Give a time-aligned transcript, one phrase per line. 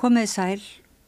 [0.00, 0.62] Komið sæl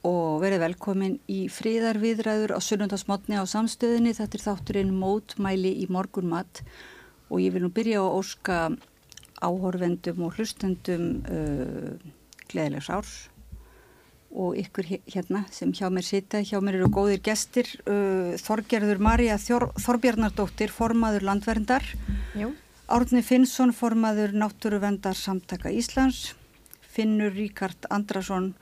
[0.05, 4.13] og verið velkomin í fríðarviðræður á sunnundasmotni á samstöðinni.
[4.17, 6.61] Þetta er þátturinn mótmæli í morgun mat
[7.31, 8.59] og ég vil nú byrja á að óska
[9.45, 11.95] áhorfendum og hlustendum uh,
[12.51, 13.15] gleðilegs árs
[14.35, 16.43] og ykkur hérna sem hjá mér sita.
[16.43, 21.87] Hjá mér eru góðir gestir, uh, Þorgerður Marja Þorbjarnardóttir, formaður landverndar,
[22.35, 22.51] Jú.
[22.91, 26.35] Árni Finnsson, formaður Náttúruvendar samtaka Íslands,
[26.95, 28.53] Finnur Ríkard Andrason,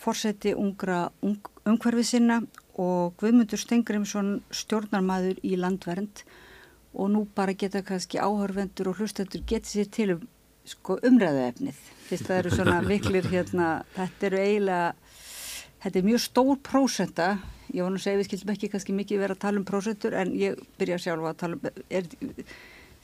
[0.00, 2.40] forseti ungra ung, umhverfi sinna
[2.80, 6.24] og Guðmundur Stengrimsson stjórnarmadur í landvernd.
[6.96, 10.28] Og nú bara geta kannski áhörvendur og hlustendur getið sér til um
[10.68, 11.78] sko, umræðu efnið
[12.08, 14.92] fyrst það eru svona viklir hérna þetta eru eiginlega
[15.84, 17.28] þetta er mjög stór prósenda
[17.70, 20.34] ég vonu að segja við skildum ekki kannski mikið vera að tala um prósendur en
[20.36, 22.10] ég byrja sjálfa að tala um er,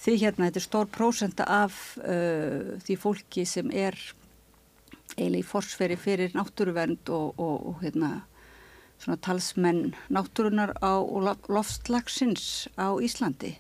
[0.03, 3.97] því hérna þetta er stór prósenda af uh, því fólki sem er
[5.15, 8.11] eiginlega í forsferi fyrir náttúruvernd og, og, og hérna
[8.99, 10.93] svona talsmenn náttúrunar á
[11.53, 13.57] loftslagsins á Íslandi.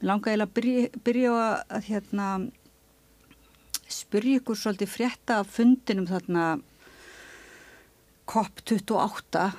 [0.00, 1.32] Mér langar eiginlega að byrja, byrja
[1.68, 2.28] að hérna
[3.90, 6.44] spyrja ykkur svolítið frétta af fundinum þarna
[8.30, 9.50] COP28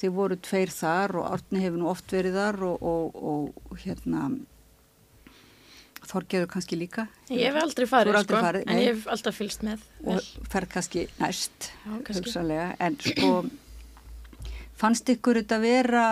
[0.00, 4.30] þið voru tveir þar og Árni hefur nú oft verið þar og, og hérna
[6.10, 7.06] Þorgeður kannski líka?
[7.30, 10.66] Ég hef aldrei farið, aldrei sko, farið en ég hef alltaf fylst með og fer
[10.72, 11.70] kannski næst
[12.08, 12.32] kannski.
[12.82, 13.30] en sko
[14.80, 16.04] fannst ykkur þetta vera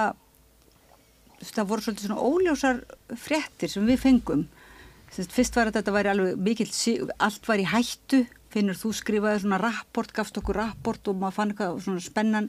[1.42, 2.80] það voru svolítið svona óljósar
[3.19, 4.46] fréttir sem við fengum.
[5.14, 6.72] Sist, fyrst var þetta væri alveg mikill
[7.24, 8.24] allt var í hættu.
[8.48, 12.46] Finnur þú skrifaði svona rapport, gafst okkur rapport og maður fann eitthvað svona spennan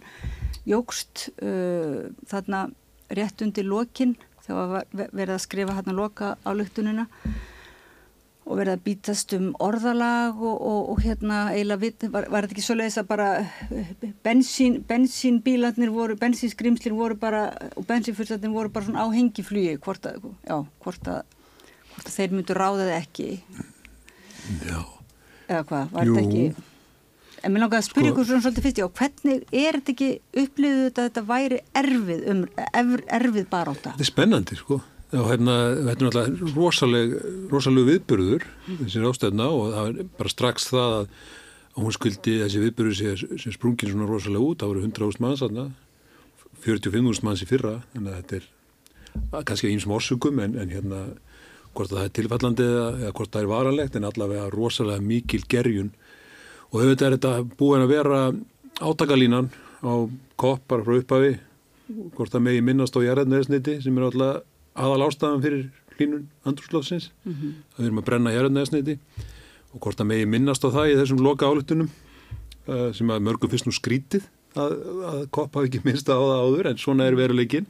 [0.70, 2.70] jógst uh, þarna
[3.16, 4.16] rétt undir lokin
[4.50, 7.08] þegar verið að skrifa hérna loka á luktununa
[8.50, 12.56] og verið að bítast um orðalag og, og, og hérna eiginlega við, var, var þetta
[12.56, 13.28] ekki svo leiðis að bara
[14.26, 17.44] bensín, bensínbílarnir voru, bensínskrimslir voru bara
[17.78, 21.38] og bensínfyrstættin voru bara svona á hengiflugi hvort að, já, hvort að,
[21.94, 23.30] hvort að þeir myndu ráðaði ekki?
[24.66, 24.82] Já.
[25.50, 26.69] Eða hvað, var þetta ekki
[27.44, 30.10] En mér langar að spyrja ykkur svona svolítið fyrst, já, hvernig er þetta ekki
[30.44, 32.42] upplýðuð þetta að þetta væri erfið, um,
[33.20, 33.94] erfið, baróta?
[33.94, 34.80] Þetta er spennandi, sko.
[35.10, 35.56] Já, hérna,
[35.88, 37.14] þetta er náttúrulega rosaleg,
[37.50, 41.08] rosaleg viðbörður, þessi rástefna og það er bara strax það að
[41.80, 45.66] hún skuldi þessi viðbörður sem, sem sprungin svona rosalega út, það voru 100.000 manns aðna,
[46.68, 48.48] 45.000 manns í fyrra, að þetta er
[49.48, 51.02] kannski einsum orsugum en, en hérna
[51.74, 55.92] hvort það er tilfallandi eða, eða hvort það er varanlegt en allavega rosalega mikil gerjun
[56.70, 58.20] og auðvitað er þetta búin að vera
[58.80, 59.50] átakalínan
[59.82, 59.94] á
[60.40, 61.36] kopp bara frá upphafi
[62.16, 64.44] hvort það megi minnast á jæraðnæðisniti sem er alltaf
[64.80, 67.54] aðal ástafan fyrir hlínun andrúrslóðsins mm -hmm.
[67.76, 69.00] það er um að brenna jæraðnæðisniti
[69.74, 71.90] og hvort það megi minnast á það í þessum loka álutunum
[72.68, 74.78] uh, sem að mörgum fyrst nú skrítið að,
[75.12, 77.68] að kopp hafi ekki minnst á það áður en svona er veruleikin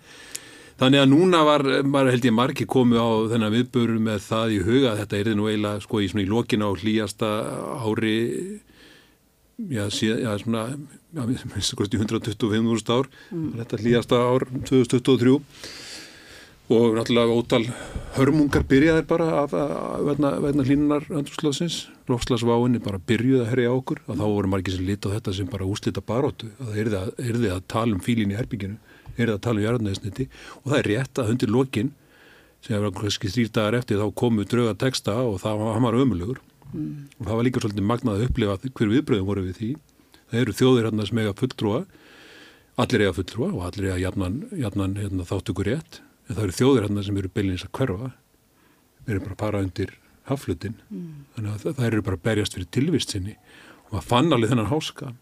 [0.80, 4.60] Þannig að núna var, var held ég margi komið á þennan viðböru með það í
[4.64, 7.32] huga þetta er nú eiginlega sko í svona í lokina á hlýjasta
[7.84, 8.14] ári
[9.68, 10.64] já, síðan, já, svona,
[11.14, 13.52] já, minnst að kosti 125.000 ár, mm.
[13.60, 15.38] þetta hlýjasta ár 2023
[16.70, 17.64] og náttúrulega ótal
[18.14, 24.04] hörmungar byrjaðir bara af veðna hlínunar andurslóðsins, lofslagsváinni bara byrjuði að herja okkur.
[24.06, 27.00] Og þá voru margir sem lita á þetta sem bara úslita barótu að það erði
[27.00, 28.78] að, erði að tala um fílin í herbygginu,
[29.18, 30.28] erði að tala um jarðnæðisniti
[30.62, 31.92] og það er rétt að hundir lokin
[32.62, 36.44] sem var kannski þrýrdagar eftir þá komu drauga texta og það var ömulugur
[36.74, 36.92] mm.
[37.20, 39.70] og það var líka svolítið magnað að upplifa hver viðbröðum voru við því
[40.30, 41.80] það eru þjóðir hérna sem eiga fulltrúa
[42.80, 46.88] allir eiga fulltrúa og allir eiga jafnan, jafnan hérna, þáttukur rétt en það eru þjóðir
[46.88, 48.12] hérna sem eru byllinins að hverfa
[49.06, 49.96] við erum bara að para undir
[50.30, 51.10] haflutin mm.
[51.36, 53.36] þannig að það eru bara að berjast fyrir tilvist sinni
[53.88, 55.14] og maður fann alveg þennan háska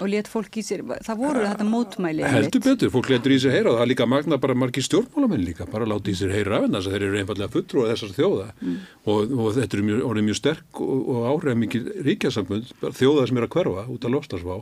[0.00, 3.54] og let fólk í sér, það voru þetta mótmæli heldur betur, fólk letur í sér
[3.56, 6.60] heyra og það er líka magna bara margir stjórnmálamenn líka bara láti í sér heyra
[6.60, 8.46] af að þeir eru einfallega fulltrú og þessar þjóða.
[8.60, 8.78] Mm.
[9.04, 12.64] og, og þetta er mjög, orðið mjög sterk og, og áhrif mikið ríkjasambund
[13.00, 14.56] þjóða sem er að hverfa út af lofstafsvá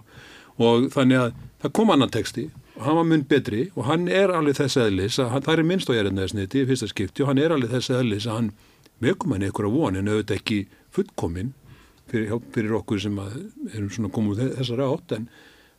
[0.58, 1.30] og þannig að
[1.62, 2.48] það kom annan texti
[2.78, 5.68] og hann var mun betri og hann er alveg þess aðlis að hann, það er
[5.70, 7.90] minnst á jæriðnæðisniti í fyrsta skipti og hann er alveg þess
[12.10, 15.28] fyrir, fyrir okkur sem erum svona komið þessari átt en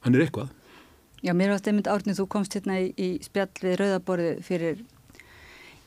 [0.05, 0.55] hann er eitthvað.
[1.19, 4.79] Já, mér varst einmitt árnið, þú komst hérna í, í spjall við Rauðaborði fyrir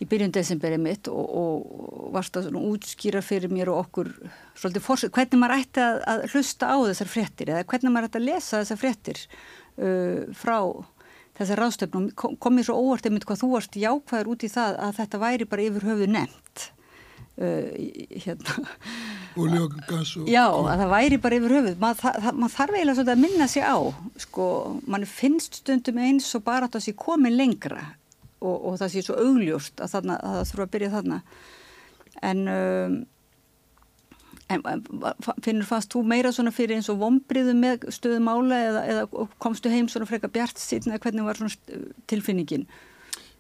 [0.03, 4.11] í byrjun desemberi mitt og, og varst að útskýra fyrir mér og okkur
[4.59, 8.21] svolítið fórsett, hvernig maður ætti að, að hlusta á þessar fréttir eða hvernig maður ætti
[8.21, 10.59] að lesa þessar fréttir uh, frá
[11.39, 12.11] þessar ráðstöfnum.
[12.19, 15.49] Kom mér svo óvart einmitt hvað þú varst jákvæður út í það að þetta væri
[15.49, 16.69] bara yfir höfuð nefnt
[18.25, 18.67] hérna
[19.41, 19.73] Olí og.
[20.29, 21.79] Já, að það væri bara yfir höfuð.
[21.81, 23.77] Maður þarf eiginlega svolítið að minna sig á.
[24.21, 24.47] Sko,
[24.85, 27.81] mann finnst stundum eins og bara að það sé komin lengra
[28.43, 31.19] og, og það sé svo augljóst að, þarna, að það þurfa að byrja þarna.
[32.23, 32.97] En, um,
[34.53, 34.85] en
[35.45, 39.73] finnur fast þú meira svona fyrir eins og vombriðu með stöðum ála eða, eða komstu
[39.73, 42.69] heim svona freka bjart síðan eða hvernig var svona tilfinningin?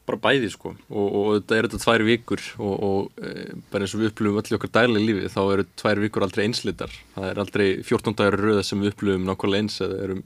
[0.09, 0.75] Bara bæði sko.
[0.91, 3.33] Og, og þetta er þetta tvær vikur og, og e,
[3.73, 6.45] bara eins og við upplifum öll í okkar daglega lífi þá eru tvær vikur aldrei
[6.47, 10.25] einslitar það er aldrei 14 dagar röða sem við upplifum nákvæmlega eins eða erum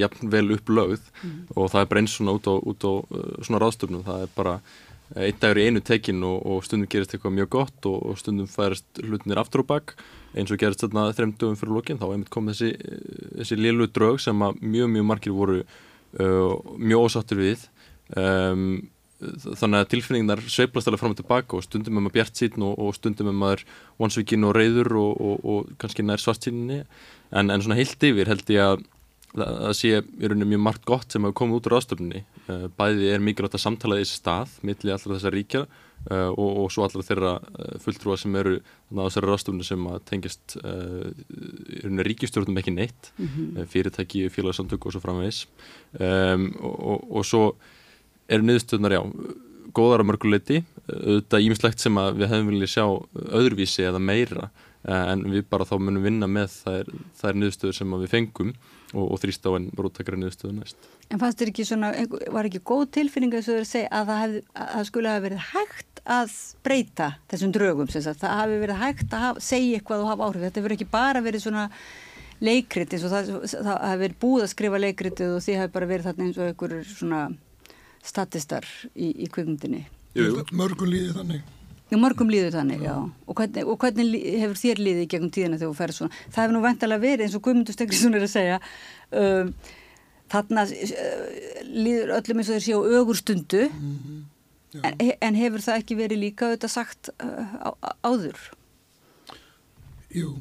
[0.00, 1.06] jafn vel upplögð.
[1.22, 1.38] Mm.
[1.56, 4.34] og það er bara eins svona út á, út á uh, svona ráðstöfnum það er
[4.36, 4.58] bara
[5.20, 9.02] einn dagur í einu tekin og, og stundum gerist eitthvað mjög gott og stundum færast
[9.04, 9.92] hlutinir aftur og bakk
[10.34, 12.72] eins og gerist þarna þrem dögum fyrir lókin þá einmitt kom þessi,
[13.38, 17.68] þessi lilu drög sem að mjög mjög margir voru uh, mjög ósáttur við.
[18.16, 18.64] Um,
[19.44, 22.74] þannig að tilfinningar sveiplast alveg fram og tilbaka og stundum er maður bjart sín og,
[22.78, 23.66] og stundum er maður
[24.02, 26.82] vonsvíkin og reyður og, og, og kannski nær svartsýninni.
[27.34, 28.84] En, en svona heilt yfir held ég að
[29.34, 33.10] það sé í rauninu mjög margt gott sem hefur komið út úr ástöfni eh, bæði
[33.10, 37.04] er mikilvægt að samtala þessi stað millir allra þessar ríkja uh, og, og svo allra
[37.06, 43.10] þeirra uh, fulltrúa sem eru á þessari ástöfni sem tengist í rauninu ríkistjórnum ekki neitt
[43.18, 43.66] -hmm.
[43.72, 45.46] fyrirtæki, félagsamtök og svo framvegs
[45.98, 47.44] um, og, og svo
[48.28, 49.02] eru niðurstöðunar, já,
[49.74, 52.86] góðar á mörguleiti, auðvitað ímislegt sem við hefum viljað sjá
[53.40, 54.50] öðruvísi eða meira,
[54.84, 56.90] en við bara þá munum vinna með þær,
[57.20, 58.52] þær niðurstöður sem við fengum
[58.92, 60.88] og, og þrýst á enn róttakara niðurstöðu næst.
[61.08, 61.92] En fannst þér ekki svona,
[62.34, 66.34] var ekki góð tilfinning að það, að hef, að skulle hafa verið hægt að
[66.66, 70.66] breyta þessum drögum, það hafi verið hægt að hafa, segja eitthvað og hafa áhrif, þetta
[70.66, 71.64] verið ekki bara verið svona
[72.44, 75.90] leikrit eins og það, það hafi verið búið að skrifa leikritið og því hafi bara
[75.90, 77.20] verið þarna eins og einhverjur svona
[78.04, 79.84] statistar í, í kvikmyndinni.
[80.54, 81.54] Mörgum líði þannig.
[81.90, 82.90] Já, mörgum líður þannig, já.
[82.90, 82.96] já.
[83.28, 86.20] Og, hvernig, og hvernig hefur þér líðið gegnum tíðina þegar þú ferð svona?
[86.26, 88.56] Það hefur nú vantalega verið eins og Guðmundur Stegriðsson er að segja
[89.20, 89.50] um,
[90.34, 91.26] þarna uh,
[91.68, 94.88] líður öllum eins og þeir séu ögur stundu mm -hmm.
[94.88, 97.70] en, en hefur það ekki verið líka auðvitað sagt uh, á,
[98.02, 98.40] áður?
[100.14, 100.38] Jú.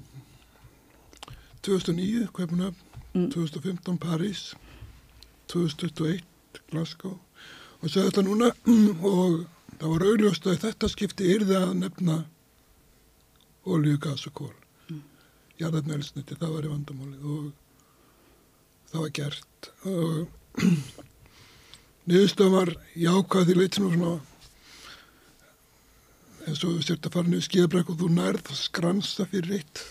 [1.61, 2.73] 2009 Kveipuna,
[3.13, 3.29] mm.
[3.29, 4.55] 2015 París,
[5.47, 6.23] 2021
[6.71, 7.19] Glasgow
[7.83, 8.49] og segja þetta núna
[9.13, 9.43] og
[9.79, 12.19] það var auðljóst að þetta skipti yrði að nefna
[13.67, 14.53] olju, gas og kól
[14.89, 15.01] mm.
[15.59, 17.49] jarðarnælsniti, það var í vandamáli og
[18.91, 20.63] það var gert og
[22.07, 24.13] niðurstöðum var jákvæði leitinu svona
[26.43, 29.83] eins og við sértum að fara niður skíðabræk og þú nærð skransa fyrir eitt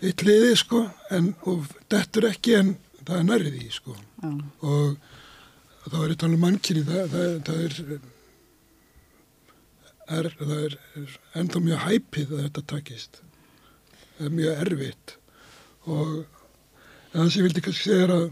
[0.00, 2.74] eitt liði sko en, og þetta er ekki en
[3.04, 4.42] það er nærði sko mm.
[4.64, 5.09] og
[5.86, 8.00] þá er þetta alveg mannkynni það, það, það er
[10.10, 13.20] er, það er, er ennþá mjög hæpið að þetta takist.
[14.16, 15.14] Það er mjög erfitt.
[15.86, 16.10] Og
[17.12, 18.26] það sem ég vildi kannski segja er að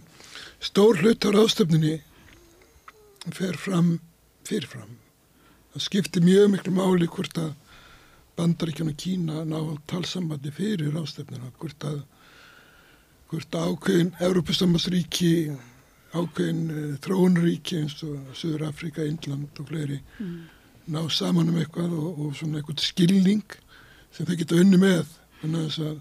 [0.69, 1.95] stór hlutar ástöfninni
[3.35, 3.97] fer fram
[4.49, 4.99] fyrirfram.
[5.75, 7.53] Það skiptir mjög miklu máli hvort að
[8.39, 9.59] bandaríkjana Kína ná
[9.91, 11.99] talsambandi fyrir ástöfnina hvort að
[13.29, 15.33] hvort að ákveðin Európa-sammasríki
[16.15, 20.37] ákveðin uh, þróunríki eins og Suður Afrika, Índland og fleiri mm.
[20.95, 23.59] ná saman um eitthvað og, og svona eitthvað skilning
[24.15, 25.05] sem þau geta unni með
[25.43, 25.99] þannig að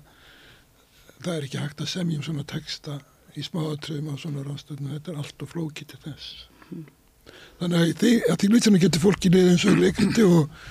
[1.18, 3.00] það er ekki hægt að semja um svona texta
[3.38, 6.30] í smáatröðum á svona rástöðinu þetta er allt og flókið til þess
[6.70, 6.86] mm.
[7.62, 10.62] þannig að því, að því lítinu getur fólki niður eins og leikrindi og,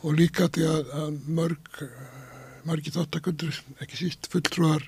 [0.00, 1.84] og líka því að, að mörg
[2.66, 4.84] margi þáttakundur, ekki síst fulltrúar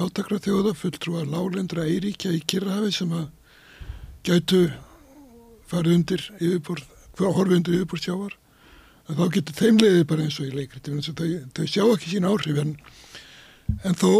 [0.00, 3.26] fátakra þjóða fulltrúar lálendra eiríkja í Kirrahafi sem að
[4.24, 4.60] gætu
[5.68, 6.80] farið undir yfirbúr,
[7.20, 8.36] horfið undir yfirbúr sjávar
[9.10, 12.28] að þá getur þeim leiðið bara eins og í leikriti þau, þau sjá ekki sín
[12.30, 12.72] áhrif en,
[13.84, 14.12] en þó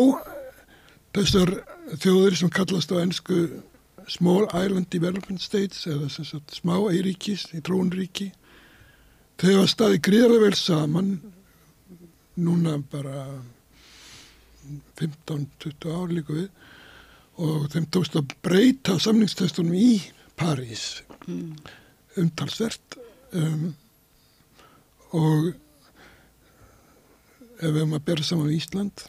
[1.17, 1.53] þessar
[2.03, 3.39] þjóðir sem kallast á ennsku
[4.11, 8.31] Small Island Development States eða sagt, smá eiríkis í trónríki
[9.41, 11.11] þau hafa staðið gríðarlega vel saman
[12.41, 13.25] núna bara
[15.01, 16.49] 15-20 ár líka við
[17.41, 19.93] og þeim tókst að breyta samningstestunum í
[20.41, 21.03] París.
[21.29, 21.57] Mm.
[22.19, 22.97] umtalsvert
[23.37, 23.75] um,
[25.15, 25.51] og
[27.61, 29.05] ef við erum að bera saman í Ísland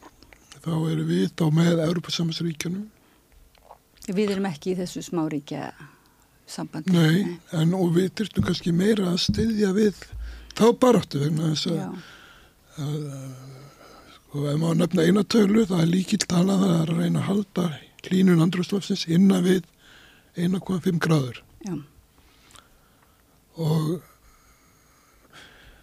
[0.61, 2.89] þá erum við þá með Európa-samansríkjunum
[4.09, 5.69] Við erum ekki í þessu smáríkja
[6.49, 6.93] sambandi.
[6.95, 9.99] Nei, en og við þurftum kannski meira að styðja við
[10.57, 11.99] þá baráttu vegna þess að,
[12.81, 13.05] að
[14.31, 17.29] og ef maður nefna einatölu það er líkilt talað að það er að reyna að
[17.29, 17.65] halda
[18.01, 19.65] klínun andrúrslöfsins innan við
[20.39, 21.43] 1,5 gráður.
[21.67, 21.75] Já.
[23.59, 23.99] og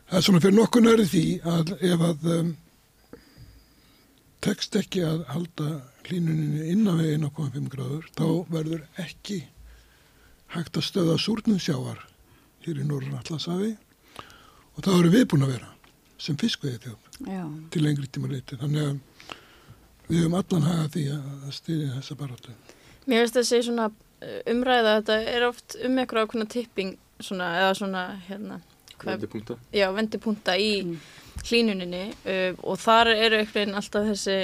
[0.09, 2.53] Það er svona fyrir nokkuð næri því að ef að um,
[4.45, 5.67] tekst ekki að halda
[6.07, 9.43] hlínuninni innan við 1,5 gráður þá verður ekki
[10.55, 12.01] hægt að stöða súrnum sjávar
[12.65, 13.75] hér í Norður Allasafi
[14.17, 15.71] og það eru við búin að vera
[16.17, 17.43] sem fiskveiði þjóð Já.
[17.71, 18.57] til lengri tíma leiti.
[18.61, 18.99] Þannig að
[20.09, 22.55] við höfum allan haga því að stýði þessa baráttu.
[23.09, 27.75] Mér finnst þessi svona uh, umræða, þetta er oft um eitthvað ákveðna tipping svona, eða
[27.81, 28.61] svona, hérna,
[28.99, 29.57] hvað, Vendipunkta.
[29.75, 30.71] já, vendipunta í
[31.49, 34.39] hlínuninni uh, og þar eru einhvern veginn alltaf þessi,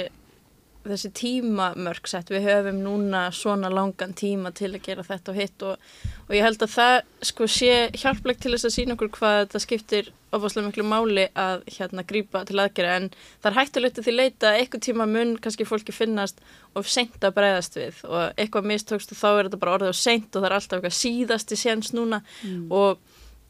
[0.91, 2.29] þessi tímamörk sett.
[2.31, 5.89] Við höfum núna svona langan tíma til að gera þetta og hitt og,
[6.27, 6.95] og ég held að það
[7.31, 11.65] sko sé hjálplegt til þess að sína okkur hvað þetta skiptir ofaslega miklu máli að
[11.77, 12.95] hérna grípa til aðgerða.
[12.99, 16.41] En það er hættulegt að því leita að eitthvað tíma mun kannski fólki finnast
[16.75, 18.01] og seint að breyðast við.
[18.09, 20.79] Og eitthvað mistókst og þá er þetta bara orðið og seint og það er alltaf
[20.79, 22.21] eitthvað síðasti séns núna.
[22.69, 22.99] Og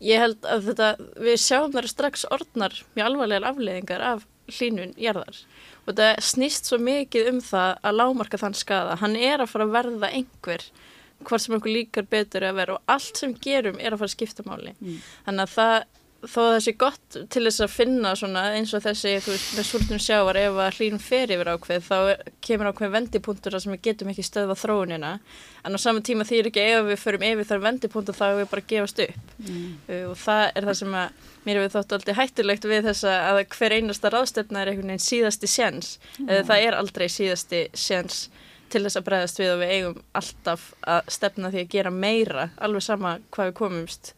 [0.03, 0.93] ég held að þetta,
[1.25, 5.39] við sjáum þar strax orðnar mjög alvarlegar afleiðingar af hlínun jarðar
[5.85, 9.67] og þetta snýst svo mikið um það að lámarka þann skada, hann er að fara
[9.67, 10.65] að verða einhver
[11.25, 14.15] hvort sem einhver líkar betur að vera og allt sem gerum er að fara að
[14.17, 14.73] skipta máli.
[15.25, 15.77] Þannig að það
[16.29, 19.49] þó að það sé gott til þess að finna svona eins og þessi, þú veist,
[19.57, 23.63] með súrnum sjávar ef að hlýnum fer yfir ákveð þá er- kemur ákveð vendipunktur þar
[23.65, 25.11] sem við getum ekki stöðva þróunina.
[25.65, 28.49] En á saman tíma þýr ekki ef við förum yfir þar vendipunktur þá er við
[28.53, 29.35] bara að gefast upp.
[29.89, 33.43] Uh, og það er það sem að mér hefur þótt aldrei hættulegt við þessa að
[33.55, 35.95] hver einasta ráðstefna er einhvern veginn síðasti séns.
[36.25, 38.25] Eða það er aldrei síðasti séns
[38.73, 42.47] til þess að bregðast við og við eigum alltaf að stefna því að gera meira
[42.57, 44.13] alveg sama hvað við komumst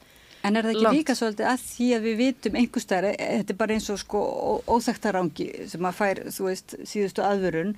[0.47, 0.97] En er það ekki Langt.
[0.97, 4.21] líka svolítið að því að við vitum einhverstaðar, þetta er bara eins og sko
[4.77, 7.75] óþektarangi sem að fær, þú veist, síðustu aðvörun,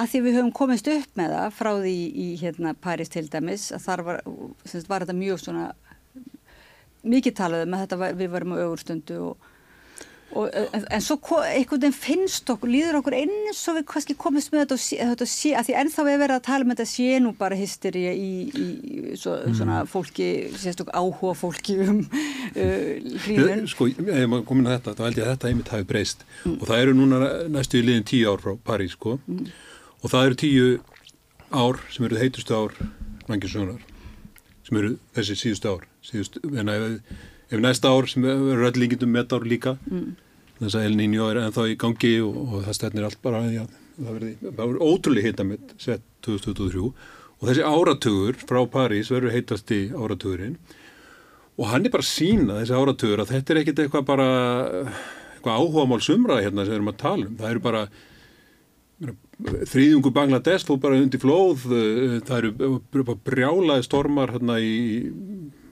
[0.00, 3.68] að því við höfum komist upp með það frá því í hérna Paris til dæmis,
[3.74, 4.20] að þar var,
[4.64, 5.70] semst, var þetta mjög svona
[7.02, 9.49] mikið talað um að þetta var, við varum á ögurstundu og
[10.30, 14.52] Og, en, en svo einhvern veginn finnst okkur, líður okkur eins og við kannski komist
[14.52, 14.76] með þetta
[15.10, 18.12] þetta sé, að því ennþá við verðum að tala um þetta sé nú bara hysteria
[18.14, 23.66] í, í svo, svona fólki, sérstök áhuga fólki um uh, hlýnun.
[23.70, 26.24] Sko, ef maður komin að þetta, þá held ég að þetta einmitt hafi breyst.
[26.46, 29.18] Og það eru núna næstu í liðin tíu ár frá París, sko.
[30.00, 30.68] Og það eru tíu
[31.50, 32.76] ár sem eru heitustu ár
[33.26, 33.82] mannkjössunar
[34.66, 35.86] sem eru þessi síðustu ár.
[36.06, 37.18] Síðustu, en ef,
[37.50, 39.76] ef næsta ár sem eru öll líkindum met ár líka.
[40.60, 43.72] Þess að El Niño er ennþá í gangi og, og það stefnir allt bara að
[44.00, 46.84] það verði ótrúlega hitamitt sett 2023
[47.40, 50.58] og þessi áratugur frá París verður heitast í áratugurinn.
[51.60, 54.28] Og hann er bara sína þessi áratugur að þetta er ekkit eitthvað bara
[55.34, 57.36] eitthvað áhugamál sumraði hérna sem við erum að tala um.
[57.40, 57.82] Það eru bara
[59.70, 61.64] þrýðungu Bangladesh fór bara undir flóð
[62.28, 64.74] það eru brjálaði stormar hérna í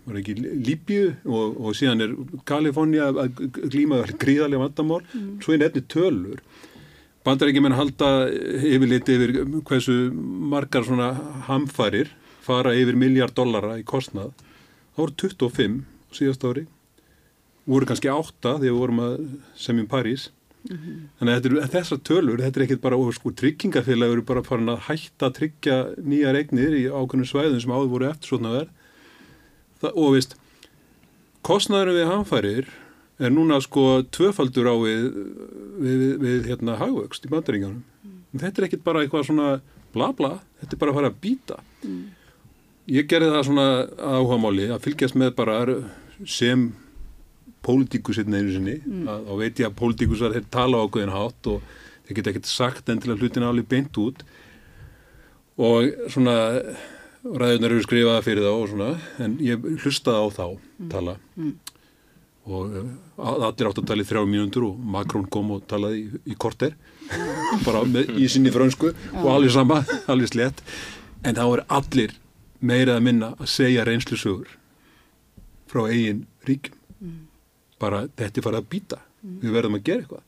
[0.08, 2.14] var ekki Líbju og, og síðan er
[2.48, 5.02] Kalifornia að glíma gríðarlega vandamál.
[5.44, 6.40] Svo er nefni tölur.
[7.26, 9.34] Bandar ekki menn halda yfirlit yfir
[9.68, 11.12] hversu margar svona
[11.48, 12.14] hamfærir
[12.48, 14.32] fara yfir miljard dollara í kostnað.
[14.96, 16.64] Það voru 25 á síðast ári.
[17.68, 19.16] Voru kannski 8 þegar við vorum að
[19.60, 20.30] semjum París.
[20.68, 24.72] Þannig að þetta eru þessar tölur þetta er ekkit bara, sko tryggingafélag eru bara farin
[24.72, 28.77] að hætta að tryggja nýjar eignir í ákveðnum svæðum sem áður voru eftir svona verð
[29.78, 30.36] Það, og veist
[31.46, 32.70] kostnæður við hamfærir
[33.18, 35.06] er núna sko tvöfaldur á við,
[35.82, 37.82] við, við, hérna hagvöxt í bandaringunum.
[38.34, 39.48] Þetta er ekkit bara eitthvað svona
[39.94, 41.58] bla bla, þetta er bara að fara að býta.
[42.88, 43.68] Ég gerði það svona
[43.98, 45.56] áhugamáli að fylgjast með bara
[46.28, 46.68] sem
[47.66, 48.76] pólitíkusinn einu sinni,
[49.08, 51.64] að, og veit ég að pólitíkusar þeir tala ákveðin hátt og
[52.06, 54.22] þeir geta ekkert sagt en til að hlutin áli beint út.
[55.58, 56.36] Og svona
[57.24, 58.90] ræðunar eru skrifaða fyrir þá og svona,
[59.24, 60.44] en ég hlustaði á þá
[60.92, 61.16] tala.
[62.48, 66.20] Og uh, allir átt að tala í þrjá mínútur og Makrón kom og talaði í,
[66.32, 66.76] í korter
[67.66, 70.62] bara með, í sinni frönsku og alveg sama, alveg slett
[71.26, 72.14] en þá er allir
[72.64, 74.54] meira að minna að segja reynslusögur
[75.68, 76.78] frá eigin ríkjum.
[77.78, 79.02] Bara þetta er farið að býta
[79.42, 80.24] við verðum að gera eitthvað.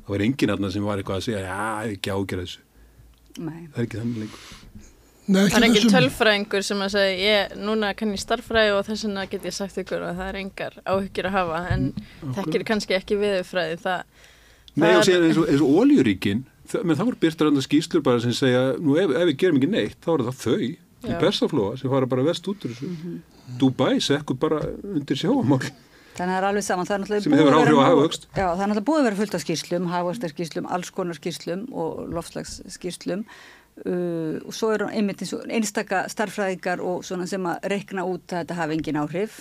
[0.00, 1.60] Það var enginn aðna sem var eitthvað að segja já,
[1.94, 2.66] ekki ágjörða þessu,
[3.38, 3.60] Nei.
[3.70, 4.59] það er ekki þannig lengur
[5.30, 8.72] Nei, Það er ekki engin þessum, tölfræðingur sem að segja, ég, núna kann ég starffræði
[8.74, 11.84] og þess vegna get ég sagt ykkur að það er engar áhyggjur að hafa en
[12.38, 14.02] þekkir kannski ekki viðurfræði það,
[14.76, 16.42] Nei Það og er- eins og, eins og oljuríkin,
[16.84, 19.70] menn það voru byrtar andan skýslur bara sem segja, nú ef, ef við gerum ekki
[19.72, 20.70] neitt, þá er það þau í
[21.10, 21.16] Já.
[21.18, 23.20] persaflóa sem fara bara vest út úr þessu.
[23.58, 25.62] Dubai sekkur bara undir sjáamál.
[26.14, 26.86] Þannig að það er alveg saman.
[26.86, 28.26] Það er náttúrulega Sem búið hefur að vera áhrif á nóg- hagvöxt.
[28.36, 31.90] Já, það er náttúrulega búið að vera fullt af skýrslum, hagvöxtarskýrslum, alls konar skýrslum og
[32.14, 33.24] loftslagsskýrslum
[33.86, 38.26] uh, og svo eru einmitt eins og einstaka starffræðingar og svona sem að rekna út
[38.32, 39.40] að þetta hafi engin áhrif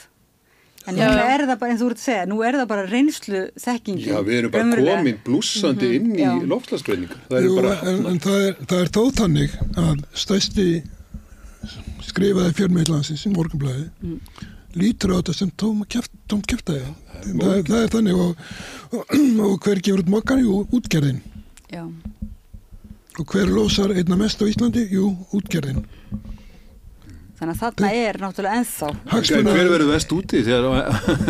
[0.87, 3.39] En núna er það bara, en þú ert að segja, nú er það bara reynslu
[3.59, 4.05] þekkingin.
[4.07, 6.29] Já, við erum bara komin blúsandi inn í Já.
[6.49, 7.19] loftslagsbreyningar.
[7.29, 10.67] Það Jú, er bara, en, en það, er, það er þó þannig að stæsti
[12.07, 13.89] skrifaði fjörmiðlansins í morgunblæði
[14.79, 16.87] lítur á þetta sem tóm, keft, tóm keftaði.
[17.27, 18.43] Það, er- það er þannig og,
[18.95, 19.15] og,
[19.49, 20.43] og hver gefur út mokkan?
[20.45, 21.19] Jú, útgerðin.
[21.69, 21.83] Já,
[23.19, 24.85] Og hver losar einna mest á Íslandi?
[24.93, 25.81] Jú, útgerðin.
[27.39, 28.87] þannig að þarna er náttúrulega ennþá.
[29.13, 30.65] Hagsmuna- hver verður vest úti þegar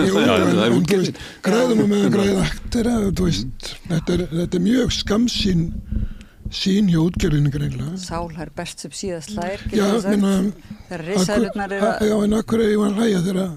[0.08, 1.20] Jú, Já, en, það er útgerðin.
[1.46, 5.62] græðum að meðan græða aktir þetta er, þetta er mjög skamsín
[6.50, 9.36] sín hjá útgerðinu greinlega Sál er best sem síðast
[10.10, 10.34] minna
[10.90, 11.92] Þegar risaðurnar eru.
[12.10, 13.52] Já, en akkur er ég að hlæja þegar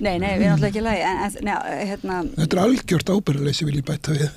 [0.00, 3.66] Nei, nei, við erum alltaf ekki lægi, en, en nei, hérna, þetta er algjört ábyrðarleysi
[3.68, 4.30] vil ég bæta við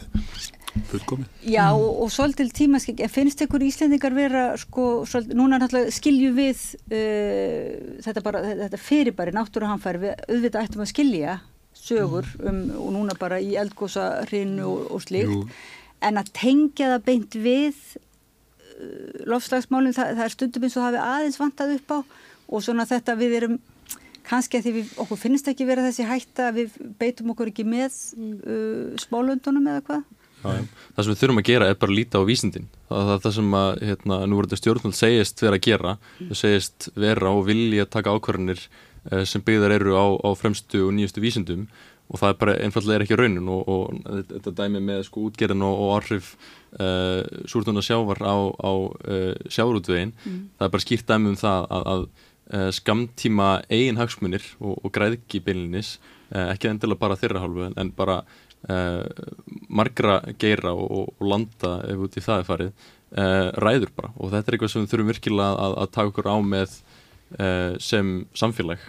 [0.90, 1.28] fullkomin.
[1.46, 6.32] já, og, og svolítil tímaskik, en finnst ykkur Íslendingar vera, sko, svolítil, núna náttúrulega skilju
[6.38, 11.40] við uh, þetta bara, þetta fyrirbæri, náttúruhamfæri, við auðvitað ættum að skilja
[11.78, 15.46] sögur um, og núna bara í eldgósa hrinu og, og slíkt, Jú.
[16.06, 21.04] en að tengja það beint við uh, lofslagsmálum, það, það er stundum eins og hafi
[21.04, 22.00] aðeins vantað upp á
[22.54, 23.62] og svona þetta við erum
[24.24, 27.96] kannski að því við, okkur finnst ekki vera þessi hætta við beitum okkur ekki með
[28.16, 30.04] uh, smálöndunum eða hvað?
[30.44, 32.68] Það sem við þurfum að gera er bara að líta á vísindin.
[32.90, 35.96] Það er það sem að hérna, nú verður stjórnvöld segist vera að gera.
[36.20, 40.94] Þau segist vera og vilja taka ákvarðanir eh, sem byggðar eru á, á fremstu og
[40.98, 41.68] nýjustu vísindum
[42.12, 45.64] og það er bara einfallega er ekki raunin og, og þetta dæmi með sko útgerðin
[45.66, 46.34] og, og áhrif
[46.78, 50.14] uh, súrtuna sjávar á, á uh, sjávarútvegin.
[50.22, 52.06] Það er bara skýrt dæmi um það að, að
[52.54, 55.96] uh, skamtíma eigin hagsmunir og, og græðki beinlinis,
[56.34, 58.22] uh, ekki endilega bara þeirra hálfu en, bara
[58.64, 64.32] margra geira og, og landa ef út í það er farið uh, ræður bara og
[64.32, 66.78] þetta er eitthvað sem við þurfum virkilega að, að taka okkur á með
[67.40, 68.86] uh, sem samfélag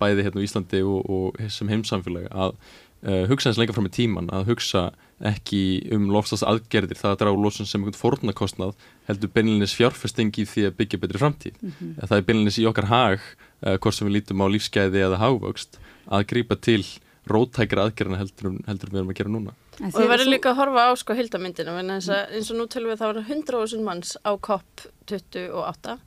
[0.00, 3.94] bæði hérna á Íslandi og, og sem heimsamfélag að uh, hugsa eins lengra fram í
[3.94, 4.90] tíman að hugsa
[5.22, 5.62] ekki
[5.94, 8.74] um lofstast aðgerðir það að draga losun sem einhvern fórnarkostnað
[9.06, 11.60] heldur beinlinis fjárfesting í því að byggja betri framtíð.
[11.62, 11.92] Mhm.
[12.00, 13.28] Það er beinlinis í okkar hag,
[13.62, 15.78] uh, hvort sem við lítum á lífsgæði eða hagvöxt,
[16.10, 16.82] að grípa til
[17.30, 19.54] rótækra aðgerðina heldur, heldur við erum að gera núna.
[19.78, 21.92] En Og við verðum svo- líka að horfa á sko hildamyndina mm.
[21.94, 25.98] eins, að, eins og nú tölum við það var 100.000 manns á COP28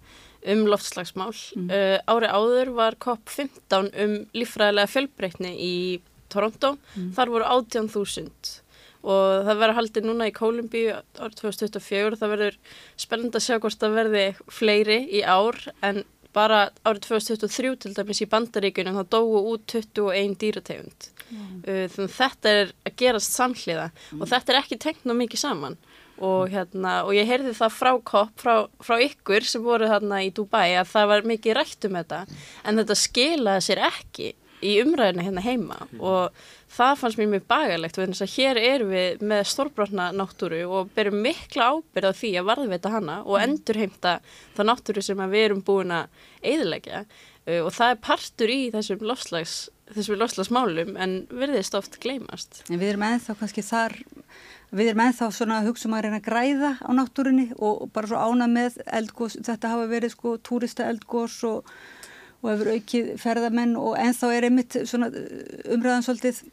[0.45, 1.31] um loftslagsmál.
[1.55, 1.71] Mm.
[1.71, 5.73] Uh, ári áður var COP15 um líffræðilega fjölbreytni í
[6.29, 6.75] Toronto.
[7.15, 8.61] Þar voru 18.000
[9.05, 12.55] og það verður haldið núna í Kólumbíu árið 2024 og það verður
[12.97, 16.01] spennandi að sjá hvort það verði fleiri í ár en
[16.35, 21.11] bara árið 2023 til dæmis í Bandaríkunum þá dóu út 21 dýrategund.
[21.65, 25.45] Uh, þannig að þetta er að gerast samhliða og þetta er ekki tengt ná mikið
[25.47, 25.77] saman.
[26.15, 30.29] Og, hérna, og ég heyrði það frá kopp, frá, frá ykkur sem voru þarna í
[30.31, 32.19] Dubai að það var mikið rætt um þetta
[32.63, 34.29] en þetta skilaði sér ekki
[34.63, 35.81] í umræðinu hérna heima.
[35.99, 36.45] Og
[36.75, 41.21] það fannst mér mjög bagalegt þess að hér erum við með stórbrotna náttúru og berum
[41.23, 44.17] mikla ábyrð á því að varðveita hana og endurheimta
[44.57, 49.07] það náttúru sem við erum búin að eðilegja uh, og það er partur í þessum
[49.07, 49.55] lofslags
[49.93, 52.63] þessum lofslagsmálum en verðist oft gleymast.
[52.69, 53.93] En við erum ennþá kannski þar,
[54.73, 58.09] við erum ennþá svona að hugsa um að reyna að græða á náttúrunni og bara
[58.09, 61.69] svo ána með eldgós, þetta hafa verið sko túrista eldgós og,
[62.41, 65.09] og hefur aukið ferðamenn og ennþá er einmitt svona
[65.73, 66.43] umræðan svolítið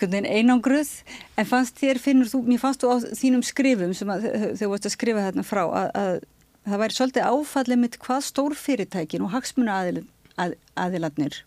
[0.34, 0.90] einangruð.
[1.38, 4.70] En fannst þér, finnur þú, mér fannst þú á þínum skrifum sem að, þegar þú
[4.74, 6.18] varst að skrifa þarna frá að, að
[6.66, 10.02] það væri svolítið áfallið mitt hvað stór fyrirtækin og hagsmuna aðil,
[10.36, 11.40] að, aðiladnir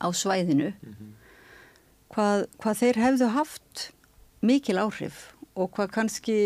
[0.00, 0.72] á svæðinu
[2.12, 3.86] hvað, hvað þeir hefðu haft
[4.42, 6.36] mikil áhrif og hvað kannski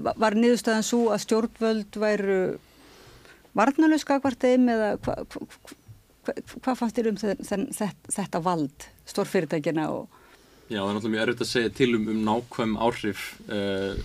[0.00, 2.38] var niðurstaðan svo að stjórnvöld væru
[3.56, 5.46] varnalög skakvart þeim eða hvað hva,
[6.26, 10.20] hva, hva fannst þér um þetta, þetta vald stórfyrirtækina og
[10.64, 13.98] Já, það er náttúrulega mjög erfitt að segja til um, um nákvæm áhrif uh,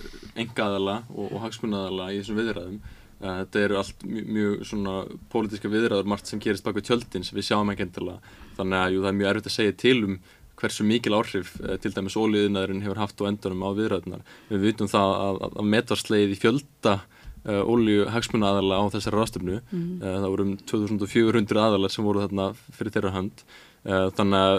[0.43, 2.81] engaðala og, og hagsmunaðala í þessum viðræðum.
[3.19, 4.95] Uh, þetta eru allt mjög, mjög svona
[5.31, 8.35] pólitíska viðræður, margt sem gerist baka tjöldin sem við sjáum ekki endilega.
[8.57, 10.19] Þannig að jú, það er mjög erfitt að segja til um
[10.59, 14.27] hversu mikil áhrif uh, til dæmis óliðinaðurinn hefur haft á endanum á viðræðunar.
[14.51, 16.97] Við vitum það að, að, að metvarsleið í fjölda
[17.45, 19.62] ólíu hagsmunaðala á þessari rástöfnu.
[19.71, 20.02] Mhm.
[20.02, 23.45] Uh, það voru um 2400 aðalar sem voru þarna fyrir þeirra hönd.
[23.88, 24.58] Uh, þannig að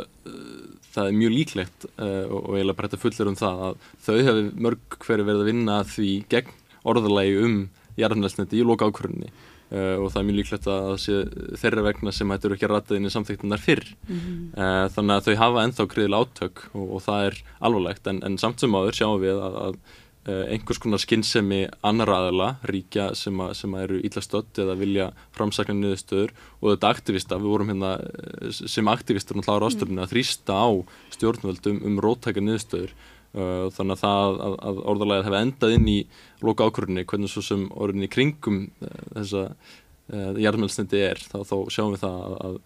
[0.90, 4.96] það er mjög líklegt og, eiginlega bara þetta fullir um það að þau hefur mörg
[5.04, 6.56] hverju verið að vinna því gegn
[6.90, 7.54] orðalagi um
[8.00, 9.30] jarðanelsniti í loka ákvörðinni
[9.70, 11.04] og það er mjög líklegt að
[11.60, 15.36] þeirra vegna sem hættur ekki að rata inn í samþyktunar fyrr uh, þannig að þau
[15.44, 17.38] hafa ennþá kriðil átök og, og það er
[17.68, 19.78] alvarlegt en, en samt sem áður sjáum við að, að
[20.28, 25.06] einhvers konar skinnsemi annar aðala, ríkja sem, að, sem að eru íllastödd eða vilja
[25.36, 26.34] framsakna niðurstöður.
[26.60, 30.68] Og þetta aktivista, við vorum hérna eh, sem náttúrulega á rástörnum að þrýsta á
[31.16, 32.94] stjórnvöldum um róttækja niðurstöður.
[33.30, 35.98] Uh, þannig að það að, að orðalæðið hefði endað inn í
[36.42, 39.44] loka ákvörðinni, hvernig svo sem orðinni kringum þessa
[40.10, 42.56] jarðmjöldsniti er, þá, þá sjáum við það að, að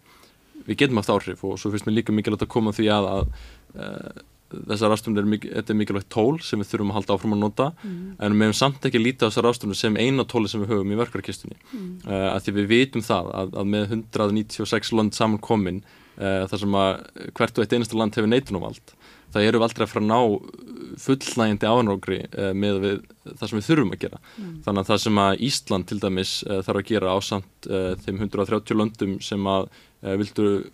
[0.64, 4.24] við getum haft áhrif og svo finnst mér líka mikilvægt að koma því að, að
[4.52, 7.96] þessar rástunir, þetta er mikilvægt tól sem við þurfum að halda áfram að nota mm.
[8.18, 10.94] en við hefum samt ekki lítið á þessar rástunir sem eina tóli sem við höfum
[10.94, 11.90] í verkarkistunni mm.
[12.06, 16.64] uh, að því við vitum það að, að með 196 land saman komin uh, þar
[16.64, 16.92] sem að
[17.38, 18.94] hvert og eitt einasta land hefur neitunumvald
[19.34, 20.20] það eru við aldrei að fara að ná
[21.00, 24.52] fullnægindi áhenrókri uh, með við, það sem við þurfum að gera mm.
[24.66, 27.68] þannig að það sem að Ísland til dæmis þarf að gera ásamt
[28.04, 29.68] þeim 130 löndum sem að
[30.04, 30.64] Eh, vildu eh,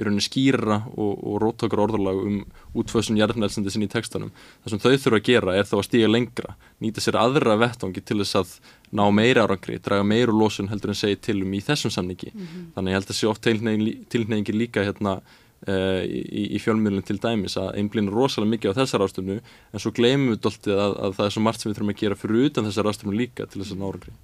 [0.00, 2.38] í rauninni skýra og, og róttakar orðalag um
[2.80, 4.30] útföðsum jarðnælsandi sinni í textanum.
[4.62, 8.00] Það sem þau þurfa að gera er þá að stíga lengra, nýta sér aðra vettangi
[8.00, 8.54] til þess að
[8.96, 12.32] ná meira árangri, draga meira lósun heldur en segi til um í þessum samningi.
[12.32, 12.64] Mm -hmm.
[12.76, 15.20] Þannig ég held að sé oft tilnefingin líka hérna
[15.68, 19.92] uh, í, í fjölmjölun til dæmis að einblýna rosalega mikið á þessar ástöfnu en svo
[19.96, 22.48] gleymum við doltið að, að það er svo margt sem við þurfum að gera fyrir
[22.48, 24.14] utan þessar ástöfnu líka til þess að ná árangri.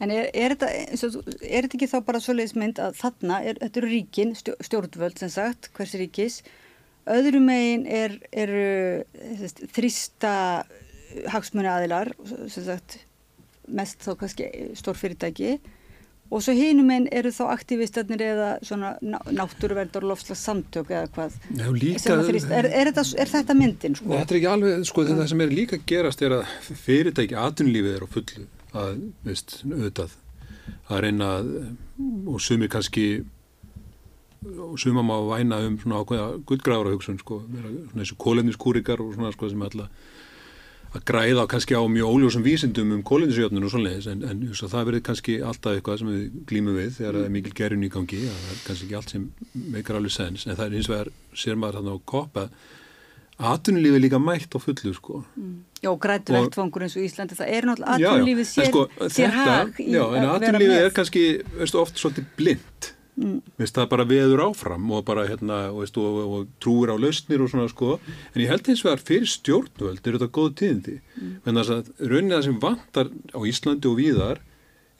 [0.00, 0.70] En er, er, þetta,
[1.44, 5.32] er þetta ekki þá bara svo leiðismynd að þarna, er, þetta eru ríkin, stjórnvöld sem
[5.32, 6.38] sagt, hvers ríkis,
[7.10, 8.64] öðrum megin er, eru
[9.76, 10.32] þrýsta
[11.28, 12.14] hagsmunni aðilar,
[12.48, 13.02] sem sagt,
[13.68, 14.48] mest þá kannski
[14.80, 15.58] stórfyrirtæki
[16.30, 21.36] og svo hínum einn eru þá aktivistarnir eða svona náttúruverndar og lofslags samtök eða hvað.
[21.58, 22.16] Já, líka,
[22.60, 23.98] er þetta, þetta myndin?
[23.98, 24.12] Sko?
[24.14, 28.06] Þetta er ekki alveg, sko, það sem er líka gerast er að fyrirtæki, atunlífið er
[28.06, 30.16] á fullu að, veist, auðvitað
[30.90, 31.52] að reyna að,
[32.30, 33.06] og sumir kannski
[34.40, 39.34] og sumar má væna um svona ákveða gullgrára hugsun sko, svona þessu kólefniskúrikar og svona
[39.34, 39.90] sko sem alltaf
[40.90, 44.88] að græða kannski á mjög óljósum vísindum um kólefnisjöfnun og svonleis en, en just, það
[44.88, 48.20] verður kannski alltaf eitthvað sem við glýmum við þegar það er mikil gerun í gangi
[48.26, 51.12] það er kannski ekki allt sem meikar alveg sens en það er eins og það
[51.44, 52.46] sér maður þarna á kopa
[53.40, 55.24] atunlífi líka mætt á fullu sko.
[55.36, 55.64] Mm.
[55.80, 59.86] Já, grætu vektfangur eins og Íslandi, það er náttúrulega atunlífið sér, sko, sér hag í
[59.94, 61.22] já, en atunlífið er kannski
[61.56, 63.38] veistu, oft svolítið blind mm.
[63.60, 67.44] veist, það bara veður áfram og bara hérna, veistu, og, og, og trúir á lausnir
[67.44, 67.98] og svona sko,
[68.32, 71.34] en ég held eins og það er fyrir stjórnvöld er þetta góð tíðindi mm.
[71.44, 74.42] en þess að rauninni það sem vantar á Íslandi og víðar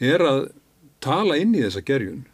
[0.01, 0.43] er að
[1.05, 2.25] tala inn í þessa gerjun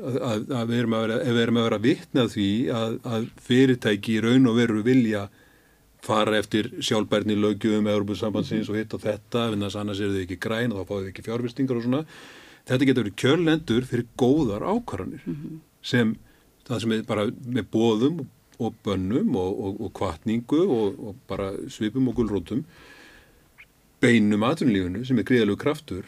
[0.00, 4.50] að, að, að við erum að vera, vera vittnað því að, að fyrirtæki í raun
[4.50, 5.28] og veru vilja
[6.02, 10.22] fara eftir sjálfbærni lögjum Európa-sambandsins og hitt og þetta en þess að annars eru þau
[10.24, 12.00] ekki græn og þá fáðu þau ekki fjárvistingar og svona
[12.68, 15.58] þetta getur verið kjörlendur fyrir góðar ákvarðanir mm -hmm.
[15.82, 16.16] sem
[16.68, 18.24] það sem er bara með bóðum
[18.62, 22.64] og bönnum og, og, og kvartningu og, og bara svipum og gullrótum
[24.02, 26.06] beinum aðtunlífunu sem er gríðalegu kraftur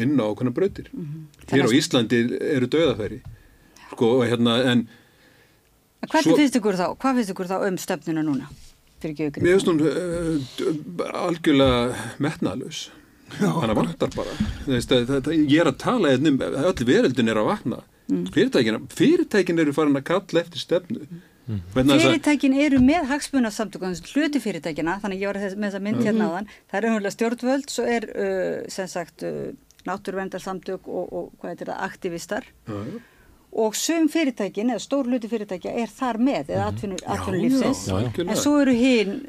[0.00, 1.52] inn á okkurna brautir mm -hmm.
[1.52, 3.20] hér á Íslandi eru döðafæri
[3.92, 4.88] sko og hérna en
[6.02, 6.96] Hvað finnst ykkur þá?
[6.98, 8.48] Hvað finnst ykkur þá um stefnuna núna?
[9.02, 12.90] Mér finnst hún uh, algjörlega metnaðlaus
[13.40, 14.36] hann vantar bara.
[14.66, 17.82] Það, það, það, ég er að tala um öll veröldin er að vakna.
[18.12, 18.24] Mm.
[18.34, 21.06] fyrirtækin, fyrirtækin eru farin að kalla eftir stefnu.
[21.46, 21.60] Mm.
[21.74, 26.50] fyrirtækin eru með hagsmunarsamtökum hluti fyrirtækina, þannig ég var með þessa mynd hérna á þann,
[26.70, 29.54] það er umhverfið stjórnvöld svo er uh, sem sagt uh,
[29.88, 32.46] náttúruvendarsamtök og, og hvað er þetta, aktivistar.
[32.68, 32.82] Já
[33.52, 36.96] og sum fyrirtækin eða stór hluti fyrirtækja er þar með eða mhm.
[37.14, 37.84] atvinnulífsins.
[38.24, 39.20] En svo eru hinn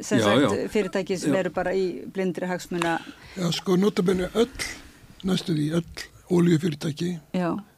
[0.72, 1.40] fyrirtæki sem já.
[1.44, 2.98] eru bara í blindri hagsmuna.
[3.36, 4.68] Já sko notabene öll
[5.28, 7.18] næstu því öll óljufyrirtæki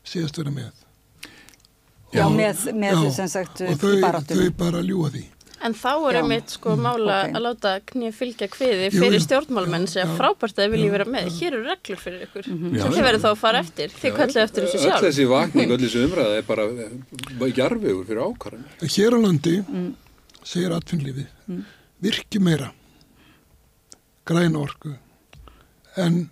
[0.05, 0.73] séast vera með.
[2.13, 3.95] Já, já með, með sem sagt og þau,
[4.29, 5.25] þau bara ljúa því
[5.65, 7.33] En þá er einmitt sko mm, mála okay.
[7.37, 11.29] að láta knýja fylgja kviði fyrir stjórnmálmenn sem frábært að vilja vera með.
[11.39, 12.81] Hér eru reglur fyrir ykkur mm -hmm.
[12.83, 13.95] sem þið verður þá að fara eftir.
[14.01, 14.99] Þið kallið eftir þessu sjálf.
[14.99, 16.67] Öll þessi vakning, öll þessi umræða er bara
[17.61, 18.67] jarfiður fyrir ákvarðan.
[18.95, 19.89] Hér á landi, mm.
[20.43, 21.65] segir atfinnlífið, mm.
[22.05, 22.71] virki meira
[24.25, 24.93] græna orku
[25.97, 26.25] en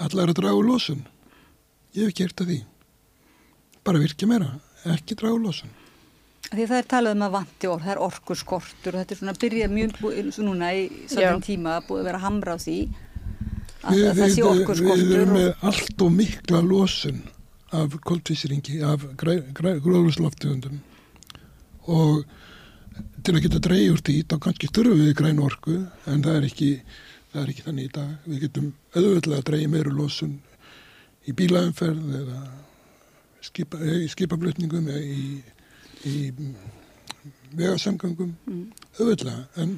[0.00, 1.04] allar að draga úr losun.
[1.94, 2.62] Ég hef ekki hert að því.
[3.84, 5.72] Bara virki meira, ekki draga úr losun.
[6.50, 9.34] Því það er talað um að vanti orð, það er orkurskortur og þetta er svona
[9.36, 10.00] að byrja mjög
[10.42, 12.78] núna í svolítið tíma að búið að vera hamra á því
[13.80, 15.04] að við, það sé orkurskortur.
[15.04, 17.20] Við erum með allt og mikla losun
[17.80, 20.80] af koldvísringi, af gróðlusloftegundum
[21.90, 22.24] og
[23.22, 25.76] til að geta dreyja úr því þá kannski störfum við græn orku
[26.10, 26.70] en það er ekki,
[27.30, 28.10] það er ekki þannig í dag.
[28.26, 30.34] Við getum auðvitað að dreyja meiru losun
[31.30, 32.42] í bílaumferð eða
[33.46, 35.24] skipaflutningum eða í
[36.06, 36.30] í
[37.56, 38.64] vegasamgangum mm.
[38.98, 39.76] auðvitað en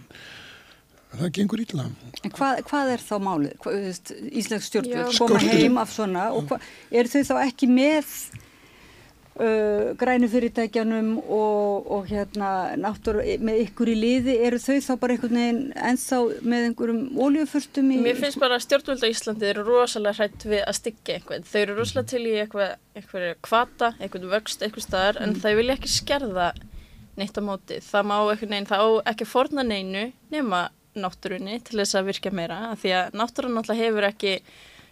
[1.12, 1.88] það gengur illa.
[2.22, 3.56] En hvað, hvað er þá málið?
[3.62, 7.68] Hvað, þú veist, Íslensk stjórnvöld koma heim af svona og hvað, eru þau þá ekki
[7.72, 8.16] með
[9.40, 15.16] uh, grænu fyrirtækjanum og, og hérna náttúru með ykkur í liði, eru þau þá bara
[15.16, 18.00] einhvern veginn ennþá með einhverjum óljuförstum í...
[18.04, 21.48] Mér finnst bara að stjórnvöld á Íslandi eru rosalega hrætt við að styggja einhvern.
[21.48, 25.78] Þau eru rosalega til í eitthvað, eitthvað kvata, eitthvað vöxt, eitthvað staðar, en þau vilja
[25.78, 26.50] ekki skerða
[27.20, 27.80] neitt á móti.
[27.84, 32.10] Það má eitthvað neginn, það á ekki að forna neinu nema náttúrunni til þess að
[32.10, 34.34] virka meira, af því að náttúrun náttúrulega hefur ekki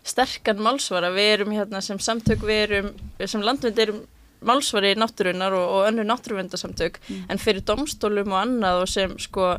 [0.07, 1.11] sterkan málsvara.
[1.13, 2.89] Við erum hérna sem samtök, við erum,
[3.21, 4.01] sem landvind erum
[4.47, 9.55] málsvari náttúrunar og, og önnu náttúruvendasamtök, en fyrir domstólum og annað og sem sko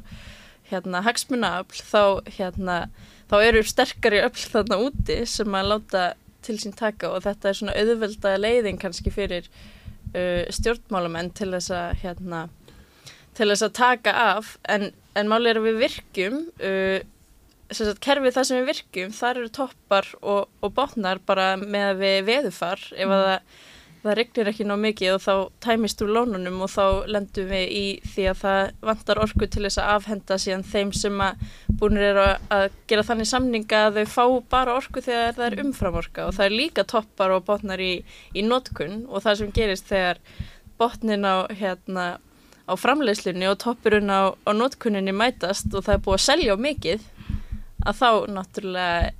[0.72, 2.04] hérna hagsmunaöfl þá
[2.38, 2.78] hérna
[3.32, 6.08] þá eru sterkari öfl þarna úti sem að láta
[6.46, 7.12] til sín taka.
[7.14, 9.48] Og þetta er svona auðvelda leiðin kannski fyrir
[10.16, 12.44] uh, stjórnmálamenn til þess að hérna
[13.38, 14.56] til þess að taka af.
[14.72, 17.00] En, en máli er að við virkjum uh,
[17.72, 21.94] sem sagt, kerfið það sem við virkjum þar eru toppar og, og botnar bara með
[21.94, 23.60] að við veðufar ef að það,
[24.02, 25.34] það regnir ekki ná mikið og þá
[25.66, 27.84] tæmist úr lónunum og þá lendum við í
[28.14, 31.44] því að það vantar orku til þess að afhenda síðan þeim sem að
[31.82, 32.24] búinir eru
[32.58, 36.26] að- gera þannig samninga að þau fá bara orku þegar það er umframorka.
[36.28, 37.92] Og það er líka toppar og botnar í,
[38.34, 40.18] í notkun og það sem gerist þegar
[40.82, 42.18] botnin á hérna
[42.66, 47.02] á framleiðslunni og toppurinn á, á notkunninni mætast og það er búið að selja mikið
[47.86, 49.12] að þá náttúrulega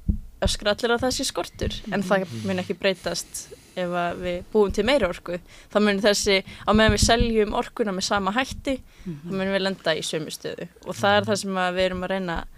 [0.42, 1.74] öskra allir að það sé skortur.
[1.94, 5.40] En það mun ekki breytast ef við búum til meiri orku
[5.72, 9.96] þá mun þessi, á meðan við seljum orkuna með sama hætti, þá mun við lenda
[9.96, 10.68] í sömu stöðu.
[10.88, 12.58] Og það er það sem við erum að reyna að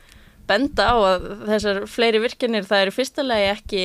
[0.49, 3.83] benda á að þessar fleiri virkinir, það er í fyrsta lagi ekki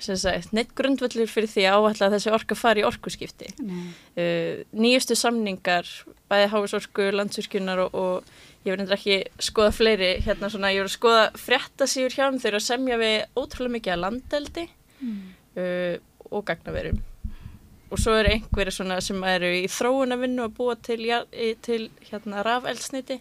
[0.00, 3.50] sagt, neitt grundvöldur fyrir því að áætla að þessi orka fari í orkuskipti.
[4.16, 5.88] Uh, nýjustu samningar
[6.30, 11.24] bæði háisorku, landsurkjunar og, og ég verður ekki skoða fleiri hérna svona, ég verður skoða
[11.40, 15.94] fréttasíður hjá þeir eru að semja við ótrúlega mikið að landeldi uh,
[16.30, 17.00] og gagnaverum.
[17.90, 21.02] Og svo eru einhverju svona sem eru í þróunavinnu að búa til,
[21.66, 23.18] til hérna rafeldsniti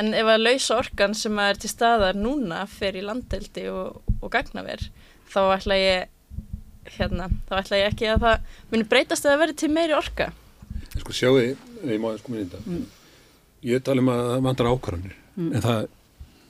[0.00, 4.32] en ef að lausa orkan sem er til staðar núna fer í landeldi og, og
[4.32, 4.82] gagnaver
[5.32, 9.56] þá ætla ég hérna, þá ætla ég ekki að það muni breytast að það verði
[9.62, 10.28] til meiri orka.
[10.96, 12.76] Sko sjáu þið, ég má sko minna þetta,
[13.66, 15.80] ég tala um að það vantar ákvarðanir, en það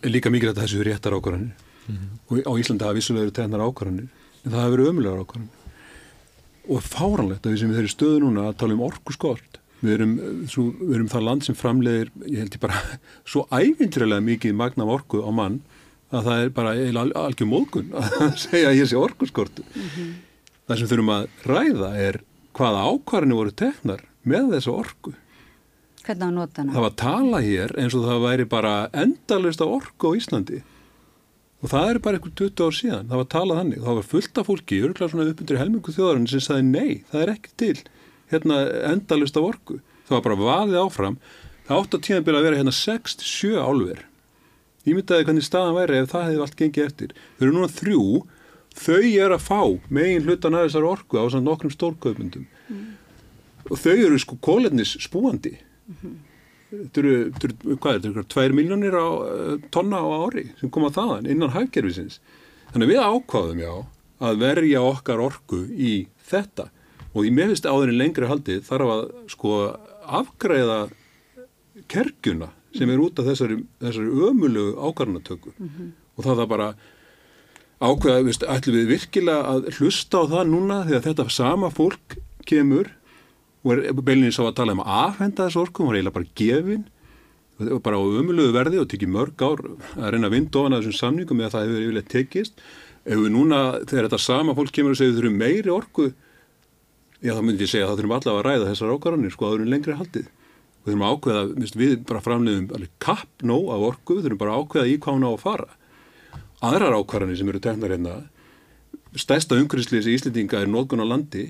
[0.06, 1.64] er líka mikið að þessu réttar ákvarðanir.
[2.26, 4.10] Og á Íslandi hafa vissulega verið tegnar ákvarðanir,
[4.42, 5.65] en það hafa verið ömulegar ákvarðanir
[6.68, 9.59] og fáranlegt að við sem við þeirri stöðu núna að tala um orku skort.
[9.83, 10.12] Við erum,
[10.50, 12.79] svo, við erum það land sem framleiðir, ég held ég bara,
[13.31, 15.61] svo ævindrilega mikið magna af orku á mann
[16.14, 16.72] að það er bara
[17.26, 19.66] algjör móðgun að segja að ég sé orku skortu.
[20.66, 22.20] Það sem þurfum að ræða er
[22.57, 25.12] hvaða ákvarðinu voru teknar með þessa orku.
[26.07, 26.74] Hvernig á að nota hana?
[26.76, 30.62] Það var tala hér eins og það væri bara endalust af orku á Íslandi
[31.62, 34.40] og það er bara einhver 20 ár síðan, það var talað þannig, það var fullt
[34.40, 37.76] af fólki, örgulega svona upp undir helmingu þjóðarinn sem sagði nei, það er ekki til
[38.32, 38.58] hérna
[38.90, 41.18] endalust af orku, það var bara vaðið áfram,
[41.66, 44.04] það átt að tíðanbila að vera hérna 6-7 álver,
[44.86, 48.04] ég myndaði hvernig staðan væri ef það hefði allt gengið eftir, þau eru núna þrjú,
[48.76, 52.44] þau eru að fá megin hlutan af þessar orku á svona nokkrum stórkaupmyndum
[53.70, 56.25] og þau eru sko kóletnis spúandi þetta eru,
[56.70, 57.16] þetta eru,
[57.76, 62.20] hvað er þetta, tvær miljónir á uh, tonna á ári sem koma þaðan innan hagkerfisins.
[62.72, 63.72] Þannig við ákváðum já
[64.26, 65.94] að verja okkar orku í
[66.31, 66.70] þetta
[67.16, 69.52] og í meðvist áðurinn lengri haldið þarf að sko
[70.20, 70.81] afgræða
[71.92, 75.52] kergjuna sem er út af þessari, þessari ömulegu ákvarðanatöku
[76.16, 76.68] og það er bara
[77.81, 82.16] ákveða, ætlum við virkilega að hlusta á það núna þegar þetta sama fólk
[82.48, 82.90] kemur
[83.66, 86.85] og beilinni sá að tala um að afhenda þessu orku, hún var eiginlega bara gefin.
[87.83, 89.62] Bara á umulugu verði og tekið mörg ár
[89.96, 92.64] að reyna að vinda ofan að þessum samningum eða það hefur yfirlega tekist.
[93.07, 96.11] Ef við núna, þegar þetta sama fólk kemur og segir þurfum meiri orku
[97.24, 99.52] já þá myndi ég segja að það þurfum allavega að ræða þessar ákvarðanir sko að
[99.52, 100.31] það eru lengri haldið.
[100.87, 104.42] Við þurfum að ákveða, minnst, við bara framleiðum alveg kapp nóg af orku, við þurfum
[104.42, 105.68] bara að ákveða í hvað hún á að fara.
[106.66, 108.16] Aðrar ákvarðanir sem eru teknar hérna
[109.16, 111.48] stærsta umhverfislýsi í Íslendinga er nógun á landi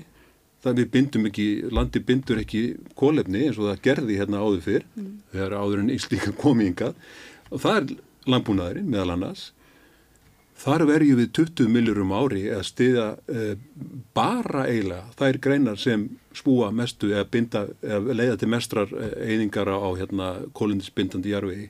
[0.67, 2.63] það við bindum ekki, landi bindur ekki
[2.99, 4.87] kólefni eins og það gerði hérna áður fyrr
[5.33, 6.97] þegar áður en Íslendinga komi yngað
[7.51, 7.93] og það er
[8.27, 9.51] landbúnaðurinn meðal annars.
[10.57, 13.57] Þar verjum við 20 miljurum ári að stiða eh,
[14.17, 19.89] bara eiginlega þær greinar sem spúa mestu eða, binda, eða leiða til mestrar einingar á
[19.99, 21.69] hérna kólindisbindandi jarvegi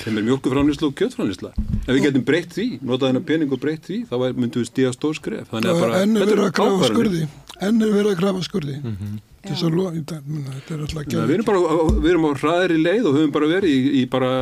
[0.00, 1.50] sem er mjölkuframlýsla og kjötframlýsla
[1.82, 4.92] ef við getum breytt því, notað hennar pening og breytt því þá myndum við stíða
[4.96, 5.50] stór skref.
[5.50, 7.32] Þannig að bara, er þetta grafa ákvarðanir.
[7.68, 8.76] Enn er verið að grafa skurði.
[9.42, 11.60] Þess að lo- í dag, muna, þetta er alltaf Við erum, bara,
[11.98, 14.32] við erum á hraðri leið og höfum bara verið í, í bara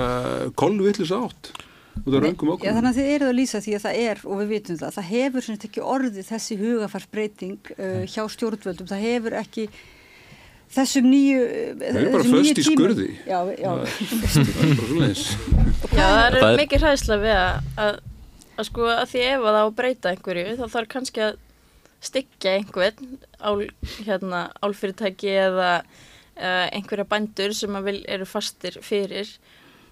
[0.61, 1.53] kolvillis átt
[2.01, 4.39] út af röngum Já, þannig að þið eruð að lýsa því að það er, og
[4.43, 9.03] við vitum það, það hefur sem sagt ekki orðið þessi hugafarsbreyting uh, hjá stjórnvöldum, það
[9.09, 9.65] hefur ekki
[10.71, 11.41] þessum nýju
[11.81, 13.09] Við erum bara föst í skurði.
[13.27, 13.73] Já, já,
[14.31, 15.23] Það er.
[15.91, 18.01] Já, það er, Það er- mikið hræðsla við að, að,
[18.61, 21.39] að sko að því ef að það á að breyta einhverju þá þarf kannski að
[22.01, 23.67] styggja einhvern ál,
[24.07, 29.29] hérna, álfyrirtæki eða uh, einhverja bændur sem að vil, eru fastir fyrir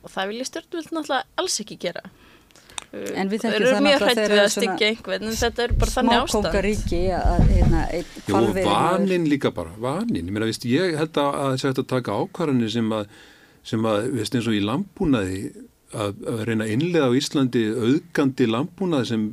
[0.02, 2.04] og það vilja stjórnvöld náttúrulega alls ekki gera.
[2.88, 5.64] En við þekkjum það náttúrulega hrætt þeir við eru að svona styggja einhvern en þetta
[5.64, 6.46] er bara þannig ástand.
[6.46, 7.82] smákókaríki að hérna,
[8.38, 10.22] og vanin líka bara, vanin.
[10.22, 13.10] Ég meina, veist, ég held að það hægt að taka ákvarðanir sem að,
[13.68, 15.42] sem að, veist, eins og í landbúnaði
[15.96, 19.26] að, að reyna að innlega á Íslandi auðgandi landbúnaði sem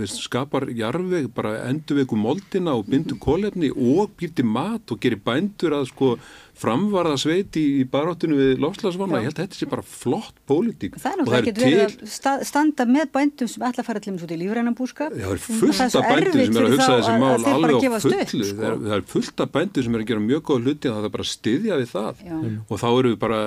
[0.00, 5.76] veist, skapar jarfveg, bara endurvegu moldina og bindur kólefni og býrti mat og gerir bændur
[5.78, 6.14] að sko
[6.60, 9.16] framvarða sveit í, í baráttinu við lofslagsvanna.
[9.16, 9.20] Já.
[9.22, 10.98] Ég held að þetta sé bara flott pólitík.
[11.00, 14.12] Það er náttúrulega ekkert verið að sta- standa með bændum sem ætla að fara til
[14.18, 15.14] út í lífrænan búskap.
[15.16, 18.02] Það er fullt af erfitt sem er að hugsa þessi mál alveg á fullu.
[18.02, 18.12] sko.
[18.60, 20.98] Það, er, það er fullt af bændur sem er að gera mjög góða hluti og
[20.98, 22.20] það er bara að styðja við það.
[22.28, 22.36] Já.
[22.68, 23.40] Og þá eru við bara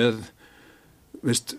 [0.00, 0.18] með
[1.24, 1.56] veist,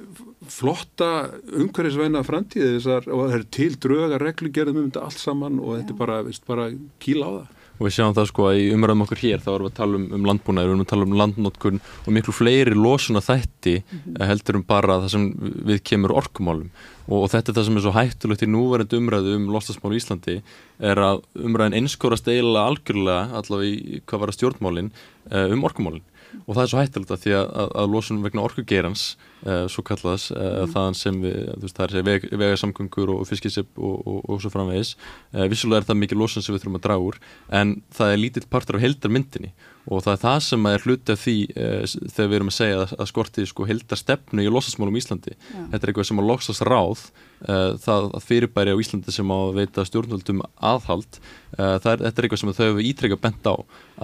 [0.52, 1.10] flotta
[1.58, 5.96] umhverfisvæna framtíði þessar og það er til dröga reglugerðum um þetta allt saman og þetta
[5.96, 6.70] er bara, veist, bara
[7.02, 7.54] kýla á það.
[7.76, 9.98] og við sjáum það sko að í umræðum okkur hér þá erum við að tala
[10.00, 14.16] um, um landbúnaður, við erum að tala um landnotkun og miklu fleiri losuna þætti Mhm.
[14.22, 15.26] eh, heldur um bara það sem
[15.68, 16.70] við kemur orkumálum
[17.10, 20.00] og, og þetta er það sem er svo hættulegt í núverandi umræðu um lostasmál í
[20.00, 20.38] Íslandi
[20.80, 24.92] er að umræðin einskorast eiginlega algjörlega allavega í hvað var að stjórnmálin
[25.34, 26.06] uh, um orkumálin
[26.46, 29.06] og það er svo hættulegt að því að, að, að losun vegna orkugerans
[29.46, 33.96] uh, svo kallaðas, uh, þaðan sem við, veist, það er veg, vegasamgöngur og fiskisip og,
[34.02, 34.96] og, og svo framvegis
[35.36, 37.22] uh, vissulega er það mikið losun sem við þurfum að draga úr
[37.62, 39.54] en það er lítill partur af heldarmyndinni
[39.86, 42.82] og það er það sem er hluti af því uh, þegar við erum að segja
[42.82, 45.36] að, að skorti sko heldarstefnu í losasmálum í Íslandi.
[45.54, 49.60] Þetta er eitthvað sem að loksast ráð uh, það að fyrirbæri á Íslandi sem að
[49.60, 51.20] veita stjórnvöldum aðhald
[51.56, 53.56] það er, þetta er eitthvað sem þau hefur ítrekka bent á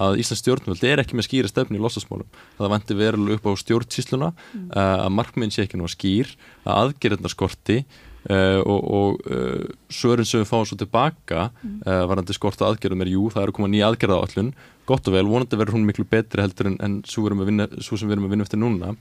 [0.06, 3.52] að Íslands stjórnvöld er ekki með skýra stefnu í losasmálum það vanti verulega upp á
[3.60, 6.32] stjórnsísluna uh, að markminn sé ekki nú skýr
[6.64, 7.82] að aðgerðnar skorti
[8.30, 13.08] Uh, og, og uh, svörin sem við fáum svo tilbaka uh, varandi skorta aðgerðum er
[13.10, 14.52] jú, það er að koma nýja aðgerða á allun
[14.86, 18.06] gott og vel, vonandi verður hún miklu betri heldur en, en svo, vinna, svo sem
[18.06, 18.92] við erum að vinna eftir núna.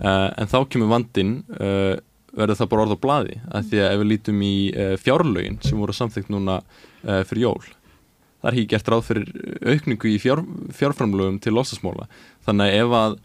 [0.00, 4.10] En þá kemur vandin verður það bara orð á blaði að því að ef við
[4.10, 4.54] lítum í
[5.04, 6.58] fjárlögin sem voru samþygt núna
[7.04, 9.30] fyrir jól það er ekki gert ráð fyrir
[9.72, 10.42] aukningu í fjár,
[10.76, 12.08] fjárframlögum til losasmóla
[12.48, 13.18] þannig að ef að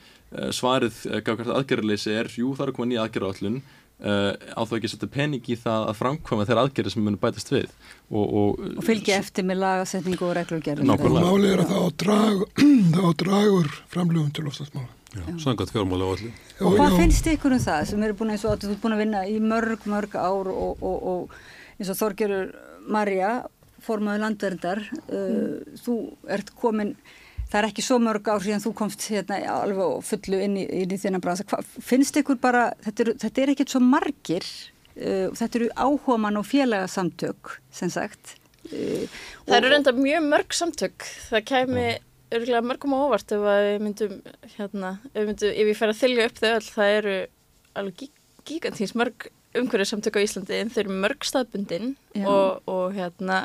[0.55, 3.61] svarið aðgerðarleysi er jú, það er að koma nýja aðgerða á allun
[4.01, 7.21] Uh, á þá ekki að setja pening í það að framkvæma þeirra aðgerðir sem munum
[7.21, 7.67] bætast við
[8.09, 10.89] og, og, og fylgja eftir með lagasetningu og reglugerðum.
[10.89, 11.21] Nákvæmlega.
[11.21, 12.41] Og málið er að það á drag,
[12.95, 14.89] það á dragur framlöfum til lofstafsmála.
[15.11, 16.35] Já, Sangat fjármála á allir.
[16.63, 19.23] Og hvað finnst ykkur um það sem eru búin að þú ert búin að vinna
[19.27, 21.35] í mörg, mörg ár og, og, og
[21.77, 22.53] eins og Þorgerur
[22.89, 23.31] Marja,
[23.85, 25.97] formaður landverndar, uh, þú
[26.31, 26.95] ert komin,
[27.51, 30.93] það er ekki svo mörg ár síðan þú komst hérna alveg fullu inn í, inn
[30.95, 31.47] í þennan bransa.
[31.49, 34.47] Hva, finnst ykkur bara, þetta er, þetta er ekkert svo margir,
[34.95, 38.37] uh, þetta eru áhugamann og félagasamtök, sem sagt.
[38.71, 39.03] Uh,
[39.49, 41.11] Það eru reynda mjög mörg samtök.
[41.27, 41.89] Það kæmi
[42.31, 44.17] örgulega mörgum á óvart ef við myndum,
[44.55, 47.15] hérna, ef við, myndum, ef við færa að þylja upp þau öll, það eru
[47.81, 48.11] alveg gí
[48.47, 53.43] gigantins mörg umhverju samtök á Íslandi en þau eru mörg staðbundin og, og hérna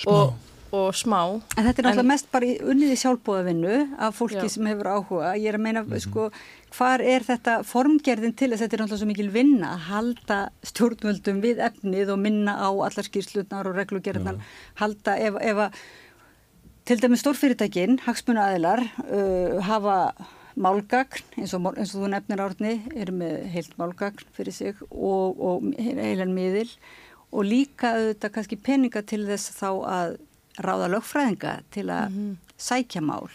[0.00, 0.10] Smá.
[0.10, 0.34] og,
[0.74, 1.20] og smá.
[1.56, 4.48] En þetta er En- náttúrulega mest bara í unniði sjálfbóðavinnu af fólki Já.
[4.54, 5.32] sem hefur áhuga.
[5.38, 6.28] Ég er að meina, sko,
[6.76, 10.38] hvar er þetta formgerðin til þess að þetta er náttúrulega svo mikil vinna að halda
[10.70, 14.40] stjórnvöldum við efnið og minna á allar skýrslutnar og reglugerðnar,
[14.82, 15.84] halda ef, ef að
[16.84, 19.94] til dæmis stórfyrirtækin, hagsmuna aðilar, uh, hafa
[20.54, 25.40] málgagn, eins og, eins og þú nefnir árni, eru með heilt málgagn fyrir sig og,
[25.40, 26.68] og heilan miðil
[27.34, 30.12] og líka auðvitað kannski peninga til þess þá að
[30.62, 32.18] ráða lögfræðinga til að
[32.60, 33.30] sækja mál.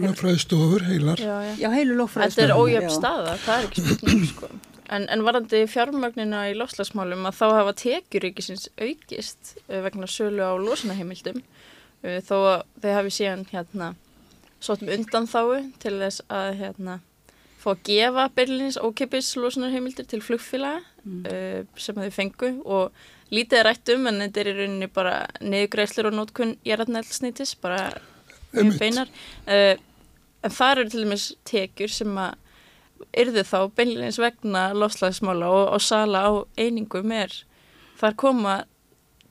[0.00, 1.18] Lögfræðistofur heilar.
[1.18, 1.54] Já, já.
[1.64, 2.34] Já, heilu lögfræðinga.
[2.36, 4.50] Þetta er ójöfn staða, það er ekki spurning sko.
[4.90, 10.54] En, en varandi fjármögnina í lofslagsmálum að þá hafa tekjuríkisins aukist uh, vegna sölu á
[10.58, 13.92] losunaheimildum uh, þó að þau hafi síðan hérna
[14.60, 16.98] sótum undan þáu til þess að hérna
[17.60, 23.68] fá að gefa byrlins ókipis losunarheimildir til flugfélaga uh, sem þau fengu og lítið er
[23.68, 27.84] rætt um en þetta er í rauninni bara niðugræslur og nótkun jarðnælsnýtis bara
[28.52, 29.12] mjög beinar.
[29.46, 29.76] Uh,
[30.44, 32.38] en þar eru til dæmis tekjur sem að
[33.22, 37.32] yrðu þá beinleins vegna lofslagsmála og, og sala á einingum er
[38.00, 38.56] þar koma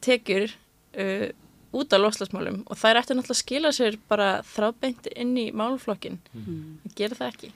[0.05, 1.29] tekjur uh,
[1.75, 6.17] út af loslasmálum og þær ættu náttúrulega að skila sér bara þráðbeint inn í málflokkin
[6.33, 7.51] það gerir það ekki.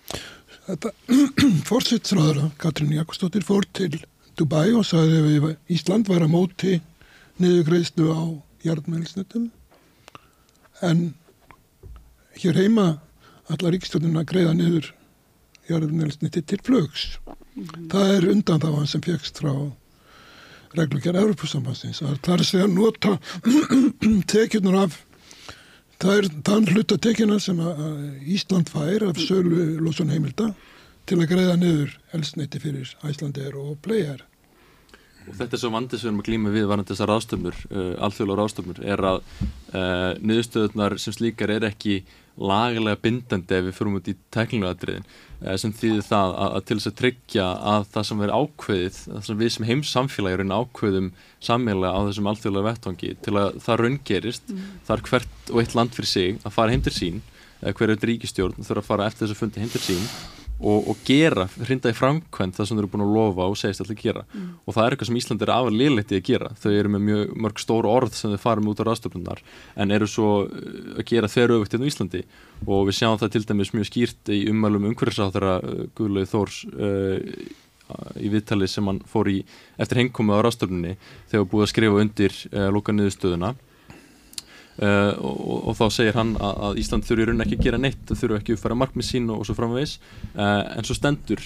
[0.67, 0.91] Þetta
[1.69, 4.03] fórsitsráðara, Katrín Jakobsdóttir, fór til
[4.39, 6.73] Dubai og sagði að Ísland var að móti
[7.41, 8.23] niðurgreðslu á
[8.63, 9.49] jarðmælsnutum
[10.84, 11.05] en
[12.41, 12.88] hér heima
[13.51, 14.89] allar ríkstjóðin að greiða niður
[15.69, 17.05] jarðmælsnuti til flugs.
[17.91, 19.53] Það er undan það sem fegst frá
[20.73, 22.01] reglugjara Európusambansins.
[22.01, 23.17] Það er að segja nota
[24.34, 24.97] tekjurnar af
[26.03, 27.81] það er þann hluta tekjuna sem að
[28.34, 30.49] Ísland fær af sölu losun heimilda
[31.10, 34.24] til að greiða niður elsneiti fyrir Æslandir og Player.
[35.24, 37.91] Og þetta er svo vandið sem við erum að glýma við varandi þessar ráðstöfnur, uh,
[38.04, 42.01] alþjóðlega ráðstöfnur, er að uh, niðurstöðunar sem slíkar er ekki
[42.34, 46.68] lagalega bindandi ef við fyrir út í teknilega atriðin uh, sem þýðir það að, að
[46.68, 50.56] til þess að tryggja að það sem er ákveðið, það sem við sem heimsamfélagi erum
[50.58, 51.10] ákveðum
[51.47, 54.70] sammelega á þessum alþjóðlega vettvangi til að það raungerist, mm.
[54.89, 57.26] þar hvert og eitt land fyrir sig að fara heim til sín,
[57.64, 60.08] hverju ríkistjórn þurfa að fara eftir þess að fundi heim til sín
[60.64, 63.84] og, og gera, hrinda í framkvæmt það sem þau eru búin að lofa og segist
[63.84, 64.24] alltaf að gera.
[64.32, 64.45] Mm.
[64.64, 66.51] og það er eitthvað sem Ísland er afar liðlegt í að gera.
[66.64, 69.43] Þau eru með mjög mörg stóru orð sem þau farum út á ráðstöfnunar
[69.76, 72.24] en eru svo uh, að gera þeirra auðvitað hérna í Íslandi.
[72.64, 77.20] Og við sjáum það til dæmis mjög skýrt í umælum umhverfisáþara uh, Guðlaug Þórs uh,
[78.16, 79.41] í viðtali sem hann fór í
[79.82, 80.95] eftir hengkomu á ráðstöfnunni
[81.32, 83.53] þegar búið að skrifa undir uh, loka niðurstöðuna
[84.74, 87.99] Uh, og, og þá segir hann að, að Ísland þurfi raun ekki að gera neitt,
[88.09, 89.99] það þurfi ekki að fara markmið sín og, og svo framvegis.
[90.34, 91.43] Uh, en svo stendur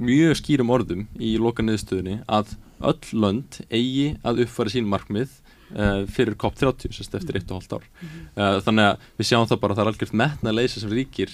[0.00, 2.54] mjög skýrum orðum í loka niðurstöðunni að
[2.84, 5.36] öll lönd eigi að uppfara sín markmið
[5.74, 8.60] uh, fyrir COP30 sérst eftir eitt og hálft ár mm -hmm.
[8.66, 11.30] þannig að við sjáum það bara að það er algjört metna leysi sem ríkir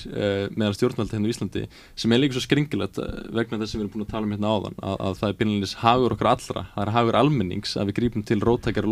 [0.56, 1.66] meðan stjórnvaldi hérna í Íslandi
[1.96, 2.96] sem er líka svo skringilegt
[3.32, 5.38] vegna þess að við erum búin að tala um hérna áðan að, að það er
[5.38, 8.88] byrjanilis hagur okkar allra það er hagur almennings að við grípum til rótækjari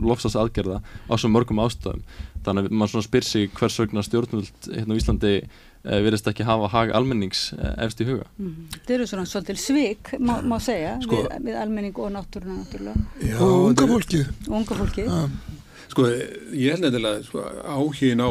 [0.00, 2.02] lofsas aðgerða á svo mörgum ástöðum
[2.44, 6.46] þannig að mann svona spyr sig hvers vegna stjórnvald hérna í Íslandi Uh, verðist ekki
[6.48, 8.24] hafa hag almennings uh, efst í huga.
[8.40, 8.68] Mm.
[8.74, 13.04] Þetta eru svona svolítil svik, má, má segja, sko, við, við almenning og náttúruna náttúrulega.
[13.20, 14.30] Já, og unga fólkið.
[14.48, 15.10] Og unga fólkið.
[15.12, 15.24] Ja.
[15.92, 16.06] Sko,
[16.56, 18.30] ég held nefnilega sko, áhugin á,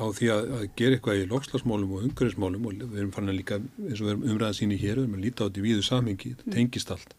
[0.00, 3.40] á því að, að gera eitthvað í lokslagsmálum og umhverfismálum og við erum farin að
[3.42, 5.68] líka, eins og við erum umræðað síni hér, við erum að líta á þetta í
[5.68, 6.56] víðu samhengi, þetta mm.
[6.56, 7.16] tengist allt.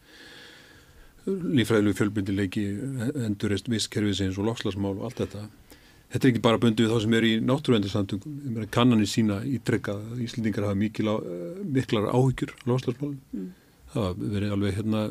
[1.30, 2.68] Lífræðilegu fjölbyndileiki,
[3.28, 5.46] endurist visskerfisins og lokslagsmál og allt þetta
[6.10, 10.24] Þetta er ekki bara bundið við þá sem er í náttúruvendarsamtökum, kannanir sína ítrekka að
[10.26, 11.16] Íslendingar hafa mikil á,
[11.78, 13.20] miklar áhyggjur á lofslagsmálum.
[13.30, 13.52] Mm.
[13.94, 15.04] Það verið alveg hérna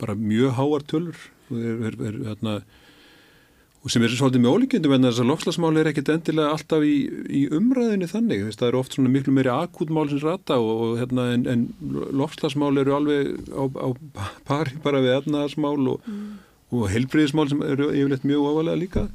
[0.00, 1.20] bara mjög háar tölur
[1.50, 2.54] og, er, er, hérna,
[3.84, 6.94] og sem er svolítið með ólíkjöndum en þess að lofslagsmál er ekkit endilega alltaf í,
[7.28, 8.46] í umræðinu þannig.
[8.46, 11.68] Þess, það eru oft svona miklu meiri akútmál sem rata og, og hérna, en, en
[12.16, 13.88] lofslagsmál eru alveg á, á
[14.48, 16.34] pari bara við efnaðarsmál og, mm.
[16.80, 19.08] og helbriðismál sem eru yfirleitt mjög ofalega líka.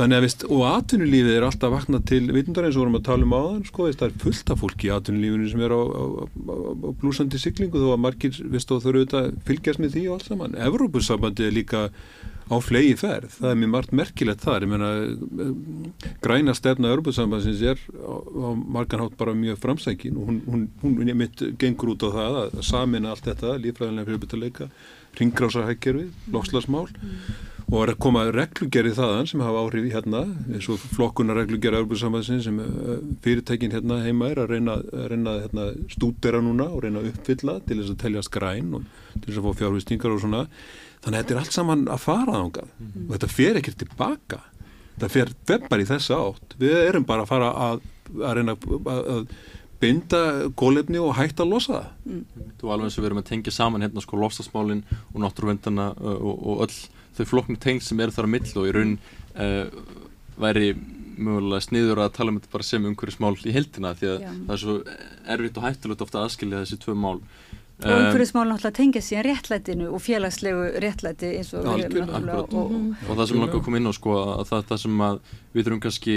[0.00, 3.26] Þannig að vist, og atvinnulífið er alltaf vaknað til vitundar eins og vorum að tala
[3.26, 6.04] um áðan sko, vist, það er fullt af fólki í atvinnulífinu sem er á, á,
[6.24, 6.54] á,
[6.88, 10.14] á blúsandi syklingu þó að margir vist, og þau eru auðvitað fylgjast með því og
[10.16, 10.56] allt saman.
[10.70, 11.82] Evrópussambandi er líka
[12.50, 14.88] á flegi ferð, það er mjög margt merkilegt þar, ég meina
[16.24, 21.92] græna stefna Evrópussambansins er á marganhátt bara mjög framsækin og hún, hún, hún, mitt gengur
[21.92, 24.70] út á það að samina allt þetta, lífræðilega fyrirbyrtuleika,
[25.20, 30.66] ringrásahækkerfið, lokslasmál mm og er að koma reglugerði þaðan sem hafa áhrif í hérna eins
[30.72, 34.76] og flokkuna reglugerði Európa-sambansin sem eh, fyrirtækin hérna heima er að reyna,
[35.12, 39.28] reyna hérna, stúdera núna og reyna að uppfylla til þess að telja skræn og til
[39.28, 40.42] þess að fá fjárhustingar og svona.
[41.04, 43.06] Þannig að þetta er allt saman að fara ángað mm -hmm.
[43.06, 44.42] og þetta fer ekki tilbaka.
[44.96, 46.58] Þetta fer veppar í þessa átt.
[46.58, 49.26] Við erum bara að fara að, að reyna að, að
[49.80, 51.86] binda gólefni og hægt að losa það.
[52.04, 52.24] Mm.
[52.60, 54.82] Þú alveg eins og við erum að tengja saman hérna sko lofstafsmálin
[55.14, 56.74] og náttúruvendana og, og öll
[57.20, 58.96] þau flokknu tengl sem eru þar á mill og í raun
[59.36, 59.68] uh,
[60.40, 60.72] væri
[61.20, 64.30] mögulega sniður að tala um þetta bara sem umhverju smál í heldina því að Já.
[64.34, 64.76] það er svo
[65.34, 67.18] erfitt og hættulegt ofta að aðskilja þessi tvö mál.
[67.80, 72.56] Og umhverfismál náttúrulega tengja síðan réttlætinu og félagslegu réttlæti eins og við erum náttúrulega og,
[72.60, 75.20] og, og það sem langar að koma inn á sko að það, það sem að
[75.54, 76.16] við þurfum kannski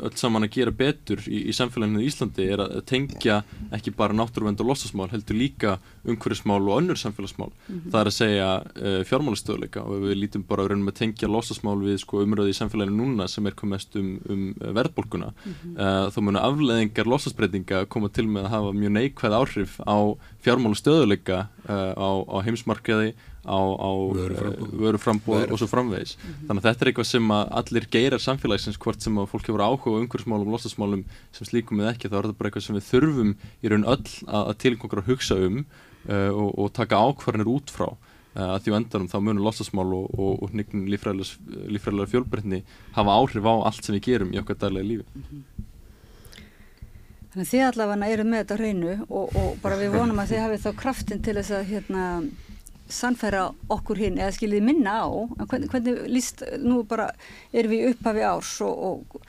[0.00, 3.40] öll saman að gera betur í, í samfélaginu í Íslandi er að tengja
[3.76, 5.76] ekki bara náttúruvend og lossasmál heldur líka
[6.08, 7.90] umhverfismál og önnur samfélagsmál mm -hmm.
[7.92, 11.98] það er að segja uh, fjármálastöðuleika og við lítum bara raunum að tengja lossasmál við
[12.00, 15.74] sko umröði í samfélaginu núna sem er komið mest um, um verðbólkuna mm -hmm.
[15.76, 19.98] uh, þá munu afleðingar lossasbreytinga koma til með að hafa mjög neikvæð áhrif á
[20.44, 23.14] fjármálastöðuleika uh, á, á heimsmarkaði
[23.46, 23.90] á, á
[24.76, 26.16] vöruframbóð og svo framvegis.
[26.16, 26.46] Mm -hmm.
[26.46, 29.64] þannig að þetta er eitthvað sem að allir geirar samfélagsins hvort sem að fólk hefur
[29.64, 32.90] áhuga umhverfsmálum og lostasmálum sem slíkum eða ekki þá er þetta bara eitthvað sem við
[32.90, 35.64] þurfum í raun öll að, að að hugsa um
[36.08, 37.96] uh, og, og taka ákvarðanir út frá.
[38.30, 42.62] Uh, að því á endanum þá munur lostasmál og, og, og hnignun lífræðilega fjölbreytni
[42.92, 45.04] hafa áhrif á allt sem við gerum í okkar daglega lífi.
[47.30, 50.40] Þannig að þið allavega eru með þetta hreinu og, og bara við vonum að þið
[50.44, 52.06] hafið þá kraftin til þess að hérna,
[52.94, 55.08] sannfæra okkur hinn eða skiljið minna á.
[55.46, 57.10] Hvernig, hvernig líst, nú bara
[57.52, 59.24] erum við upphafi árs og, og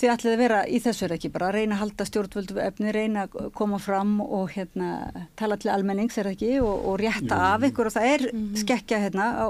[0.00, 2.92] þið ætlið að vera í þessu er ekki bara að reyna að halda stjórnvöldu efni,
[2.94, 4.90] reyna að koma fram og hérna,
[5.38, 7.48] tala til almennings er ekki og, og rétta Jú.
[7.50, 8.60] af ykkur og það er mm -hmm.
[8.64, 9.46] skekkja hérna á,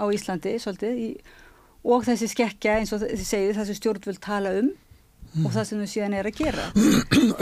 [0.00, 1.10] á Íslandi svolítið í,
[1.84, 4.72] og þessi skekkja eins og þið segið þessi stjórnvöld tala um
[5.42, 6.64] og það sem þau síðan er að gera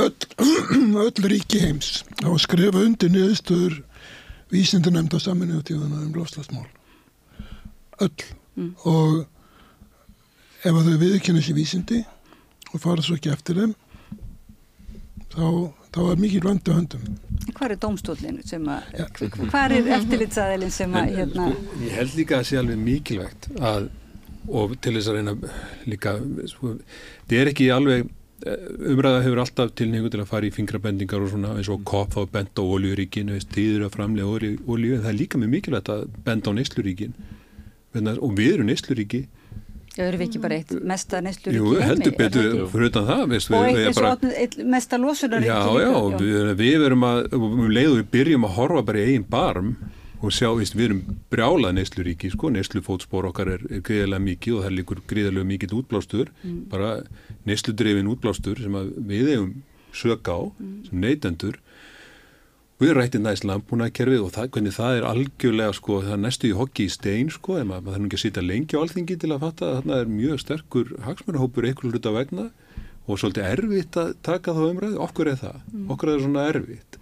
[0.01, 0.15] öll,
[1.05, 3.83] öll ríki heims á að skrifa undir niðurstöður
[4.53, 6.67] vísindunemnda saminuðu tíðana um lofslagsmál
[8.03, 8.25] öll
[8.57, 8.75] mm.
[8.89, 9.23] og
[10.63, 12.03] ef að þau viðkynna sér vísindi
[12.73, 13.75] og fara svo ekki eftir þeim
[15.33, 15.47] þá,
[15.95, 17.09] þá er mikið vandi á höndum
[17.53, 19.07] Hvað er domstólinn sem að ja.
[19.19, 21.49] hvað er eftirlitsaðilinn sem að hérna...
[21.51, 23.89] sko, Ég held líka að það sé alveg mikilvægt að,
[24.49, 25.35] og til þess að reyna
[25.91, 26.15] líka,
[26.53, 26.75] sko,
[27.27, 28.13] það er ekki alveg
[28.43, 32.25] umræða hefur alltaf tilningu til að fara í fingrabendingar og svona eins og kopp þá
[32.33, 36.51] bend á oljuríkin, tíður að framlega olju, en það er líka með mikilvægt að benda
[36.51, 37.15] á neysluríkin
[37.93, 39.23] og við erum neysluríki
[39.93, 43.51] Já, eru við ekki bara eitt mesta neysluríki Jú, heldur betur fyrir utan það veist,
[43.53, 45.91] Og eitt eins og eitt mesta losunaríki Já, já,
[46.23, 49.75] við, við verum að um leiðu við byrjum að horfa bara í eigin barm
[50.23, 51.01] og sjá, veist, við erum
[51.33, 55.75] brjálað neysluríki, sko, neyslufótspór okkar er, er greiðilega mikið og það er líkur greiðilega mikið
[55.81, 56.61] útblástur, mm.
[56.71, 56.93] bara
[57.49, 59.51] neysludrefin útblástur sem við hefum
[59.93, 60.77] sög á, mm.
[60.87, 61.59] sem neytendur.
[62.83, 66.57] Við rættum næst landbúnaðkerfið og það, hvernig það er algjörlega sko, það er næstu í
[66.59, 69.45] hokki í stein sko, en maður þarf ekki að sitja lengi á alþingi til að
[69.45, 72.49] fatta að þarna er mjög sterkur hagsmjörnahópur einhverju hluta vegna
[73.07, 75.87] og svolítið erfitt að taka þá umræði, okkur er það, mm.
[75.95, 77.02] okkur er það svona erfitt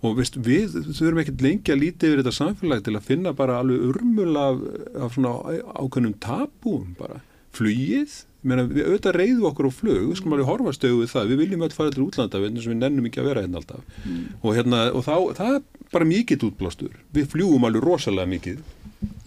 [0.00, 3.60] og veist, við þurfum ekkert lengi að líti yfir þetta samfélag til að finna bara
[3.60, 4.64] alveg urmul af,
[5.06, 7.22] af svona ákveðnum tabúum bara,
[7.56, 11.26] flugið Meina, við auðvitað reyðum okkur á flug, við skulum alveg horfa stöðu við það,
[11.28, 13.82] við viljum alltaf fara til útlanda og við nennum ekki að vera hérna alltaf.
[14.00, 14.22] Mm.
[14.40, 18.62] og, hérna, og þá, það er bara mikið útblástur, við fljúum alveg rosalega mikið.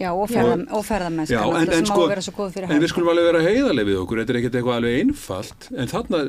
[0.00, 4.02] Já og, ferða, og ferðarmennskan en, en, sko, en við skulum alveg vera heiðarlega við
[4.02, 5.70] okkur, þetta er ekkert eitthvað alveg einfalt.
[5.78, 6.22] En þarna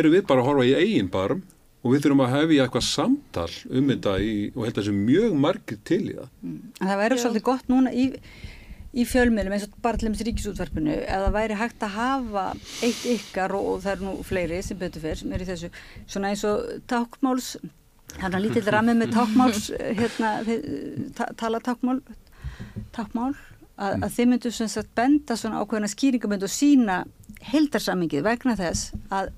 [0.00, 1.44] eru við bara að horfa í eigin barm
[1.80, 4.96] og við þurfum að hefja eitthvað samtal um þetta í, og held að það sé
[4.96, 6.56] mjög margir til í það mm.
[6.80, 8.06] Það verður svolítið gott núna í
[8.90, 12.46] í fjölmiðlum eins og bara til þess ríkisútvarpinu eða væri hægt að hafa
[12.82, 15.70] eitt ykkar og, og það er nú fleiri sem betur fyrr sem er í þessu
[16.10, 17.52] svona eins og tákmáls
[18.18, 20.32] hann er lítill ramið með tákmáls hérna,
[21.14, 22.00] ta tala tákmál
[22.96, 23.30] tákmál
[23.78, 26.98] að, að þið myndu svona sagt benda svona ákveðina skýringabönd og sína
[27.52, 29.30] heldarsamingið vegna þess að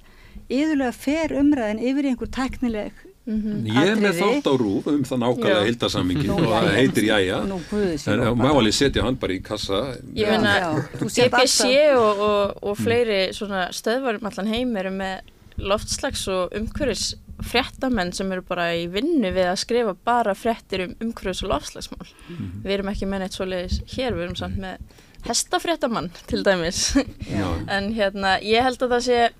[0.49, 2.93] yðurlega fer umræðin yfir í einhver teknileg
[3.25, 3.83] Mm -hmm.
[3.83, 7.37] Ég er með þátt á rúf um það nákvæmlega hildarsammingi og það heitir Jæja.
[7.43, 9.95] En má alveg setja hann bara í kassa.
[10.15, 15.21] Ég meina, BBC og, og, og fleiri stöðvarum allan heim eru með
[15.57, 20.97] loftslags og umhverfis fréttamenn sem eru bara í vinnu við að skrifa bara fréttir um
[21.01, 22.09] umhverfis og loftslagsmál.
[22.29, 22.65] Mm -hmm.
[22.65, 24.77] við erum ekki með neitt svo leiðis hér, við erum samt með
[25.29, 26.97] hestafréttamann til dæmis.
[27.69, 29.31] En hérna, ég held að það sé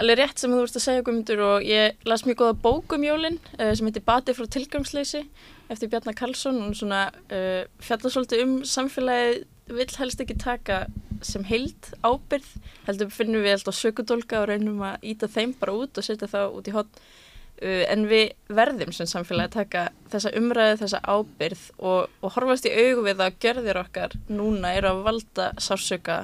[0.00, 3.04] alveg rétt sem þú vorust að segja Guðmundur og ég las mjög góða bók um
[3.04, 5.22] jólinn uh, sem heitir Bati frá tilgangsleysi
[5.70, 6.60] eftir Bjarnar Karlsson.
[6.64, 10.84] Og svona uh, fjalla svolítið um samfélagið vill helst ekki taka
[11.22, 12.48] sem heild ábyrð
[12.86, 16.56] heldur finnum við alltaf sökudólka og reynum að íta þeim bara út og setja það
[16.56, 19.84] út í hotn uh, en við verðum sem samfélagi að taka
[20.14, 24.94] þessa umræðu, þessa ábyrð og, og horfast í augu við að görðir okkar núna eru
[24.94, 26.22] að valda sársöka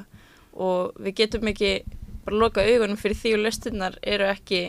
[0.56, 1.74] og við getum ekki
[2.26, 4.62] bara loka augunum fyrir því og löstinnar eru ekki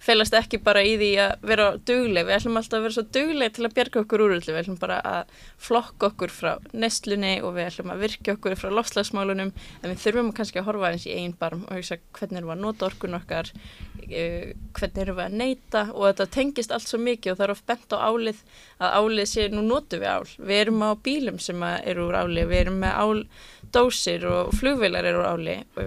[0.00, 3.52] felast ekki bara í því að vera dugleg, við ætlum alltaf að vera svo dugleg
[3.56, 7.52] til að bjerga okkur úr öllu, við ætlum bara að flokka okkur frá nestlunni og
[7.58, 11.14] við ætlum að virka okkur frá lofslagsmálunum en við þurfum kannski að horfa eins í
[11.18, 14.48] einn barm og hugsa hvernig erum við að nota orkun okkar uh,
[14.80, 17.68] hvernig erum við að neyta og þetta tengist allt svo mikið og það er oft
[17.68, 18.42] bent á álið
[18.80, 22.48] að álið sé nú notu við ál, við erum á bílum sem eru úr álið,
[22.48, 25.82] við erum með áldósir og flugveilar eru úr álið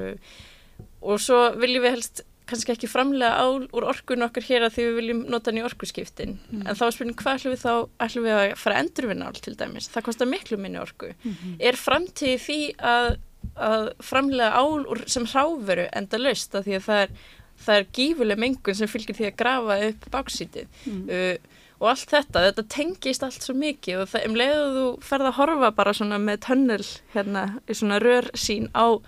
[1.03, 4.85] og svo viljum við helst kannski ekki framlega ál úr orkun okkar hér að því
[4.87, 6.65] við viljum nota hann í orkuskiptin mm.
[6.65, 7.73] en þá er spurning hvað ætlum við þá
[8.05, 11.55] ætlum við að fara endurvinna ál til dæmis það kostar miklu minni orku mm -hmm.
[11.69, 12.59] er framtíð því
[12.93, 13.09] að,
[13.55, 17.17] að framlega ál úr, sem hráveru enda löst að því að það er,
[17.65, 21.03] það er gífuleg mengun sem fylgir því að grafa upp báksítið mm.
[21.09, 21.35] uh,
[21.83, 25.37] og allt þetta, þetta tengist allt svo mikið og það, um leiðu þú ferða að
[25.39, 28.99] horfa bara svona með tönnel hérna svona rör sín á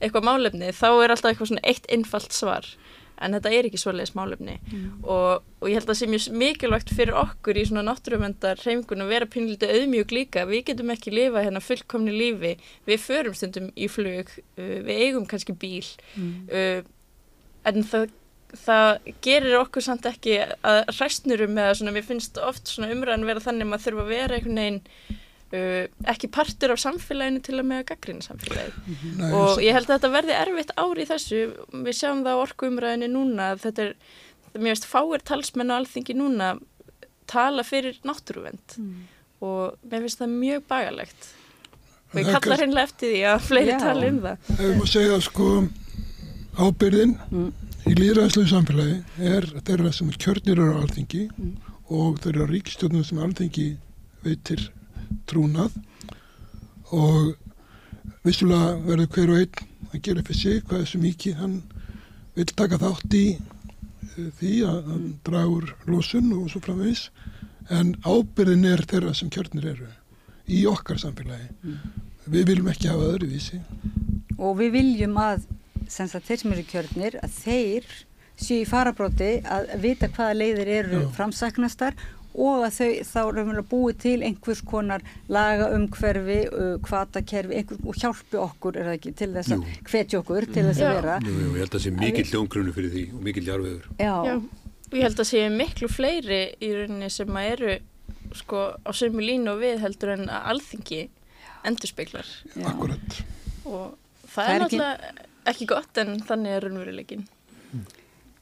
[0.00, 2.68] eitthvað málefni þá er alltaf eitthvað svona eitt innfalt svar.
[3.20, 4.54] En þetta er ekki svoleiðis málefni.
[5.04, 9.04] Og, og ég held að það sé mjög mikilvægt fyrir okkur í svona náttúruvendar hreyfingun
[9.04, 12.54] að vera pinlítið auðmjög líka, við getum ekki lifa hérna fullkomni lífi,
[12.88, 15.84] við förum stundum í flug, uh, við eigum kannski bíl.
[16.48, 16.80] Uh,
[17.68, 18.08] en það,
[18.64, 23.44] það gerir okkur samt ekki að hræstnurum eða svona, mér finnst oft svona umræðan vera
[23.44, 24.80] þannig að maður þurfa að vera einhvern veginn
[25.56, 28.80] uh, ekki partur af samfélaginu til að með að gaggrina samfélagið.
[29.20, 31.42] Nei, og ég held að þetta verði erfitt ári í þessu.
[31.74, 33.94] Við sjáum það á orkuumræðinu núna að þetta er,
[34.56, 36.54] mér veist, fáir talsmenn og alþingi núna
[37.30, 38.78] tala fyrir náttúruvend
[39.40, 41.30] og mér finnst það mjög bagalegt.
[42.10, 43.78] Og ég Það er kalla hreinlega eftir því að fleiri Já.
[43.78, 44.48] tala um það.
[44.50, 45.50] Ef við má segja sko
[46.58, 47.14] ábyrðin
[47.88, 48.96] í líðræðslegu samfélagi
[49.30, 51.22] er þeirra sem kjörnir eru á alþingi
[51.90, 53.68] og þeirra ríkistjórnum sem alþingi
[54.26, 54.66] veitir
[55.30, 55.76] trúnað
[56.90, 57.36] og
[58.26, 61.56] vissulega verður hver og einn að gera fyrir sig hvað þessu mikið hann
[62.36, 67.08] vil taka þátt í eh, því að, að draga úr losun og svo framvegis.
[67.70, 69.88] En ábyrðin er þeirra sem kjörnir eru
[70.50, 71.50] í okkar samfélagi.
[72.30, 73.60] Við viljum ekki hafa öðruvísi.
[74.38, 75.44] Og við viljum að
[75.90, 77.90] sem sagt, þeir sem eru kjörnir að þeir
[78.40, 81.08] séu í farabróti að vita hvaða leiðir eru Já.
[82.34, 87.94] Og að þau þá raunverulega búi til einhvers konar laga umhverfi, uh, kvatakerfi einhver, og
[87.98, 91.34] hjálpi okkur, er það ekki, til þess að hvetja okkur til þess að vera Jú,
[91.34, 93.88] jú, ég held að það sé mikill hljóngrunni fyrir því og mikill jarfiður.
[93.98, 94.34] Já, Já,
[94.94, 97.78] ég held að sé miklu fleiri í rauninni sem að eru
[98.38, 101.00] sko á sömu línu og við heldur en að alþingi
[101.66, 102.62] endurspeglar já.
[102.70, 103.16] akkurat
[103.66, 103.96] og
[104.30, 107.24] það, Það er er ekki- náttúrulega ekki gott en þannig er raunveruleikin.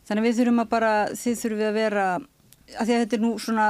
[0.08, 2.04] Þannig að við þurfum að bara, þið þurfum að vera,
[2.76, 3.68] að því að þetta er nú svona,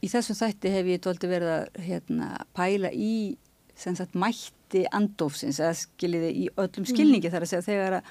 [0.00, 3.14] í þessum þætti hef ég tólti verið að hérna, pæla í
[3.80, 8.10] sem sagt mætti andofsins, eða skiljiði í öllum skilningi þar að segja þegar að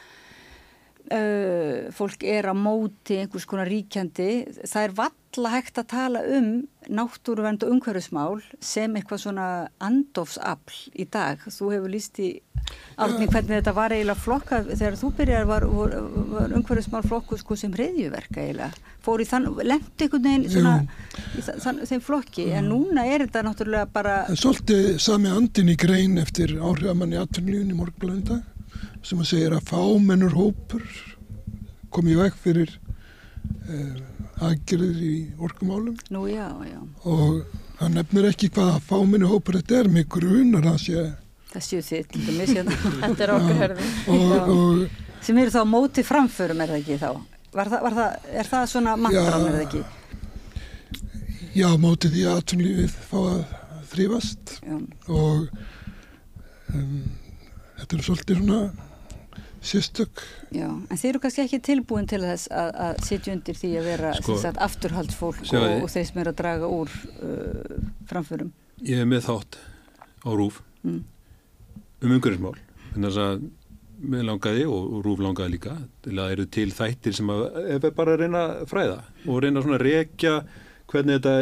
[1.15, 4.29] uh, fólk er á móti einhvers konar ríkjandi,
[4.65, 4.95] það er
[5.35, 6.47] valla hægt að tala um
[6.89, 9.47] náttúruvernd og umhverfismál sem eitthvað svona
[9.83, 11.41] andofsafl í dag.
[11.45, 12.29] Þú hefur líst í
[12.99, 15.93] Árni, hvernig þetta var eiginlega flokka þegar þú byrjar var, var,
[16.33, 18.73] var umhverfismál flokku sko sem reyðjuverk eiginlega.
[19.05, 20.73] Fór í þann, lendi einhvern veginn svona,
[21.37, 22.47] í þa- þann, þeim flokki.
[22.59, 27.15] En núna er þetta náttúrulega bara Það er svolítið sami andin í grein eftir áhrifamann
[27.15, 28.41] í atvinnulífun í morgunblönda
[29.05, 30.85] sem að segja að fámennur hópur
[31.89, 32.75] kom í veg fyrir
[33.69, 33.97] uh,
[34.45, 35.97] aðgerðir í orkumálum.
[36.13, 36.79] Nú já, já,
[37.09, 37.41] og
[37.81, 41.03] hann nefnir ekki hvaða fámennur hópur þetta er með grunar að sé
[41.49, 43.87] það séu þið til dæmis hérna, Þetta er okkur herði.
[44.13, 47.09] og, og sem eru þá á móti framförum er það ekki þá?
[47.59, 49.47] Var það, var það, er það svona mantram Já.
[49.49, 49.81] er það ekki?
[51.57, 53.39] Já, móti því að atvinnulífið fá að
[53.89, 54.51] þrýfast
[55.09, 55.47] og
[56.75, 56.99] um,
[57.79, 58.59] þetta er svolítið svona
[59.61, 60.21] sérstök
[60.55, 63.87] já, en þeir eru kannski ekki tilbúin til þess að, að sitja undir því að
[63.89, 65.81] vera Sko, sko, afturhaldsfólk og, sjáðu.
[65.83, 66.89] og þeir sem eru að draga úr
[67.19, 67.77] uh,
[68.09, 68.51] framförum
[68.87, 69.59] Ég er með þátt
[70.23, 71.01] á RÚF Mm.
[72.05, 72.55] um umhverfismál.
[72.93, 73.41] Þannig að
[74.13, 75.73] mér langaði og, RÚF langaði líka
[76.05, 77.41] til að eru til þættir sem að
[77.75, 78.95] ef við bara að reyna fræða
[79.27, 80.37] og reyna svona að rekja
[80.93, 81.33] hvernig þetta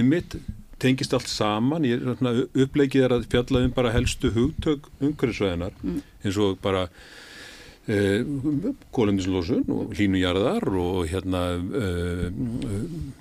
[0.00, 0.34] ymmit
[0.82, 1.86] tengist allt saman.
[1.86, 2.32] Ég er svona
[2.64, 6.02] uppleikið er að fjalla um bara helstu hugtök umhverfisvæðinar Mm.
[6.24, 6.88] eins og bara
[7.84, 12.22] Uh, kólumnislósun og hlínujarðar og hérna uh,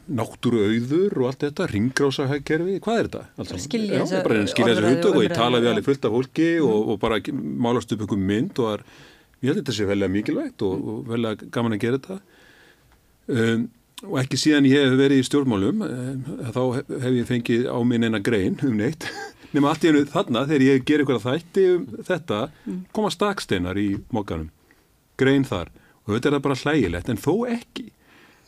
[0.08, 3.24] náttúru auður og allt þetta, ringrásahækkerfi, hvað er þetta?
[3.26, 3.64] Allt Bara saman?
[3.66, 4.22] skilja Já, þessu
[4.64, 5.72] orðræðu hugtök og ég umræðu, tala við já.
[5.74, 7.20] alveg fullt af fólki og, og bara
[7.68, 8.86] málast upp einhver mynd og er,
[9.44, 12.18] ég held þetta sé vellega mikilvægt og, og vellega gaman að gera þetta
[13.36, 13.68] um,
[14.08, 16.24] og ekki síðan ég hef verið í stjórnmálum um,
[16.56, 19.12] þá hef, hef ég fengið á minn eina grein um neitt
[19.54, 22.40] nema allt í hennu þarna þegar ég ger eitthvað þætti um þetta
[22.96, 24.50] koma staksteinar í mokkanum
[25.22, 25.70] grein þar.
[26.08, 27.86] Og þetta er bara hlægilegt en þó ekki.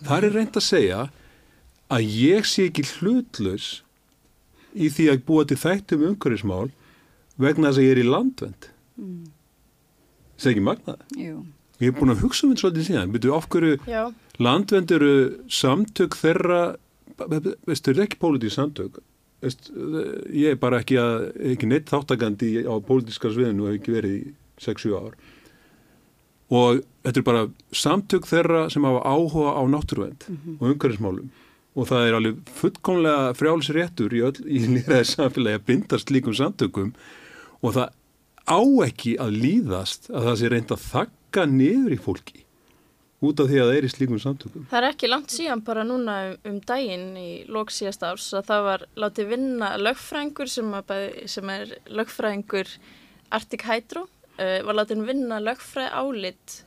[0.06, 1.02] Þar er reynd að segja
[1.94, 3.68] að ég sé ekki hlutlaus
[4.76, 6.72] í því að búa til þættum umhverfismál
[7.40, 9.26] vegna þess að ég er í landvend Mm.
[10.40, 11.00] það er ekki magnað?
[11.20, 11.34] Jú,
[11.84, 13.10] ég er búin að hugsa um þetta svolítið síðan.
[13.12, 13.74] Byrju af hverju
[14.40, 15.10] landvend eru
[15.52, 16.60] samtök þeirra
[17.20, 19.02] veistu, þetta er ekki pólitísk samtök
[19.46, 19.70] Veist,
[20.34, 24.16] ég er bara ekki að ekki neitt þáttakandi á pólitíska sviðinu og hef ekki verið
[24.16, 24.22] í
[24.64, 25.18] 6-7 ár.
[26.56, 27.44] Og þetta er bara
[27.74, 30.26] samtök þeirra sem hafa áhuga á náttúruvend
[30.58, 31.30] og umhverfismálum.
[31.76, 36.94] Og það er alveg fullkomlega frjálsréttur í, í nýraði samfélagi að bindast líkum samtökum.
[37.62, 37.94] Og það
[38.46, 42.45] á ekki að líðast að það sé reynd að þakka niður í fólki
[43.26, 44.68] út af því að það er í slíkum samtökum.
[44.72, 48.48] það er ekki langt síðan bara núna um, um daginn í lók síðast árs að
[48.52, 50.72] það var látið vinna lögfræðingur sem,
[51.36, 52.72] sem er lögfræðingur
[53.36, 56.60] Arctic Hydro uh, var látið vinna lögfræð álit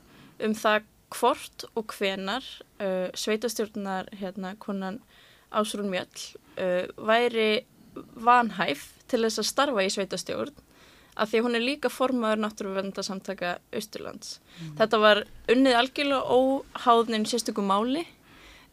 [0.43, 2.45] um það hvort og hvenar
[2.81, 5.01] uh, sveitastjórnar hérna konan
[5.49, 7.65] Ásrún Mjöll uh, væri
[8.13, 10.65] vanhæf til þess að starfa í sveitastjórn
[11.19, 14.39] af því að hún er líka formaður náttúruvendasamtaka Östurlands.
[14.79, 18.05] Þetta var unnið algjörlega óháðnin sérstökum máli.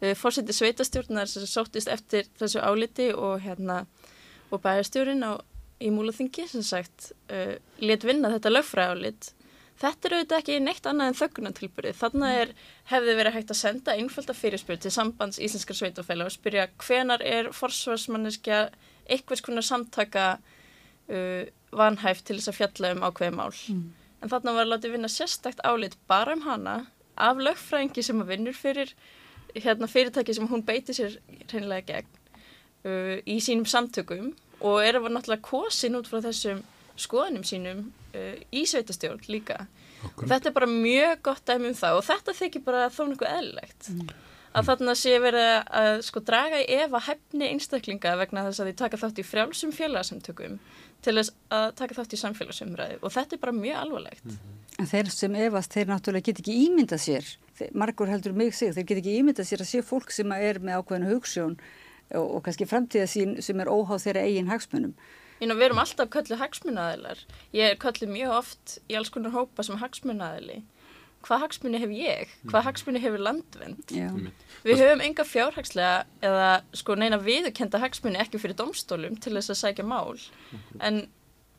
[0.01, 3.83] Uh, Fórseti sveitastjórnar sem sóttist eftir þessu áliti og, hérna,
[4.51, 5.41] og bæjarstjórin á,
[5.81, 9.31] í múlaþingi sem sagt uh, let vinna þetta lögfræðálit.
[9.77, 11.97] Þetta er auðvitað ekki neitt annað en þöggunantilbyrðið.
[11.99, 12.53] Þannig er,
[12.89, 17.51] hefði verið hægt að senda einfölda fyrirspyr til sambands Íslenskar sveitafæla og spyrja hvenar er
[17.53, 18.63] forsvarsmanneskja
[19.05, 20.25] eitthvað skonar samtaka
[21.09, 23.51] uh, vanhæft til þess að fjalla um ákveði mál.
[24.21, 26.77] En þannig var látið vinna sérstakt álit bara um hana
[27.17, 28.93] af lögfræðingi sem að vinnur fyrir
[29.55, 31.17] hérna, fyrirtæki sem hún beiti sér
[31.51, 32.09] reynilega gegn
[32.85, 36.63] uh, í sínum samtökum og er að náttúrulega kosin út frá þessum
[36.97, 37.83] skoðanum sínum
[38.17, 39.65] uh, í sveitastjórn líka.
[40.15, 43.31] Og þetta er bara mjög gott dæmi um það og þetta þykir bara þó nokkuð
[43.33, 43.91] eðlilegt.
[44.57, 48.75] Að þarna sé verið að sko draga í efa hefni einstaklinga vegna þess að því
[48.79, 50.55] taka þátt í frjálsum félagsamtökum
[51.05, 54.37] til þess að taka þátt í samfélagsumræðu og þetta er bara mjög alvarlegt.
[54.77, 58.73] En þeir sem efast, þeir náttúrulega get ekki ímyndað sér, þeir, margur heldur mig sig,
[58.75, 62.43] þeir get ekki ímyndað sér að sé fólk sem er með ákveðinu hugssjón og, og
[62.45, 64.93] kannski framtíðasín sem er óháð þeirra eigin hagsmunum.
[65.37, 67.19] Ég við erum alltaf kölluð hagsmunaðilar.
[67.53, 70.63] Ég er kölluð mjög oft í alls konar hópa sem hagsmunaðili.
[71.27, 72.29] Hvað hagsmuni hef ég?
[72.47, 73.91] Hvað hagsmuni hefur landvend?
[74.63, 76.47] Við höfum enga fjárhagslega eða
[76.79, 80.15] sko neina viðurkenda hagsmuni ekki fyrir domstólum til þess að sækja mál.
[80.79, 81.01] En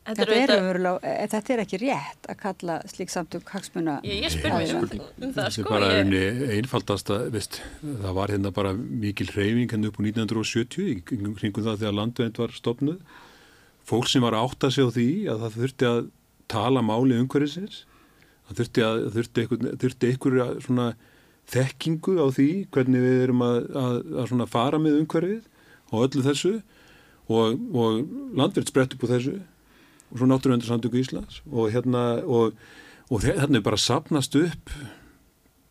[0.08, 3.98] þetta, Þetta er, auðvitað- verulega, e, þetta er ekki rétt að kalla slík samtök hagsmuna.
[4.08, 4.86] Ég, ég spyr mér um,
[5.20, 5.60] um það Þetta sko.
[5.60, 10.88] er bara Ég, einfaldasta, veist, það var hérna bara mikil hreyfing hérna upp á 1970
[10.88, 13.02] í kringum það þegar landvend var stopnuð.
[13.88, 16.10] Fólk sem var að átta sig á því að það þurfti að
[16.48, 17.84] tala máli umhverfisins,
[18.48, 20.88] það þurfti að þurfti einhver, þurfti einhverja
[21.48, 25.46] þekkingu á því hvernig við erum að, að, fara með umhverfið
[25.88, 26.54] og öllu þessu
[27.28, 28.02] og, og
[28.36, 29.38] landverð sprett upp á þessu
[30.08, 32.56] og svo náttúruvendarsamtöku Íslands og hérna og,
[33.08, 34.72] og þarna er bara sapnast upp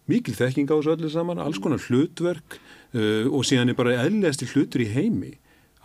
[0.09, 4.49] mikil þekking á þessu öllu saman, alls konar hlutverk uh, og síðan er bara eðlilegasti
[4.53, 5.35] hlutur í heimi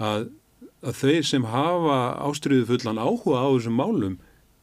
[0.00, 0.30] að,
[0.84, 4.20] að þeir sem hafa ástriðu fullan áhuga á þessum málum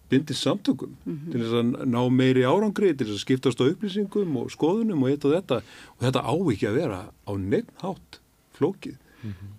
[0.09, 4.51] bindist samtökum til þess að ná meiri árangri, til þess að skiptast á upplýsingum og
[4.53, 5.61] skoðunum og eitt og þetta.
[5.97, 8.19] Og þetta á ekki að vera á neitt hátt
[8.57, 8.97] flókið.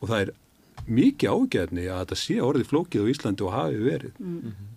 [0.00, 0.32] Og það er
[0.90, 4.12] mikið ágæðni að þetta sé orðið flókið á Íslandi og hafi verið.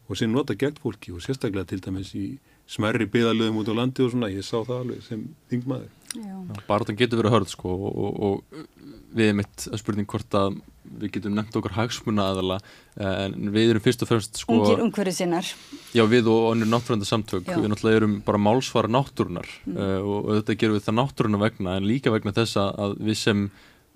[0.09, 2.27] Og sem nota gegn fólki og sérstaklega til dæmis í
[2.67, 5.89] smerri byðalöðum út á landi og svona, ég sá það alveg sem þingmaður.
[6.13, 6.35] Já.
[6.67, 8.61] Baráttan getur verið hörð sko og, og, og
[9.13, 10.55] við erum mitt að spurning hvort að
[10.99, 12.57] við getum nefnt okkar hagsmuna aðala
[12.99, 15.47] en við erum fyrst og fremst sko Ungir ungverði sinnar.
[15.95, 17.55] Já, við og önnur náttúrunda samtök, Já.
[17.57, 21.77] við náttúrulega erum bara málsvara náttúrunar uh, og, og þetta gerum við það náttúruna vegna
[21.79, 23.45] en líka vegna þess að- að við sem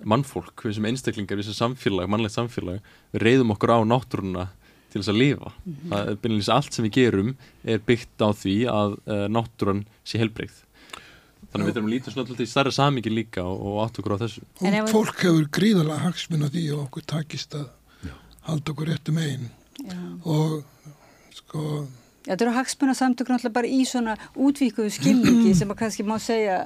[0.06, 2.82] mannfólk, við sem einstaklingar, við sem samfélag, mannlegt samfélag,
[3.16, 4.48] við reyðum okkur á náttúruna
[4.94, 5.50] til þess að lifa.
[5.90, 7.32] Það er beinleins allt sem við gerum
[7.68, 10.62] er byggt á því að uh, náttúran sé helbreyð.
[11.58, 14.00] Þannig að við þurfum að líta svona alltaf í stærra samingi líka og, og átt
[14.02, 14.44] okkur á þessu.
[14.62, 17.70] Og fólk hefur gríðalega hagsminn á því og okkur takist að
[18.48, 19.50] halda okkur réttum einn
[19.84, 19.98] Já.
[20.26, 20.62] og
[21.36, 21.64] sko
[22.28, 26.16] Já, þetta eru hagsmuna samtök náttúrulega bara í svona útvíkuðu skilningi sem að kannski má
[26.20, 26.62] segja,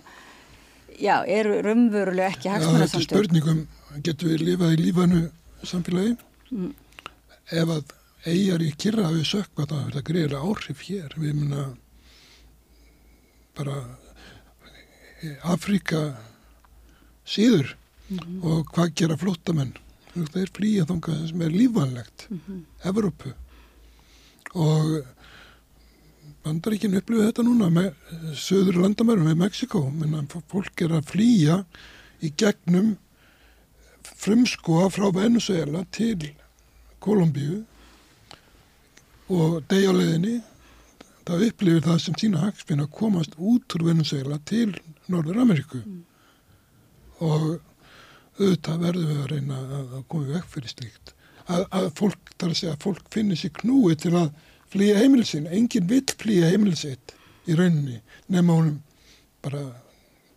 [0.97, 3.63] já, eru raunverulega ekki Já, hagsmuna þetta er spurningum,
[4.05, 5.23] getum við lifað í lífanu
[5.67, 6.15] samfélagi?
[7.51, 11.15] Ef að eigjar í kyrra við sökva það, það greiðir áhrif hér.
[11.17, 11.67] Við munna
[13.57, 13.77] bara
[15.21, 16.01] í Afríka
[17.27, 17.75] síður
[18.41, 19.73] og hvað gera flóttamenn?
[20.11, 22.25] Þeir flýja þangað sem er lífanlegt,
[22.83, 23.31] Evrópu.
[24.59, 24.89] Og
[26.43, 27.93] bandaríkinn upplifið þetta núna með
[28.35, 29.85] söður landamærum með Mexiko.
[30.51, 31.61] Fólk er að flýja
[32.19, 32.97] í gegnum
[34.21, 36.33] frumskoa frá Venezuela til
[37.01, 37.61] Kolumbíu
[39.31, 40.41] og degjáleðinni
[41.25, 44.73] það upplifir það sem sína hagsfinn að komast út úr Venezuela til
[45.11, 45.81] Norður Ameríku
[47.21, 47.47] og
[48.39, 51.13] auðvitað verðum við að reyna að, koma vekk fyrir slíkt.
[51.51, 54.29] Að, að fólk, þar að segja, að fólk finnir sér knúi til að
[54.71, 57.15] flýja heimilsin enginn vill flýja heimilsitt
[57.49, 57.99] í rauninni
[58.31, 58.77] nema honum
[59.43, 59.65] bara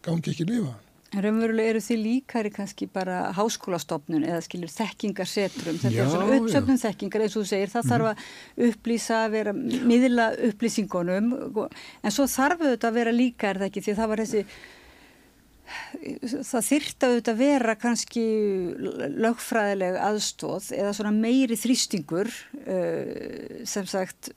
[0.04, 0.83] gangi ekki lifa En
[1.22, 5.80] raunverulega eru þið líkari kannski bara háskólastofnun eða skilur þekkingarsetrum.
[5.82, 6.40] Þetta Já, er svona já.
[6.40, 7.72] uppsöfnun þekkingar eins og þú segir.
[7.72, 8.22] Það þarf að
[8.68, 11.34] upplýsa, vera, miðla upplýsingunum.
[12.02, 13.84] En svo þarf auðvitað að vera líka, er það ekki?
[13.86, 14.44] Því það var þessi,
[16.52, 18.24] það þyrta auðvitað að vera kannski
[19.24, 22.32] lögfræðileg aðstóð eða svona meiri þrýstingur
[22.64, 24.34] uh, sem sagt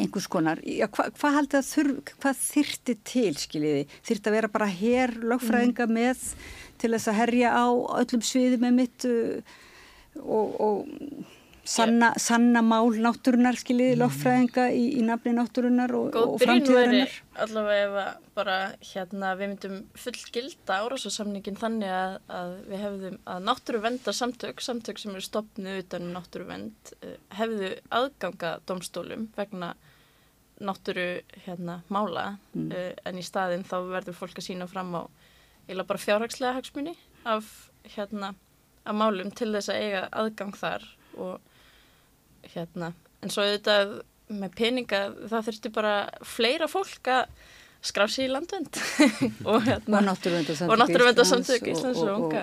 [0.00, 3.82] einhvers konar, já, hva, hvað haldið að þurf, hvað þyrti til, skiljiði?
[4.08, 5.92] Þyrti að vera bara hér lögfræðinga Mm.
[5.98, 6.22] með
[6.80, 7.66] til þess að herja á
[8.00, 9.54] öllum sviðum með mitt uh,
[10.22, 10.88] og, og
[11.64, 16.14] sanna, sanna mál náttúrunar, skiljiði, lögfræðinga í, í nafni náttúrunar og, Mm.
[16.16, 17.12] Góð og byrjun framtíðarinnar?
[17.44, 23.46] allavega ef að bara hérna við myndum fullgilda árásasamningin þannig að, að við hefðum að
[23.48, 29.74] náttúruvenda samtök, samtök sem eru stopnu utan um náttúruvend, eh, hefðu aðganga domstólum vegna
[30.62, 32.70] náttúru hérna mála Mm.
[32.72, 35.02] uh, en í staðin þá verður fólk að sína fram á
[35.68, 38.34] eila bara fjárhagslega hagsmuni af hérna
[38.84, 40.82] af málum til þess að eiga aðgang þar
[41.16, 41.40] og
[42.54, 42.92] hérna.
[43.22, 43.98] En svo auðvitað
[44.32, 47.26] með peninga það þurfti bara fleira fólk að
[47.82, 48.78] skrá sér í landvend
[49.50, 52.42] og hérna og náttúruvendarsamtök og og, og unga.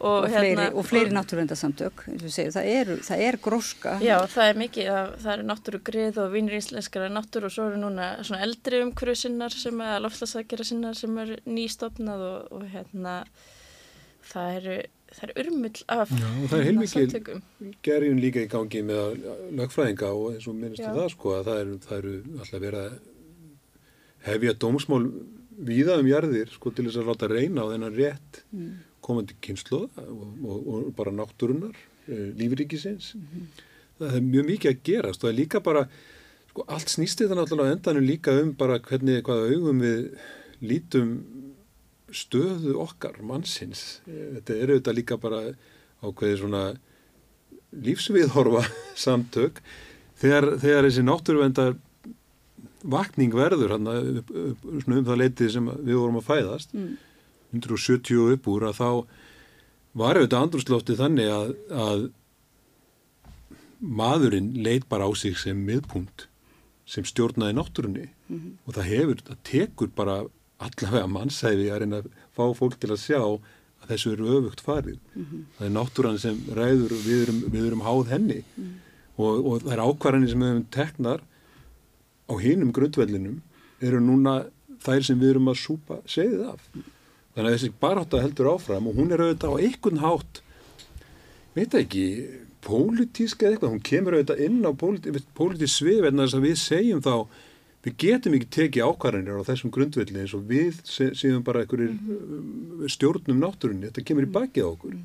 [0.00, 3.98] og, hérna, fleiri náttúruvendarsamtök það er, það er gróska.
[4.00, 7.82] Já, það er mikið, það, það eru náttúrugrið og vinir íslenskara náttúru og svo eru
[7.82, 13.18] núna svona eldri umhverju sinnar sem er loftlagsakera sinnar sem er nýstofnað og, og hérna
[14.32, 14.78] það eru,
[15.16, 17.42] það eru urmull af Já, og það er samtökum.
[17.86, 19.22] gerjun líka í gangi með
[19.58, 22.98] lögfræðinga og eins og minnstu það sko að það eru, það eru alltaf verið að
[24.28, 25.06] hefja dómsmál
[25.68, 28.42] víða um jarðir sko til þess að láta reyna á þennan rétt
[29.08, 31.76] komandi kynslu og, og, og bara náttúrunar,
[32.10, 33.14] eh, lífríkisins.
[33.98, 35.84] Það er mjög mikið að gerast og það er líka bara,
[36.50, 40.02] sko allt snýst þetta náttúrulega endanum líka um bara hvernig, hvaða augum við
[40.60, 41.14] lítum
[42.14, 44.00] stöðu okkar mannsins.
[44.08, 45.40] Eh, Þetta er auðvitað líka bara
[46.02, 46.62] ákveðið svona
[47.84, 48.62] lífsviðhorfa
[49.06, 49.60] samtök
[50.20, 51.76] þegar, þegar þessi náttúruvendar
[52.88, 56.96] vakning verður hann um það leitið sem við vorum að fæðast Mm.
[57.48, 58.88] 170 upp úr að þá
[59.98, 62.02] var auðvitað andrúslóftið þannig að, að
[63.80, 66.26] maðurinn leit bara á sig sem miðpunkt
[66.88, 68.06] sem stjórnaði náttúrunni
[68.66, 70.18] og það hefur, það tekur bara
[70.58, 74.98] allavega mannsæfi að reyna að fá fólk til að sjá að þessu eru öfugt farið.
[75.56, 78.40] Það er náttúran sem ræður við erum, við erum háð henni
[79.16, 81.24] og, og það er ákvarðanir sem við höfum teknar
[82.28, 83.40] á hinum grundvellinum
[83.80, 84.34] eru núna
[84.82, 86.60] þær sem við erum að súpa segið af.
[87.34, 90.40] Þannig að þessi barátta heldur áfram og hún er auðvitað á einhvern hátt,
[91.54, 92.06] veit ekki,
[92.66, 97.04] pólitísk eða eitthvað, hún kemur auðvitað inn á pólitísk svið en þess að við segjum
[97.04, 97.14] þá,
[97.86, 102.86] við getum ekki tekið ákvarðanir á þessum grundvelli eins og við séum bara einhverjir um,
[102.90, 104.96] stjórnum náttúrunni, þetta kemur í bakið á okkur.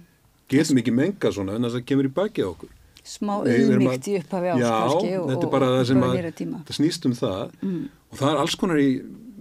[0.53, 2.71] Getum ekki menga svona en þess að kemur í bakið á okkur.
[3.03, 7.07] smá auðmygt í upphafi árs Já, og, þetta er bara það sem að það snýst
[7.09, 7.57] um það.
[8.13, 8.89] Og það er alls konar í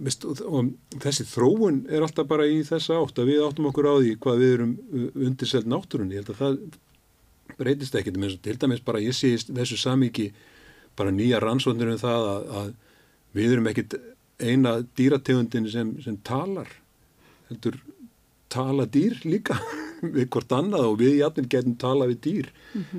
[0.03, 3.87] veist, og, og þessi þróun er alltaf bara í þessa átt að við áttum okkur
[3.87, 4.73] á því hvað við erum
[5.13, 6.17] undirselt náttúrunni.
[6.17, 6.57] Ég held að það
[7.57, 10.31] breytist með til dæmis bara ég sé þessu samíki
[10.97, 12.73] bara nýja rannsóknir um það að, að
[13.33, 13.97] við erum ekkit
[14.43, 16.69] eina dýrategundin sem, sem talar
[17.49, 17.79] heldur
[18.53, 19.57] tala dýr líka
[20.15, 22.47] við hvort annað og við jafnir getum tala við dýr.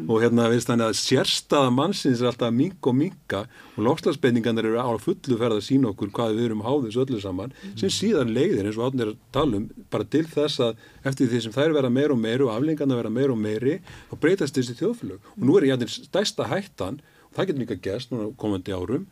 [0.06, 3.42] Og hérna veist þannig að sérstaða mannsins er alltaf að minka og minka
[3.74, 7.52] og lofslagsbeiningarnir eru á fullu ferð að sína okkur hvað við erum háðis öllu saman
[7.76, 10.80] sem síðan leiðir eins og átnir að tala um bara til þess að
[11.12, 13.78] eftir því sem þær vera meir og meir og aflengarna vera meir og meiri
[14.08, 15.32] þá breytast þessi þjóðfélög.
[15.36, 19.08] Og nú er jafnir stærsta hættan og það getur líka gerst núna komandi árum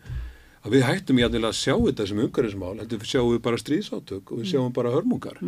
[0.63, 4.31] að við hættum jafnir að sjá þetta sem umhverfismál heldur við sjáum við bara stríðsátök
[4.31, 5.41] og við sjáum bara hörmungar.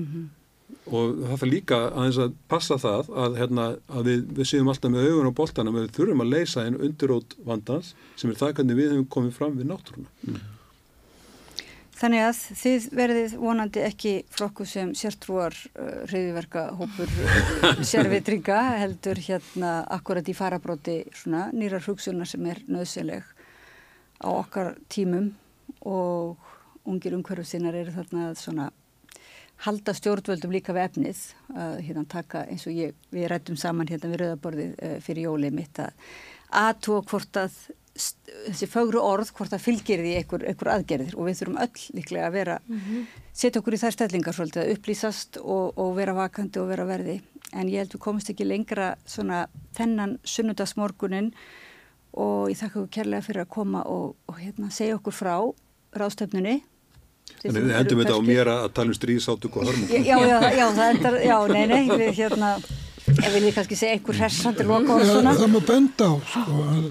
[0.85, 4.93] Og það þarf líka aðeins að passa það að, hérna, að við, við séum alltaf
[4.93, 8.81] með augun á boltanum við þurfum að leysa einn undirót vandans sem er það hvernig
[8.81, 10.43] við hefum komið fram við náttúruna.
[11.95, 17.13] Þannig að þið verðið vonandi ekki flokku sem sértrúar uh, reyðverka hópur
[17.93, 23.34] sérvitringa heldur hérna akkurat í farabróti svona nýrar hugsunar sem er nöðsynleg
[24.21, 25.33] á okkar tímum
[25.85, 26.37] og
[26.85, 28.71] ungir umhverfu sinnar eru þarna að svona
[29.65, 31.23] halda stjórnvöldum líka við efnið
[31.55, 35.57] að hérna taka eins og ég, við rættum saman hérna við rauðaborðið uh, fyrir jólið
[35.57, 36.13] mitt að
[36.65, 37.57] aðtúa hvort að
[37.95, 41.15] þessi fögru orð, hvort að fylgir því einhver, einhver aðgerðir.
[41.15, 42.57] Og við þurfum öll líklega að vera,
[43.33, 47.21] setja okkur í þær stellingar svolítið að upplýsast og, og vera vakandi og vera verði.
[47.55, 49.45] En ég held við komumst ekki lengra svona
[49.79, 51.31] þennan sunnudagsmorgunin
[52.21, 55.35] og ég þakka ykkur kærlega fyrir að koma og, og hérna segja okkur frá
[55.95, 56.61] ráðstöfnunni
[57.41, 60.03] Þannig við endum þetta á mér að tala um stríðsátök og hörmungar.
[60.05, 62.51] Já, já, já, það endar, já, nei, nei, við hérna,
[63.15, 65.35] ef vil ég kannski segja einhver hressandi loka og Já, svona.
[65.41, 66.87] það má benda á sko, að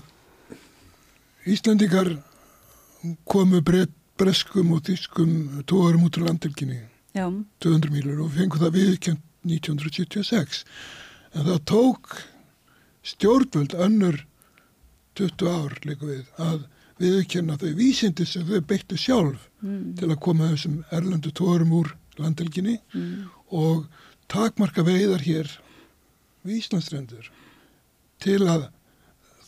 [1.54, 2.10] Íslandingar
[3.30, 6.82] komu breytt breskum og þýskum tóðarum út á landilginni
[7.18, 7.26] Já,
[7.66, 10.64] 200 mílur og fengu það viðkjönd 1976
[11.34, 12.14] en það tók
[13.04, 14.22] stjórnvöld önnur
[15.20, 16.64] 20 ár líka við að
[17.01, 19.47] viðurkenna þau vísindi sem þau beittu sjálf
[19.99, 22.78] til að koma þessum erlendu tórum úr landhelginni
[23.53, 23.86] og
[24.32, 25.49] takmarka veiðar hér
[26.45, 27.30] við Íslandsstrendur
[28.24, 28.68] til að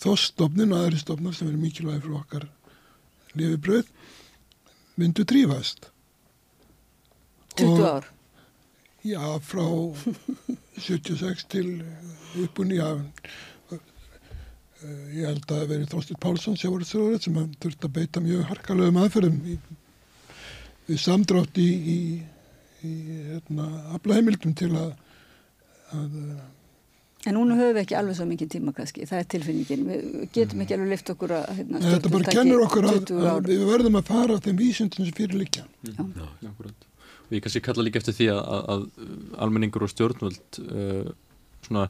[0.01, 2.47] þóstofnin og aðri stofnar sem eru mikilvægi fyrir okkar
[3.35, 3.87] lifibröð
[4.99, 5.89] myndu drífast.
[7.55, 8.05] 20 Og- ár.
[9.05, 9.65] Já, frá
[10.87, 11.83] 76 til
[12.41, 13.01] uppunni, eh,
[15.15, 18.99] ég held að það veri Þorstur Pálsson sjávarðsröður sem hann þurfti að beita mjög harkalegum
[19.01, 19.55] aðferðum í,
[20.89, 21.99] við samdrátt í, í,
[22.85, 22.93] í
[23.31, 24.91] hérna, aflaheimildum til að,
[25.95, 26.43] að eh,
[27.25, 29.85] En núna höfum við ekki alveg svo mikið tíma kannski, það er tilfinningin.
[29.89, 33.29] Við getum ekki alveg lift okkur að hérna, Nei, þetta bara kennur okkur að, 20
[33.31, 35.63] að við verðum að fara á þeim vísundin sem fyrir líka.
[35.89, 36.85] Akkurat.
[37.25, 38.85] Og ég kannski kalla líka eftir því að, að, að
[39.41, 41.09] almenningur og stjórnvöld uh,
[41.65, 41.87] svona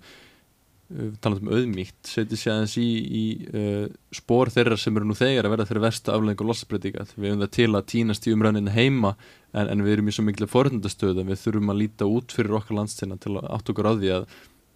[0.93, 5.17] uh, talað um auðmíkt, setja sér aðeins í, í uh, spór þeirra sem eru nú
[5.17, 8.75] þegar að verða fyrir versta afleggingu losasbreytinga við hefum það til að týnast í umræðinu
[8.75, 9.15] heima
[9.53, 12.79] en, en við erum í svo miklu forhundastöðu við þurfum að líta út fyrir okkar
[12.81, 14.27] landstina til að átt okkur á því að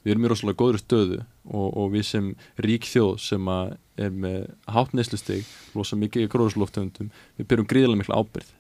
[0.04, 2.30] við erum í rosalega góðri stöðu og, og við sem
[2.64, 8.22] rík þjóð sem að er með hátt neyslustig, losa mikið gróðursloftöfundum, við byrjum gríðilega mikla
[8.22, 8.54] ábyrð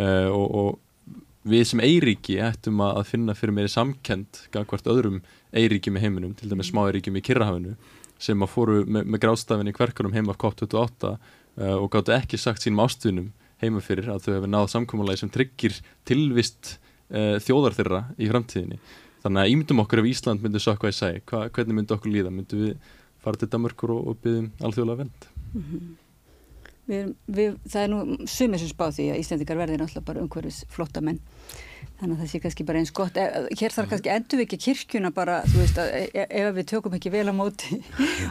[0.00, 5.20] uh, og, og við sem eiríki ættum að að finna fyrir meiri samkend gangvart öðrum
[5.56, 7.74] eiríkjum í heiminum, til dæmis smá eiríkjum í Kirrahafinu
[8.20, 12.38] sem að fóru með, með grástafin í kverkarum heima af COP28 uh, og gáttu ekki
[12.40, 13.30] sagt sínum ástvinum
[13.62, 15.78] heima fyrir að þau hefur náð samkómulagi sem tryggir
[16.08, 16.74] tilvist
[17.12, 18.78] uh, þjóðar þeirra í framtíðinni.
[19.24, 22.30] Þannig að ímyndum okkur ef Ísland myndi sökka í sæ, hva, hvernig myndi okkur líða?
[22.32, 25.26] Myndi við fara til Danmörkur og, og byggðum alþjóðlega vend
[26.90, 30.22] Við, erum- við, það er nú sumir sem spá því að Íslandikar verði náttúrulega bara
[30.24, 31.20] umhverfis flottamenn.
[32.00, 33.16] Þannig að það sé kannski bara eins gott.
[33.20, 36.54] E- Hér þarf kannski endur við ekki kirkjuna bara, þú veist, að e- e- ef
[36.56, 37.80] við tökum ekki vel á móti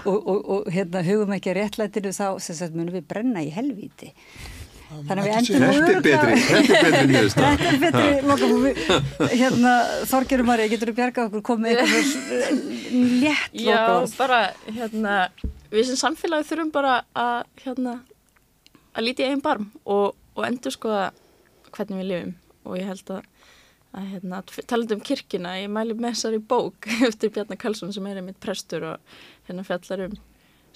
[0.09, 3.51] og, og, og hérna, hugum ekki að réttlætinu þá sem sagt munum við brenna í
[3.53, 4.09] helvíti.
[4.89, 7.59] Þannig að við Ekki endum segja- Þetta er betri, þetta er betri niðurstað.
[7.59, 8.79] Þetta er betri lokum við,
[9.37, 9.73] hérna,
[10.09, 12.63] Þorgerum Marja, getur þú bjargað okkur komið eitthvað
[13.21, 14.15] létt Já, lokum?
[14.17, 15.17] bara, hérna,
[15.69, 17.93] við sem samfélagi þurfum bara að, hérna,
[18.97, 21.11] að líti einn barm og, og endur skoða
[21.75, 22.33] hvernig við lifum
[22.65, 23.27] og ég held að,
[23.97, 28.21] að hérna, talandi um kirkina, ég mæli með þessari bók eftir Bjarnar Karlsson sem er
[28.21, 29.17] einmitt prestur og
[29.49, 30.15] hérna fjallar um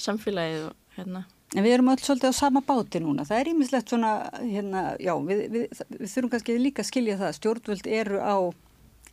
[0.01, 3.25] samfélagið og hérna, En við erum öll svolítið á sama báti núna.
[3.29, 4.11] Það er ímislegt svona,
[4.41, 7.35] hérna, já, við, við, við þurfum kannski líka að skilja það.
[7.37, 8.37] Stjórnvöld eru á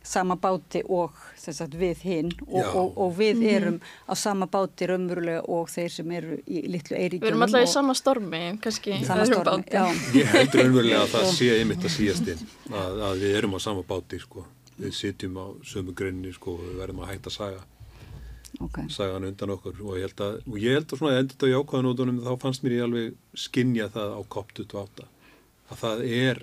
[0.03, 3.79] sama báti og sagt, við hinn og, og, og við erum
[4.09, 7.25] á sama báti raunverulega og þeir sem eru í litlu eiríkjunum.
[7.25, 9.65] við erum alltaf í sama stormi, kannski sama stormi.
[9.65, 9.77] báti.
[9.77, 9.85] Já,
[10.21, 13.59] Ég heldur raunverulega að það sé einmitt að síast inn að, að við erum á
[13.61, 14.47] sama báti sko.
[14.81, 17.61] við sitjum á sömu grunni sko, og við verðum að hætta að saga
[18.59, 18.79] ok.
[18.89, 22.23] sagan undan okkur og ég held að, ég held að svona endur þetta á jákvæðanótunum
[22.25, 25.05] þá fannst mér ég alveg skinja það á COP28
[25.71, 26.41] að það er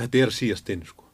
[0.00, 1.07] þetta er að síast inn sko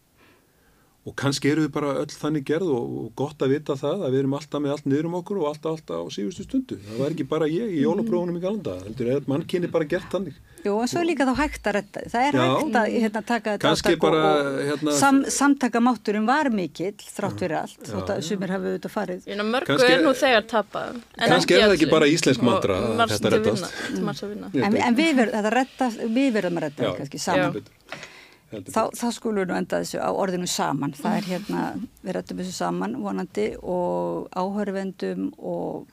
[1.05, 4.15] og kannski eru við bara öll þannig gerð og, og gott að vita það að
[4.15, 7.03] við erum alltaf með allt niður um okkur og alltaf alltaf á síðustu stundu það
[7.03, 10.79] var ekki bara ég í jólaprófunum í galanda heldur er mannkynni bara gert þannig Jú,
[10.81, 12.01] en svo er líka þá hægt að retta.
[12.09, 12.45] Það er Já.
[12.49, 17.59] hægt að hérna, taka þetta og- bara, og hérna- sam, samtakamátturinn var mikill þrátt fyrir
[17.59, 19.27] allt, þótt að sumir hafi auðvitað farið.
[19.29, 20.97] Ná mörgu Kannski- er nú þegar tapað.
[21.21, 23.75] en Kannski er það ekki bara íslensk mantra Og að þetta til reddast.
[23.93, 28.14] vinna, En, veit en við, verðum, þetta retta, við verðum að retta
[28.63, 30.95] Þá, þá skulum við enda þessu á orðinu saman.
[30.97, 31.67] Það er hérna,
[32.05, 35.93] við rettum þessu saman vonandi og áhörvendum og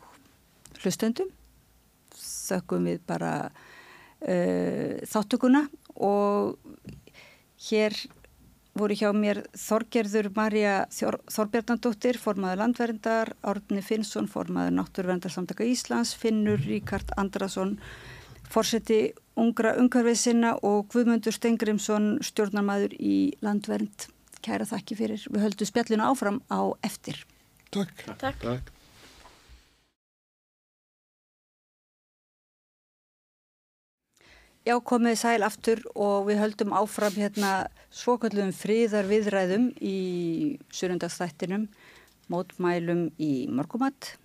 [0.82, 1.30] hlustendum.
[2.22, 6.58] Þökkum við bara uh, þáttökuna og
[7.70, 7.96] hér
[8.78, 17.12] voru hjá mér Þorgerður Marja Þorbjarnandóttir, formaður landverndar, Árni Finnsson, formaður Náttúruverndarsamtaka Íslands, Finnur Ríkard
[17.20, 17.76] Andrason,
[18.52, 19.10] forseti
[19.40, 23.16] ungra umhverfiðsina og Guðmundur Stengrimsson, stjórnarmaður í
[23.46, 24.08] landvernd.
[24.42, 25.24] Kæra þakki fyrir.
[25.30, 27.20] Við höldum spjallinu áfram á eftir.
[27.72, 28.06] Takk.
[28.20, 28.42] Takk.
[28.42, 28.72] Takk.
[34.62, 37.54] Já, komið sæl aftur og við höldum áfram hérna
[37.90, 41.66] svokallum friðar viðræðum í surundagsþættinum,
[42.30, 44.21] mótmælum í morgumatt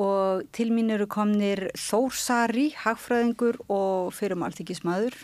[0.00, 5.14] og til mín eru komnir Þór Sari, hagfræðingur og fyrirum alþykismadur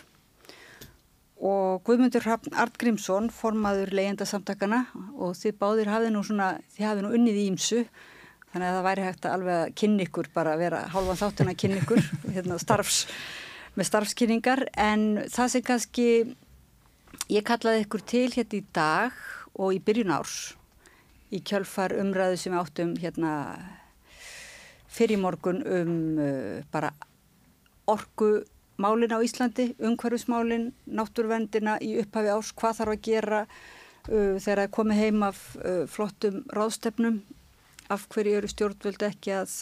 [1.41, 4.85] og Guðmundur Hrafn Artgrímsson, formaður leyendasamtakana
[5.17, 7.81] og þið báðir hafið nú svona, þið hafið nú unnið í ímsu
[8.51, 11.51] þannig að það væri hægt að alveg að kynna ykkur bara að vera hálfan þáttin
[11.51, 12.01] að kynna ykkur
[12.35, 13.01] hérna, starfs,
[13.75, 14.63] með starfskynningar.
[14.75, 16.07] En það sem kannski
[17.31, 19.21] ég kallaði ykkur til hérna í dag
[19.55, 20.39] og í byrjun árs
[21.31, 23.35] í kjölfar umræðu sem við áttum hérna
[24.91, 26.91] fyrir morgun um uh, bara
[27.89, 28.41] orku
[28.81, 34.73] málin á Íslandi, umhverfismálin, náttúruvendina í upphafi ás, hvað þarf að gera uh, þegar það
[34.77, 37.21] komið heim af uh, flottum ráðstefnum,
[37.91, 39.59] af hverju eru stjórnvöld ekki að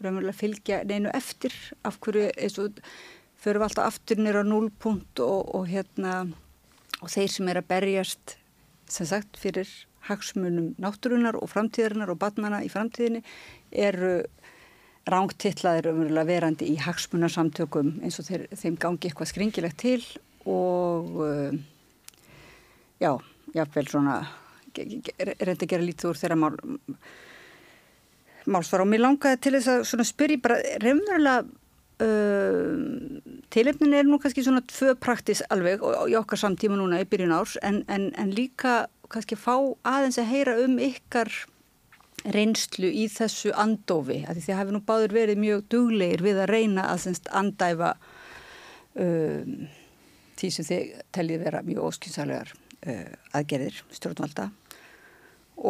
[0.00, 1.54] raunverulega fylgja neinu eftir,
[1.84, 2.80] af hverju eins og
[3.40, 6.24] förum alltaf aftur nýra núlpunkt og, og hérna
[7.00, 8.36] og þeir sem er að berjast
[8.90, 9.68] sem sagt fyrir
[10.08, 13.22] hagsmunum náttúrunar og framtíðarinnar og barnana í framtíðinni
[13.72, 14.14] eru
[15.10, 20.02] rángtillaðir umverulega verandi í hagsmunarsamtökum eins og þeir, þeim gangi eitthvað skringilegt til
[20.48, 21.56] og uh,
[23.00, 23.12] já,
[23.56, 24.20] jáfnveil svona
[24.76, 26.58] reynda að gera lítið úr þeirra mál
[28.50, 31.42] málsvar og mér langaði til þess að spyrja bara reynverulega
[32.04, 32.72] uh,
[33.52, 37.36] tilefnin er nú kannski svona tvö praktis alveg og í okkar samtíma núna í byrjun
[37.36, 41.32] árs en, en, en líka kannski fá aðeins að heyra um ykkar
[42.28, 46.88] reynslu í þessu andofi að því hafi nú báður verið mjög duglegir við að reyna
[46.92, 47.94] að semst andæfa
[48.94, 49.68] um,
[50.40, 54.48] því sem þið teljið vera mjög óskynsalega uh, aðgerðir stjórnvalda.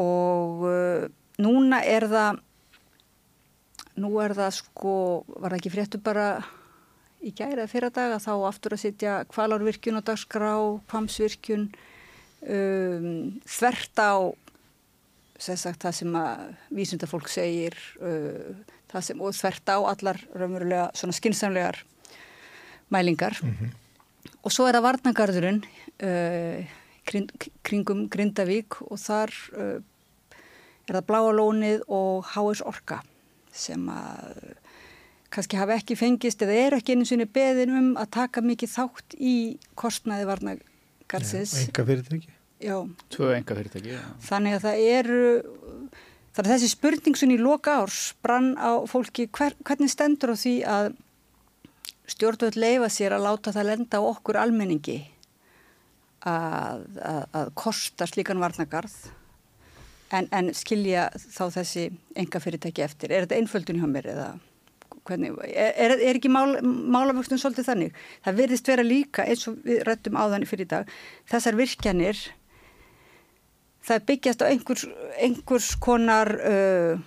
[0.01, 1.07] Og uh,
[1.43, 2.43] núna er það
[4.01, 4.95] nú er það sko
[5.37, 6.29] var það ekki fréttu bara
[7.21, 10.55] í gæri eða fyrra dag að þá aftur að sitja kvalárvirkjun og dagskrá,
[10.89, 11.67] kvamsvirkjun
[12.49, 13.11] um,
[13.45, 14.13] þvert á
[15.41, 16.41] sagt, það sem að
[16.77, 21.85] vísundafólk segir uh, sem, og þvert á allar raunverulega svona skinsamlegar
[22.91, 23.71] mælingar mm -hmm.
[24.43, 25.63] og svo er það varnagarðurinn
[26.03, 26.67] uh,
[27.05, 27.31] kring,
[27.63, 29.79] kringum Grindavík og þar uh,
[30.89, 32.63] er það Bláalónið og H.S.
[32.67, 33.03] Orka
[33.53, 34.55] sem að
[35.31, 39.15] kannski hafa ekki fengist eða er ekki einu sinni beðin um að taka mikið þátt
[39.15, 39.35] í
[39.79, 41.55] kostnaði varnagarðsins.
[41.69, 42.40] Enga fyrirtæki.
[42.61, 42.77] Já.
[43.13, 44.03] Tvö enga fyrirtæki, já.
[44.27, 45.21] Þannig að það eru,
[46.37, 50.37] það er þessi spurning sem í loka árs brann á fólki, hver, hvernig stendur á
[50.37, 50.91] því að
[52.11, 54.99] stjórnvöld leifa sér að láta það lenda á okkur almenningi
[56.27, 58.97] að, að, að kosta slíkan varnagarð
[60.13, 61.87] en, en skilja þá þessi
[62.19, 63.15] enga fyrirtæki eftir.
[63.15, 64.29] Er þetta einföldun hjá mér eða
[65.09, 68.03] hvernig, er, er, ekki mál, málavöxtun svolítið þannig?
[68.27, 70.93] Það verðist vera líka eins og við rættum á þannig fyrir í dag,
[71.31, 72.21] þessar virkjanir
[73.87, 74.85] það byggjast á einhvers,
[75.21, 77.01] einhvers konar uh,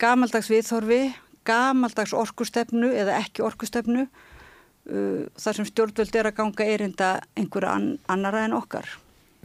[0.00, 1.02] gamaldags viðþorfi,
[1.48, 7.90] gamaldags orkustefnu eða ekki orkustefnu uh, þar sem stjórnvöld er að ganga erinda einhverja an,
[8.12, 8.88] annara en okkar.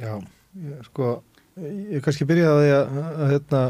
[0.02, 0.14] Já,
[0.60, 1.18] ég, sko,
[1.58, 3.64] ég kannski byrjaði að að, hérna,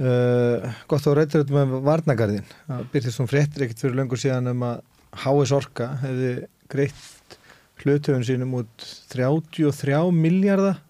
[0.00, 4.68] uh, gott á rættur með varnagarðin, að byrjast svona fréttir ekkert fyrir löngu síðan um
[4.68, 4.84] að
[5.16, 5.52] H.S.
[5.56, 6.32] Orka hefði
[6.68, 7.36] greitt
[7.80, 10.82] hlutöfun sínum út 33 miljardar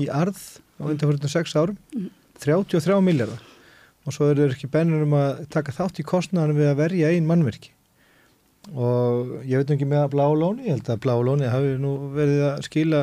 [0.00, 0.40] í arð
[0.80, 1.78] á undanfjörðunum 6 árum.
[1.94, 2.10] Mm.
[2.42, 3.42] 33 miljardar
[4.04, 7.28] og svo eru ekki bennur um að taka þátt í kostnæðanum við að verja einn
[7.28, 7.70] mannverki
[8.72, 11.94] og ég veit ekki með að Blá Lóni, ég held að Blá Lóni hafi nú
[12.14, 13.00] verið að skila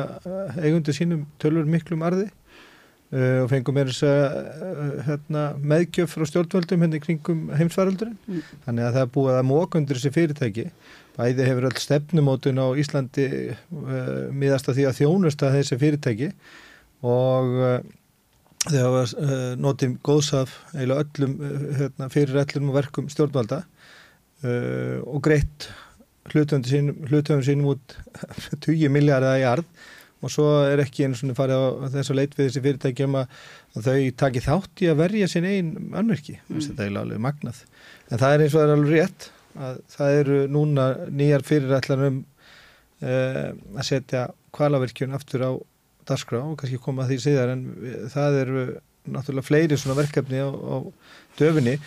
[0.58, 2.28] eigundu sínum tölur miklum arði.
[3.12, 8.14] Uh, og fengum með þess að uh, hérna, meðgjöf frá stjórnvöldum henni hérna kringum heimsvaraldurinn
[8.24, 8.46] mm.
[8.64, 10.64] þannig að það er búið að mókundur þessi fyrirtæki.
[11.18, 16.30] Bæði hefur öll stefnumótun á Íslandi uh, miðast að því að þjónusta þessi fyrirtæki
[17.02, 17.76] og uh,
[18.68, 21.36] þau hafa uh, notið góðsaf eiginlega öllum
[21.80, 23.64] hérna, fyrir öllum verkum stjórnvalda
[24.42, 25.68] Uh, og greitt
[26.32, 27.94] hlutöfum sínum, sínum út
[28.64, 29.68] 20 miljardar í arð.
[30.22, 33.38] Og svo er ekki einu svona farið á þessu leit við þessi fyrirtækjum að,
[33.74, 36.60] að þau taki þátt í að verja sín einn annverki, mm.
[36.66, 37.62] þetta er alveg magnað.
[38.10, 42.04] En það er eins og það er alveg rétt að það eru núna nýjar fyrirætlar
[42.08, 43.48] um uh,
[43.78, 45.50] að setja kvalaverkjun aftur á
[46.08, 47.62] darskrá og kannski koma því síðar en
[48.12, 48.64] það eru
[49.12, 50.76] náttúrulega fleiri svona verkefni á, á
[51.38, 51.78] döfinni.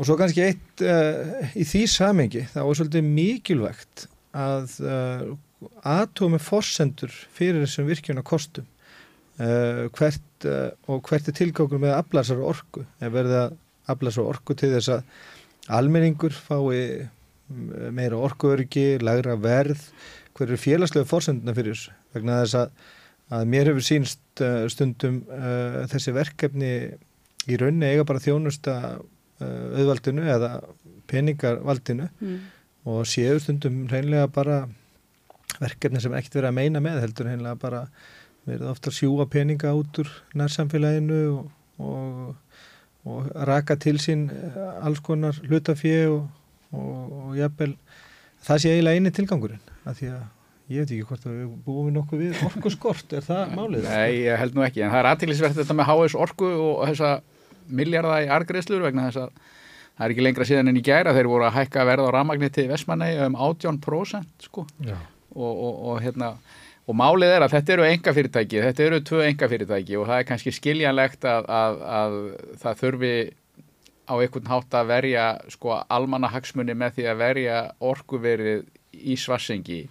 [0.00, 4.04] Og svo kannski eitt uh, í því samengi, það var svolítið mikilvægt
[4.36, 5.24] að uh,
[5.84, 8.68] aðtómi fórsendur fyrir þessum virkjuna kostum
[9.40, 10.48] uh, hvert,
[10.88, 13.58] og hvert er tilgákur með að aflasara orku, eða verði að
[13.92, 15.04] aflasara orku til þess að
[15.70, 17.08] almenningur fái
[17.90, 19.82] meira orkuörgi, lagra verð,
[20.36, 22.72] hver eru félagslega fórsenduna fyrir þessu, vegna þess að,
[23.30, 24.42] að mér hefur sínst
[24.72, 25.20] stundum
[25.92, 26.70] þessi verkefni
[27.50, 28.74] í raunni eiga bara þjónusta
[29.40, 30.48] Uh, auðvaldinu eða
[31.08, 32.40] peningarvaldinu mm.
[32.92, 34.58] og séu stundum reynlega bara
[35.62, 37.80] verkefni sem ekkert verið að meina með heldur reynlega bara
[38.44, 41.48] verið ofta sjúa peninga út úr nærsamfélaginu og,
[41.80, 42.60] og,
[43.08, 46.28] og raka til sín uh, alls konar hlutafið og,
[46.76, 47.72] og jafnvel
[48.44, 50.22] það sé eiginlega eini tilgangurinn að því að
[50.70, 53.88] ég veit ekki hvort að við búum við nokkuð við orku skort, er það málið?
[53.90, 57.14] Nei, ég held nú ekki, en það er aðtillisvert þetta með HS orku og þessa
[57.70, 59.32] miljarda í argreðslur vegna þess að
[60.00, 62.64] það er ekki lengra síðan en í gæra þeir voru að hækka verð á rafmagniti
[62.64, 64.96] í Vestmanni um 18% sko Já.
[65.34, 66.32] og, og, og hérna
[66.90, 70.22] og málið er að þetta eru enga fyrirtæki þetta eru tvö enga fyrirtæki og það
[70.22, 72.16] er kannski skiljanlegt að, að, að
[72.62, 73.12] það þurfi
[74.10, 77.60] á einhvern hátt að verja sko almanna hagsmunni með því að verja
[77.92, 79.84] orkuverið í svarsengi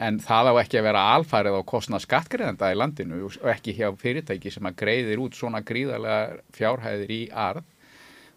[0.00, 3.90] en það á ekki að vera alfærið á kostna skattgreðanda í landinu og ekki hjá
[4.00, 7.66] fyrirtæki sem að greiðir út svona gríðarlega fjárhæðir í arð.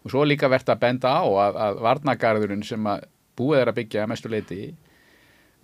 [0.04, 3.78] Og svo líka verðt að benda á að, að varnagarðurinn sem að búið er að
[3.80, 4.60] byggja að mestu leiti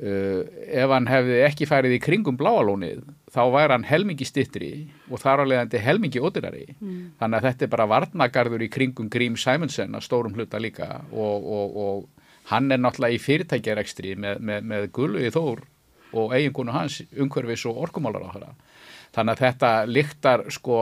[0.02, 0.40] uh,
[0.82, 4.72] ef hann hefði ekki færið í kringum bláalónið þá væri hann helmingi stittri
[5.08, 6.66] og þar á leiðandi helmingi ódyrari
[7.20, 11.46] þannig að þetta er bara varnagarður í kringum Grím Simonsen að stórum hluta líka og,
[11.46, 15.64] og, og hann er náttúrulega í fyrirtækjarekstri með, með, með Gulluði Þór
[16.12, 18.52] og eiginkonu hans umhverfis og orkumálar á þeirra
[19.12, 20.78] þannig að þetta lyktar sko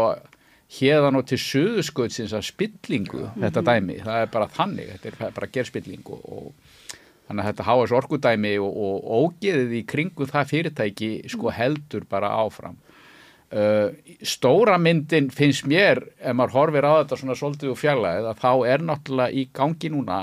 [0.70, 5.50] hérðan og til suðuskautsins að spillingu þetta dæmi, það er bara þannig þetta er bara
[5.50, 6.52] gerspilling og,
[7.26, 12.32] þannig að þetta háast orkudæmi og, og ógeðið í kringum það fyrirtæki sko heldur bara
[12.42, 12.78] áfram.
[13.50, 13.90] Uh,
[14.22, 18.52] stóra myndin finnst mér ef maður horfir á þetta svona svolítið og fjarlæðið að þá
[18.70, 20.18] er náttúrulega í gangi núna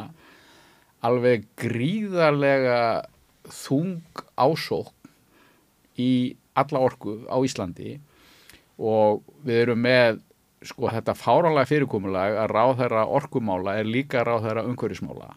[1.03, 2.77] alveg gríðarlega
[3.51, 4.93] þung ásók
[5.97, 7.97] í alla orku á Íslandi
[8.77, 10.21] og við erum með
[10.65, 15.35] sko þetta fáránlega fyrirkomulag að ráðherra orkumála er líka ráðherra umhverfismála.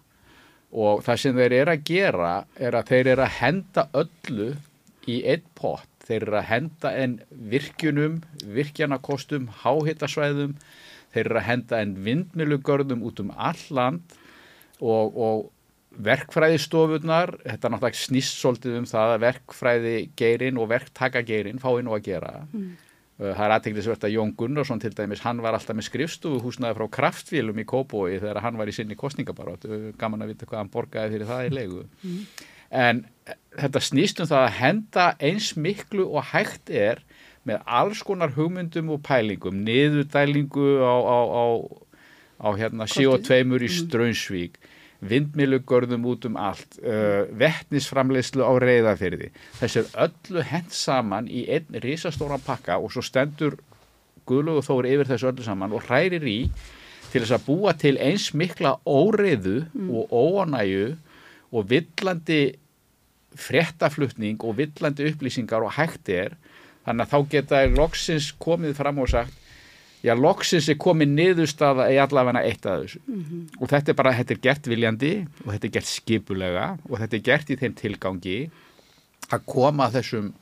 [0.70, 4.50] Og það sem þeir eru að gera er að þeir eru að henda öllu
[5.10, 5.88] í einn pott.
[6.06, 7.16] Þeir eru að henda en
[7.52, 8.20] virkjunum
[8.56, 10.56] virkjanakostum, háhittasvæðum
[11.12, 14.16] þeir eru að henda en vindmilugörðum út um all land
[14.80, 15.50] og, og
[15.90, 21.96] verkfræðistofurnar, þetta náttúrulega snýst svolítið um það að verkfræði geirin og verktaka geirin fái nú
[21.96, 22.34] að gera.
[22.46, 26.78] Uh, það er aðteglisvert að Jón Gunnarsson til dæmis, hann var alltaf með skrifstofu húsnaði
[26.78, 29.66] frá kraftvílum í Kóbói þegar hann var í sinni kostningabarótt
[30.00, 31.84] gaman að vita hvað hann borgaði fyrir það í leigu.
[32.70, 37.02] En eh, þetta snýst um það að henda eins miklu og hægt er
[37.48, 41.46] með alls konar hugmyndum og pælingum, niðurdælingu á, á, á,
[42.46, 44.60] á hérna CO2 í Strönsvík
[45.00, 51.80] vindmilugörðum út um allt uh, vettnisframleyslu á reyðafyrði þessi er öllu hent saman í einn
[51.84, 53.56] risastóran pakka og svo stendur
[54.28, 56.38] Guðlugur Þóri yfir þessu öllu saman og hrærir í
[57.10, 60.92] til þess að búa til eins mikla óreiðu og óanæju
[61.50, 62.42] og villandi
[63.40, 66.36] fréttaflutning og villandi upplýsingar og hægt er.
[66.86, 69.39] Þannig að þá geta loksins komið fram og sagt
[70.04, 73.02] já, loksins er komið niðurstaða í allavega eitt af þessu.
[73.60, 75.12] Og þetta er bara, þetta er gert viljandi
[75.44, 78.38] og þetta er gert skipulega og þetta er gert í þeim tilgangi
[79.30, 80.32] að koma þessum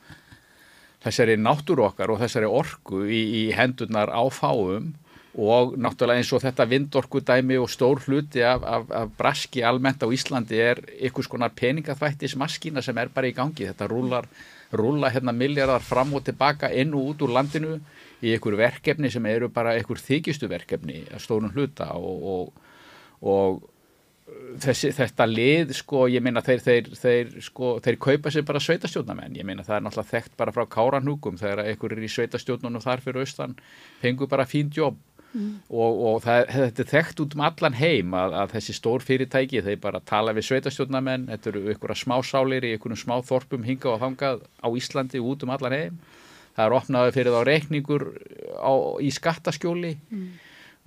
[1.03, 4.91] þessari náttúru okkar og þessari orku í, í hendurnar á fáum
[5.39, 10.07] og náttúrulega eins og þetta vindorkudæmi og stór hluti af, af, af braski almennt á
[10.09, 13.67] Íslandi er ykkur skonar peningaþvættismaskína sem er bara í gangi.
[13.69, 14.27] Þetta rúlar,
[14.73, 17.77] rúla hérna miljardar fram og tilbaka inn og út úr landinu
[18.23, 22.71] í ykkur verkefni sem eru bara ykkur þykistu verkefni að stórum hluta og, og,
[23.23, 23.61] og
[24.61, 29.37] þessi, þetta lið sko, ég meina þeir, þeir, þeir, sko, þeir kaupa sér bara sveitastjórnamenn,
[29.39, 33.05] ég meina það er náttúrulega þekkt bara frá Káranhúkum þegar ykkur er í sveitastjórnunum þar
[33.05, 33.55] fyrir austan
[34.03, 34.99] fengur bara fín jobb.
[35.29, 39.61] Og, og það, þetta er þekkt út um allan heim að, að þessi stór fyrirtæki
[39.61, 44.41] þeir bara tala við sveitastjórnamenn þetta eru að smásálir í ykkurum smáþorpum hinga og þangað
[44.57, 45.99] á Íslandi út um allan heim
[46.59, 48.05] það er opnaði fyrir þá reikningur
[48.59, 49.95] á, í skattaskjóli.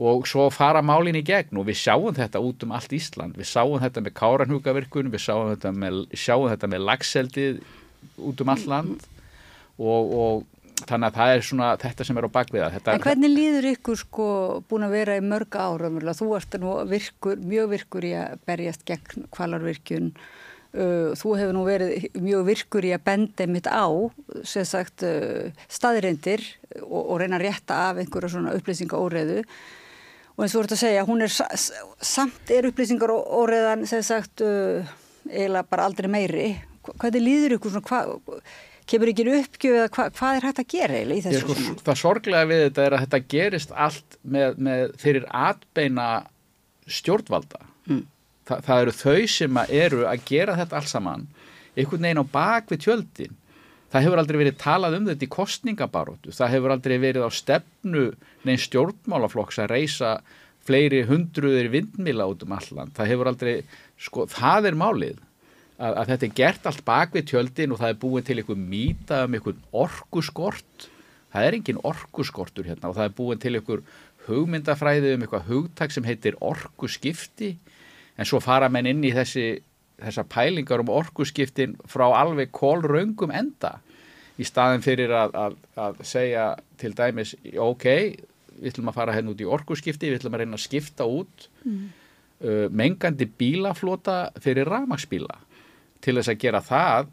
[0.03, 3.37] Og svo fara málin í gegn og við sjáum þetta út um allt Ísland.
[3.39, 7.61] Við sjáum þetta með káranhugavirkun við sjáum þetta með, sjáum þetta með lagseldið
[8.19, 9.07] út um allt land.
[9.83, 13.33] Og, og þannig að það er svona þetta sem er á bakviða þetta, En hvernig
[13.33, 14.29] líður ykkur sko
[14.69, 15.91] búin að vera í mörg ára?
[16.19, 20.11] Þú ert nú virkur, mjög virkur í að berjast gegn kvalarvirkjun.
[20.73, 23.85] Uh, þú hefur nú verið mjög virkur í að benda mitt á,
[24.49, 26.41] sem sagt, uh, staðirindir
[26.81, 29.43] og, og reyna að rétta af einhverja svona upplýsingaóreðu.
[30.33, 34.89] Og eins og þú ert að segja, hún er samt er upplýsingaóreðan, sem sagt, uh,
[35.29, 36.47] eiginlega bara aldrei meiri.
[36.83, 38.41] Hva- Hvernig líður ykkur svona, hvað,
[38.89, 41.83] kemur ekki uppgjöf eða hva, hvað er hægt að gera eiginlega í þessu sko, svona?
[41.91, 46.09] það sorglega við þetta er að þetta gerist allt með, með fyrir atbeina
[46.89, 48.05] stjórnvalda Mm.
[48.53, 51.25] Þa, það eru þau sem að eru að gera þetta alls saman
[51.73, 53.39] einhvern veginn á bak við tjöldin.
[53.93, 58.05] Það hefur aldrei verið talað um þetta í kostningabaróttu það hefur aldrei verið á stefnu
[58.45, 60.13] neinn stjórnmálaflokks að reysa
[60.65, 63.55] fleiri hundruðir vindmila út um alland það hefur aldrei,
[64.01, 65.19] sko, það er málið
[65.77, 68.61] að, að þetta er gert allt bak við tjöldin og það er búin til einhver
[68.61, 70.89] mýta um einhvern orkuskort.
[71.33, 73.85] Það er engin orkuskortur hérna og það er búin til einhver
[74.29, 77.57] hugmyndafræði um eitthvað hugtak sem heitir orkuskipti
[78.23, 79.47] en svo fara menn inn í þessi
[80.03, 83.77] þessar pælingar um orkuskiptin frá alveg kólraungum enda
[84.41, 86.47] í staðin fyrir að, að, að segja
[86.81, 87.87] til dæmis ok,
[88.59, 91.07] við ætlum að fara henn hérna út í orkuskipti, við ætlum að reyna að skipta
[91.09, 91.83] út mm.
[92.47, 95.37] uh, mengandi bílaflota fyrir ramagsbíla
[96.03, 97.13] til þess að gera það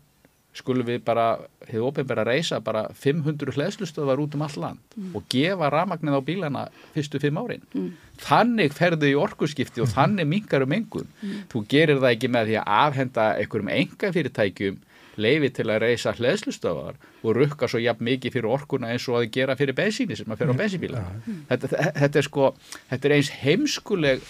[0.57, 1.27] skulum við bara,
[1.67, 5.11] hefur ofinbæra reysa bara 500 hlæðslustöðvar út um all land mm.
[5.15, 6.65] og gefa ramagnið á bílana
[6.95, 7.63] fyrstu fimm árin.
[7.73, 7.91] Mm.
[8.19, 11.07] Þannig ferðu í orkuskipti og þannig mingar um engun.
[11.21, 11.45] Mm.
[11.53, 14.81] Þú gerir það ekki með því að afhenda einhverjum enga fyrirtækjum
[15.19, 19.31] leifi til að reysa hlæðslustöðvar og rukka svo jafn mikið fyrir orkuna eins og að
[19.35, 20.61] gera fyrir bensíni sem að fyrir á mm.
[20.63, 21.07] bensínbíla.
[21.23, 21.39] Mm.
[21.49, 21.71] Þetta,
[22.01, 22.51] þetta er sko,
[22.91, 24.29] þetta er eins heimskuleg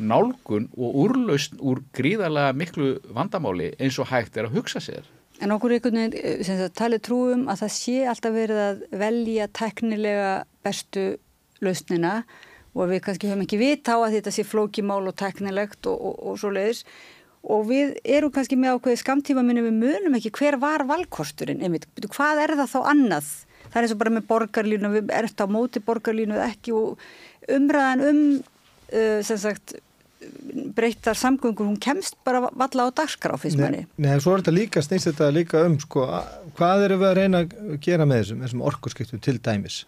[0.00, 5.04] nálgun og úrlaust úr gríðarlega miklu vandamáli eins og hægt er að hugsa sér.
[5.40, 10.32] En okkur einhvern veginn eh, talið trúum að það sé alltaf verið að velja teknilega
[10.64, 11.06] bestu
[11.64, 12.20] lausnina
[12.74, 16.20] og við kannski höfum ekki vita á að þetta sé flókimál og teknilegt og, og,
[16.30, 16.84] og svo leiðis
[17.40, 21.86] og við erum kannski með ákveði skamtíma minni við munum ekki hver var valkosturinn einmitt,
[22.12, 23.30] hvað er það þá annað?
[23.70, 26.74] Það er eins og bara með borgarlínu við erum þetta á móti borgarlínu eða ekki
[26.76, 27.04] og
[27.56, 29.78] umræðan um uh, sem sagt
[30.76, 33.86] breyttar samgöngur, hún kemst bara valla á dagskrá fyrst manni.
[34.00, 36.06] Nei, svo er þetta líka, snýst þetta líka um sko,
[36.58, 39.78] hvað eru við að reyna að gera með þessum, þessum orkurskiptum til dæmis?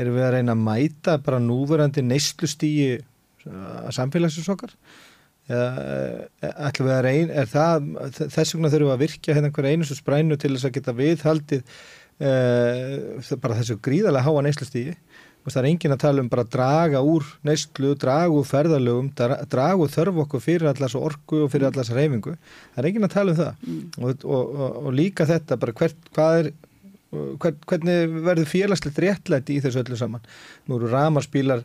[0.00, 4.74] Eru við að reyna að mæta bara núverandi neyslustígi uh, samfélagsins okkar?
[5.50, 7.88] Eða eh, ætlum við að reyna, er það,
[8.20, 10.94] þess vegna þurfum við að virkja hérna einhver einu svo sprænu til þess að geta
[11.00, 11.64] viðhaldið
[12.20, 14.94] uh, bara þessu gríðarlega háa neyslustígi
[15.40, 19.10] og það er engin að tala um bara að draga úr neyslu, draga úr ferðalögum
[19.16, 23.14] draga úr þörf okkur fyrir allars orgu og fyrir allars reyfingu það er engin að
[23.14, 23.62] tala um það.
[23.66, 23.84] Mm.
[24.00, 26.52] og, og, og, og líka þetta bara hvert, hvað er
[27.10, 30.22] hvernig verður félagslegt réttlæti í þessu öllu saman.
[30.70, 31.64] Nú eru ramarspílar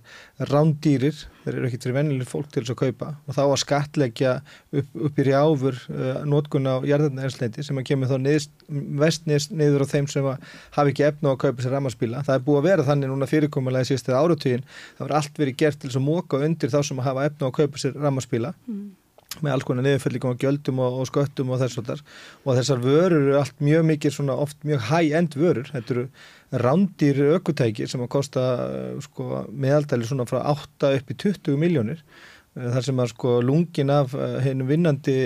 [0.49, 4.31] rándýrir, þeir eru ekki til vennileg fólk til þess að kaupa og þá að skatleggja
[4.41, 8.57] upp, upp í rjáfur uh, nótgun á jarðarnarsleiti sem að kemur þá niðurst,
[9.05, 10.33] vestnist niður á þeim sem
[10.79, 12.25] hafi ekki efna á að kaupa sér ramarspíla.
[12.25, 14.67] Það er búið að vera þannig núna fyrirkomulega í síðustu áratugin.
[14.97, 17.45] Það var allt verið gert til þess að móka undir þá sem að hafa efna
[17.45, 18.57] á að kaupa sér ramarspíla.
[18.65, 18.93] Mm
[19.43, 22.05] með alls konar niðurfellingum og gjöldum og, og sköttum og þess og þess
[22.43, 25.71] og þessar vörur eru allt mjög mikið svona oft mjög high-end vörur.
[25.73, 26.05] Þetta eru
[26.65, 28.45] rándir aukutæki sem að kosta
[29.03, 32.05] sko meðaldæli svona frá 8 upp í 20 miljónir
[32.55, 34.13] þar sem að sko lungin af
[34.45, 35.17] hennu vinnandi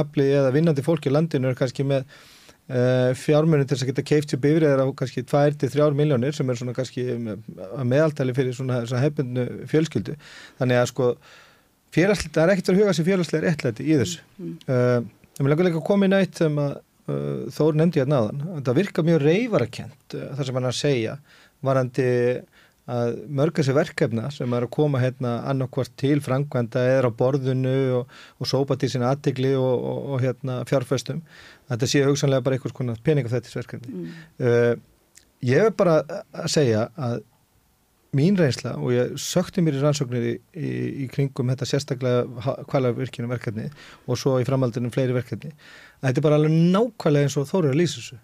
[0.00, 4.06] afli eða vinnandi fólk í landinu er kannski með uh, fjármunni til þess að geta
[4.10, 9.66] keift sér bifriðar á kannski 2-3 miljónir sem er svona kannski meðaldæli fyrir svona hefbundnu
[9.70, 10.16] fjölskyldu.
[10.60, 11.10] Þannig að sko
[11.96, 14.58] félagslega, það er ekkert að huga sem félagslega réttlæti í þessu mm.
[14.68, 14.98] uh,
[15.40, 19.06] ég vil ekki koma inn eitt sem að uh, Þór nefndi hérna aðan, það virka
[19.06, 21.16] mjög reyfarakent uh, þar sem hann að segja
[21.66, 22.10] varandi
[22.86, 27.78] að mörg þessi verkefna sem er að koma hérna annarkvart til frangvenda eða á borðinu
[27.98, 31.24] og, og sópa til sína aðtegli og, og, og hérna fjárföstum
[31.66, 34.20] þetta sé hugsanlega bara einhvers konar peningafættisverkefni mm.
[34.46, 34.76] uh,
[35.46, 37.24] ég er bara að segja að
[38.16, 40.70] mín reynsla og ég sökti mér í rannsóknir í, í,
[41.04, 43.68] í kringum þetta sérstaklega kvalarvirkjunum verkefni
[44.06, 47.72] og svo í framhaldinum fleiri verkefni að þetta er bara alveg nákvæmlega eins og þóru
[47.72, 48.18] að lýsa þessu.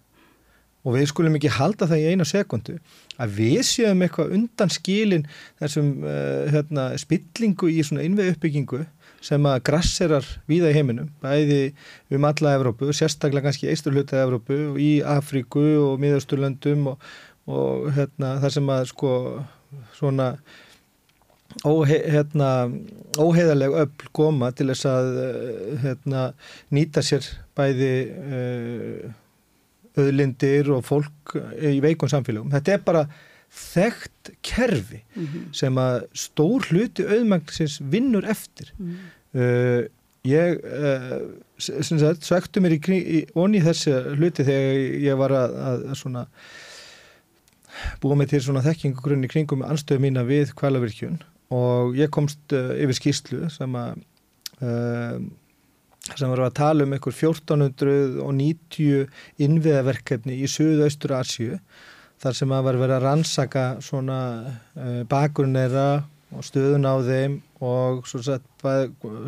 [0.82, 2.74] Og við skulum ekki halda það í eina sekundu
[3.23, 5.28] að við séum eitthvað undan skilin
[5.60, 8.82] þessum uh, hérna, spillingu í svona innveð uppbyggingu
[9.23, 11.60] sem að grasserar víða í heiminum bæði
[12.10, 17.10] um alla Evrópu, sérstaklega kannski eisturluta Evrópu í Afríku og miðausturlöndum og,
[17.47, 19.12] og hérna, þar sem að sko
[19.97, 20.28] svona
[21.69, 22.51] óhe, hérna,
[23.20, 26.28] óheðaleg öll koma til þess að eh, hérna,
[26.73, 27.27] nýta sér
[27.57, 27.93] bæði
[30.01, 32.53] öðlindir og fólk í veikun samfélagum.
[32.55, 33.03] Þetta er bara
[33.53, 35.49] þekkt kerfi mm -hmm.
[35.53, 38.73] sem að stór hluti auðmægnisins vinnur eftir.
[38.78, 39.40] Mm -hmm.
[39.40, 39.82] uh,
[40.24, 41.20] ég uh,
[42.20, 42.81] svektu mér í,
[43.19, 46.27] í onni þessi hluti þegar ég var að, að svona
[48.03, 51.20] búið mig til svona þekkingugrunni kringum anstöðu mína við kvælavirkjun
[51.53, 53.90] og ég komst uh, yfir skýslu sem að
[54.65, 55.16] uh,
[56.16, 59.07] sem var að tala um einhver 1490
[59.47, 61.59] innviðaverkefni í Suðaustur Asju
[62.23, 64.19] þar sem að var verið að rannsaka svona
[64.49, 65.89] uh, bakgrunneira
[66.32, 67.32] og stöðun á þeim
[67.62, 68.07] og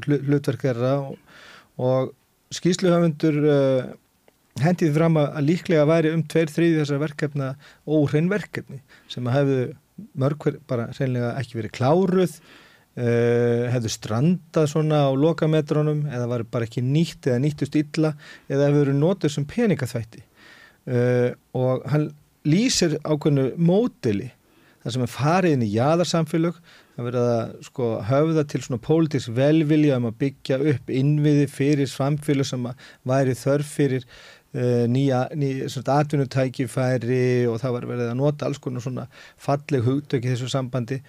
[0.06, 0.94] hlutverk þeirra.
[1.04, 1.14] Og,
[1.78, 2.12] og
[2.54, 3.84] skýsluhafundur uh,
[4.62, 7.48] hendið fram að líklega væri um tveir þriði þessar verkefna
[7.90, 9.72] óhrein verkefni sem hefðu
[10.18, 16.68] mörgver bara reynilega ekki verið kláruð uh, hefðu strandað svona á lokametrónum eða var bara
[16.68, 18.14] ekki nýtt eða nýttust illa
[18.48, 20.22] eða hefur verið nótur sem peningaþvætti.
[20.84, 22.10] Uh, og hann
[22.46, 24.30] lýsir ákveðinu mótili
[24.84, 26.56] það sem er farið inn í jaðarsamfélög
[26.94, 31.90] það verið að sko, höfða til svona pólitíks velvilja um að byggja upp innviði fyrir
[31.90, 32.68] samfélög sem
[33.08, 34.04] væri þörf fyrir
[34.54, 35.68] uh, nýja, nýja
[35.98, 39.06] atvinnutækifæri og það var verið að nota alls konar svona
[39.36, 41.00] falleg hugtök í þessu sambandi.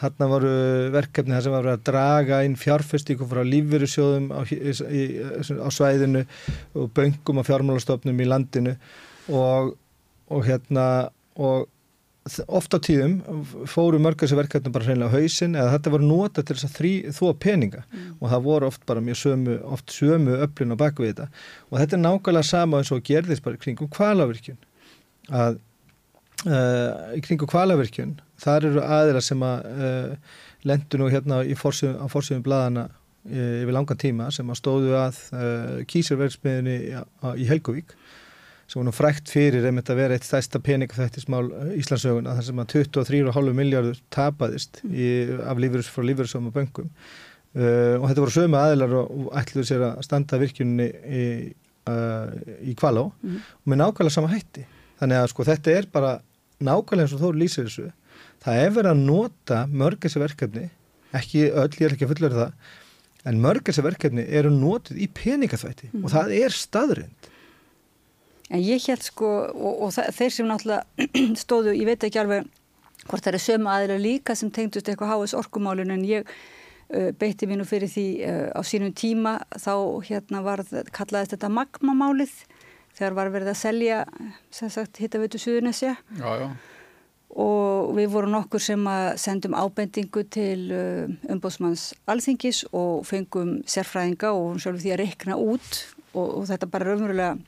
[0.00, 0.52] Þarna voru
[0.94, 6.22] verkefni þar sem var að draga inn fjárfestíku frá lífverðusjóðum á, á svæðinu
[6.72, 8.78] og böngum og fjármálastofnum í landinu
[9.28, 9.74] og,
[10.32, 10.86] og hérna
[11.36, 11.68] og
[12.46, 16.56] oft á tíðum fóru mörgast verkefni bara hreinlega á hausin eða þetta voru nota til
[16.56, 17.82] þess að þrý, þó peninga.
[17.90, 18.12] Mm.
[18.20, 21.26] og það voru oft bara mjög sömu, oft sömu öflin á bakvið þetta.
[21.70, 24.60] Og þetta er nákvæmlega sama eins og gerðist bara kringum kvalavirkjun
[25.30, 25.58] að
[26.46, 30.38] uh, kringum kvalavirkjun þar eru aðeira sem að uh,
[30.68, 35.20] lendu nú hérna fórsöfum, á fórsöfum bladana uh, yfir langan tíma sem að stóðu að
[35.34, 36.78] uh, kísirverðsmiðinni
[37.36, 37.94] í Helgavík
[38.70, 42.74] sem var nú frækt fyrir að vera eitt stæsta peningafættismál Íslandsögun að það sem að
[42.76, 45.08] 23,5 miljardur tapaðist í,
[45.42, 46.06] af lífyrs frá
[46.38, 46.92] og böngum
[47.50, 51.24] og þetta voru sömu aðeilar og ætluðu sér að standa virkjunni í,
[52.62, 53.40] í Kvaló mm.
[53.58, 54.62] og með nákvæmlega sama hætti.
[55.00, 56.12] Þannig að sko þetta er bara
[56.62, 57.88] nákvæmlega eins og þó lýsir þessu.
[58.44, 60.68] Það er verið að nota mörg þessi verkefni
[61.18, 65.10] ekki öll, ég er ekki að fullera það en mörg þessi verkefni eru notið í
[65.10, 65.90] peningaþvætti.
[65.90, 66.06] Mm.
[66.06, 67.29] og það er staðrind
[68.50, 71.10] En ég held sko og, og þeir sem náttúrulega
[71.42, 72.48] stóðu, ég veit ekki alveg
[73.06, 77.48] hvort það er sömu aðra líka sem tengdust eitthvað háis orkumálun en ég uh, beitti
[77.50, 79.74] mínu fyrir því uh, á sínum tíma þá
[80.08, 80.64] hérna var,
[80.94, 82.34] kallaðist þetta magmamálið
[82.98, 84.02] þegar var verið að selja
[84.52, 85.94] sem sagt hittaveitu Suðunesja
[87.30, 94.34] og við vorum nokkur sem að sendum ábendingu til uh, umbóðsmanns alþingis og fengum sérfræðinga
[94.34, 95.70] og sjálf því að rekna út
[96.12, 97.38] og, og þetta bara raunverulega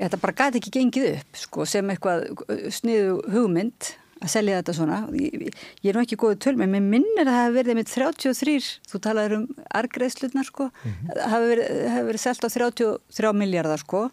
[0.00, 4.74] þetta bara gæti ekki gengið upp sko, sem eitthvað uh, sniðu hugmynd að selja þetta
[4.78, 5.02] svona.
[5.20, 5.50] Ég,
[5.84, 8.56] ég er nú ekki góðið töl, menn minnir að það hefur verið með 33,
[8.90, 9.46] þú talaður um
[9.82, 11.14] argreðslutnar sko, mm -hmm.
[11.20, 14.08] það hefur verið, verið selgt á 33 miljardar sko.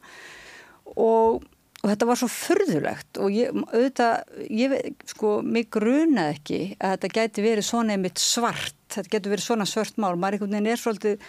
[0.93, 1.43] Og
[1.83, 4.75] og þetta var svo förðulegt og ég, auðvitað, ég
[5.11, 9.67] sko, mig grunaði ekki að þetta gæti verið svona einmitt svart, þetta getur verið svona
[9.67, 11.25] svart mál, maður einhvern veginn er svolítið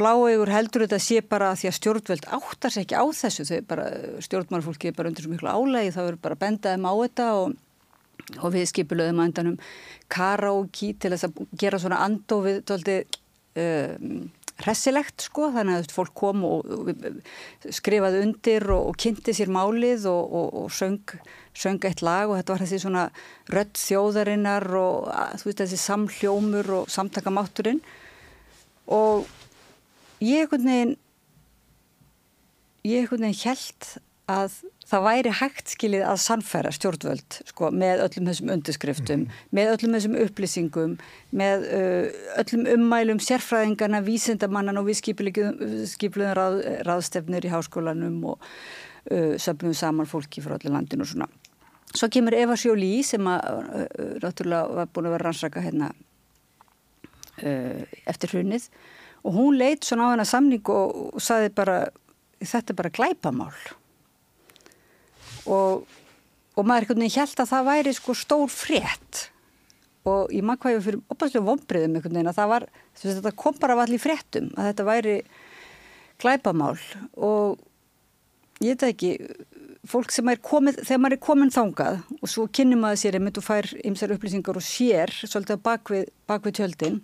[0.00, 3.88] bláegur heldur þetta sé bara því að stjórnveld áttar sér ekki á þessu, þau bara,
[4.26, 7.58] stjórnmálfólki er bara undir svo miklu álægi, þá er bara bendaðum á þetta og,
[8.40, 9.58] og við skipulöðum að undanum
[10.12, 13.20] karaoke til þess að gera svona andofið, tóltið,
[13.62, 14.24] um,
[14.62, 16.90] hressilegt sko þannig að fólk kom og
[17.74, 21.16] skrifaði undir og, og kynnti sér málið og, og, og söng,
[21.58, 23.04] söng eitt lag og þetta var þessi svona
[23.54, 25.08] rött þjóðarinnar og
[25.40, 27.82] þú veist þessi samhljómur og samtakamátturinn
[28.94, 29.26] og
[30.24, 30.96] ég ekkert neginn
[32.84, 33.94] ég ekkert neginn held
[34.30, 34.54] að
[34.88, 39.42] það væri hægt skilið að sannfæra stjórnvöld sko, með öllum þessum undirskriftum, mm.
[39.56, 40.94] með öllum þessum upplýsingum,
[41.36, 49.36] með uh, öllum ummælum sérfræðingarna, vísindamannan og við skipluðum ráð, ráðstefnir í háskólanum og uh,
[49.40, 51.28] söfnum saman fólki frá öllu landinu og svona.
[51.94, 55.92] Svo kemur Eva Sjóli sem að uh, náttúrulega var búin að vera rannsaka hérna
[57.40, 58.68] eftir hrunnið
[59.24, 61.78] og hún leitt svona á hennar samning og, og saði bara
[62.44, 63.54] þetta er bara glæpamál.
[65.44, 65.84] Og,
[66.54, 69.28] og maður einhvern veginn held að það væri sko stór frétt.
[70.04, 72.68] Og ég maður hvað ég fyrir opaslega vonbriðum einhvern veginn að það var,
[73.00, 75.16] þetta kom bara allir fréttum að þetta væri
[76.20, 76.76] glæpamál.
[77.16, 77.56] Og
[78.64, 79.14] ég veit ekki,
[79.88, 83.40] fólk sem er komið, þegar maður er komin þángað og svo kynni maður sér einmitt
[83.40, 87.02] og fær ymsar upplýsingar og sér svolítið bakvið, bakvið tjöldin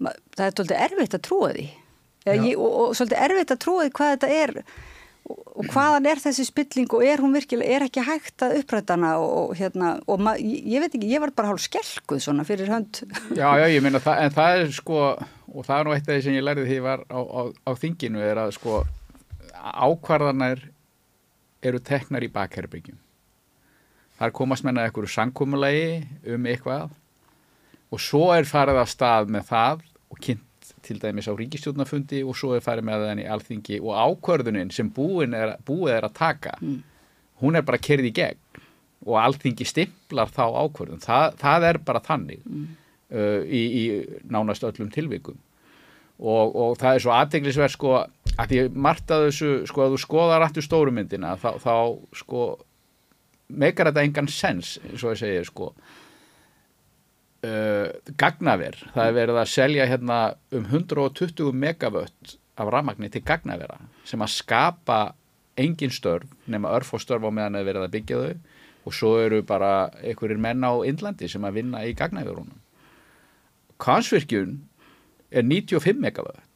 [0.00, 1.66] það er svolítið erfitt að trúa því
[2.30, 4.56] ég, og, og svolítið erfitt að trúa því hvað þetta er
[5.30, 9.12] og hvaðan er þessi spilling og er hún virkilega, er ekki hægt að uppræta hana
[9.22, 13.02] og hérna, og ma, ég veit ekki, ég var bara hálf skelguð svona fyrir hönd.
[13.36, 15.02] Já, já, ég meina, það, en það er sko,
[15.52, 17.40] og það er nú eitt af því sem ég lærði því ég var á, á,
[17.52, 18.80] á þinginu, er að sko,
[19.60, 20.64] ákvarðanar
[21.70, 22.98] eru teknar í bakherbyggjum.
[24.16, 26.00] Það er komast menna eitthvað sangkumulegi
[26.34, 26.96] um eitthvað
[27.90, 32.36] og svo er farið af stað með það og kynnt til dæmis á ríkistjórnafundi og
[32.36, 36.78] svo er farið með þenni alþingi og ákvörðunin sem er, búið er að taka mm.
[37.42, 38.62] hún er bara kerið í gegn
[39.06, 42.66] og alþingi stimplar þá ákvörðun það, það er bara þannig mm.
[43.16, 43.84] uh, í, í
[44.30, 45.38] nánast öllum tilvikum
[46.20, 47.94] og, og það er svo aðteglisverð sko
[48.40, 51.74] að því margt að þessu sko að þú skoðar aftur stórumyndina þá, þá
[52.20, 52.44] sko
[53.50, 55.72] meikar þetta engan sens eins og ég segja sko
[57.46, 57.88] uh,
[58.20, 60.20] gagnaver, það er verið að selja hérna
[60.56, 65.00] um 120 megavött af rafmagni til gagnavera sem að skapa
[65.60, 68.56] engin störf nema örf og störf á meðan það er verið að byggja þau.
[68.88, 72.56] Og svo eru bara einhverjir menn á Indlandi sem að vinna í gagnaverunum.
[73.80, 74.54] Kansvirkjun
[75.30, 76.46] er 95 megawatt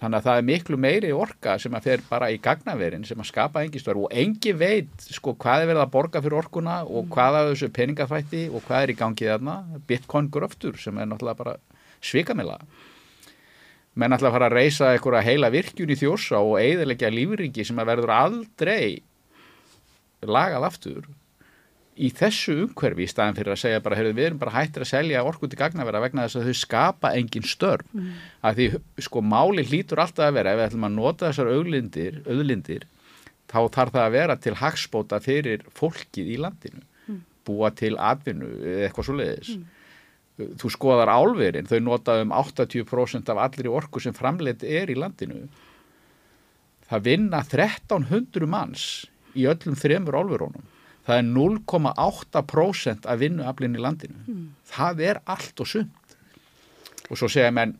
[0.00, 3.30] þannig að það er miklu meiri orka sem að fer bara í gagnaverin sem að
[3.30, 4.06] skapa engi störf.
[4.06, 7.70] Og engi veit sko hvað er verið að borga fyrir orkuna og hvað af þessu
[7.78, 9.56] peningafætti og hvað er í gangið þarna.
[9.88, 11.56] Bitcoin gröftur sem er náttúrulega bara
[12.04, 12.60] svikamila
[13.96, 17.78] menn ætla að fara að reysa einhverja heila virkjun í þjósa og eigðilegja lífringi sem
[17.80, 18.98] að verður aldrei
[20.26, 21.06] lagað aftur
[21.96, 24.90] í þessu umhverfi í staðin fyrir að segja bara, heyrðu, við erum bara hættir að
[24.90, 28.10] selja orku til gagnavera vegna þess að þau skapa engin störf mm.
[28.44, 28.66] að því
[29.06, 32.84] sko máli hlýtur alltaf að vera ef við ætlum að nota þessar auðlindir, auðlindir
[33.48, 37.24] þá þarf það að vera til hagspóta fyrir fólkið í landinu mm.
[37.48, 39.66] búa til atvinnu eða eitthvað svo leiðis mm.
[40.60, 45.46] þú skoðar álverin, þau nota um 80% af allir orku sem framleitt er í landinu
[46.90, 48.88] það vinna 1300 manns
[49.36, 50.72] í öllum þremur álverónum
[51.06, 54.22] það er 0,8% af vinnuaflinn í landinu.
[54.26, 54.46] Mm.
[54.72, 56.16] Það er allt og sumt.
[57.06, 57.76] Og svo segja menn,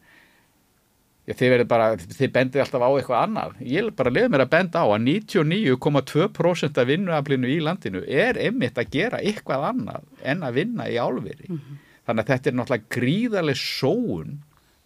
[1.27, 3.57] já, þið bara, þið bendið alltaf á eitthvað annar.
[3.61, 8.79] Ég bara lefði mér að benda á að 99,2% af vinnuaflinu í landinu er einmitt
[8.79, 11.51] að gera eitthvað annað en að vinna í álveri.
[11.51, 11.83] Mm -hmm.
[12.07, 14.37] Þannig að þetta er náttúrulega gríðarlega sóun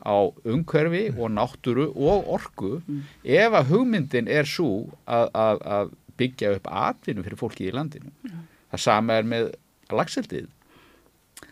[0.01, 3.01] á umhverfi og náttúru og orgu mm.
[3.25, 8.13] ef að hugmyndin er svo að, að, að byggja upp atvinnu fyrir fólki í landinu.
[8.29, 8.45] Ja.
[8.75, 9.51] Það sama er með
[9.91, 10.49] lagseldið.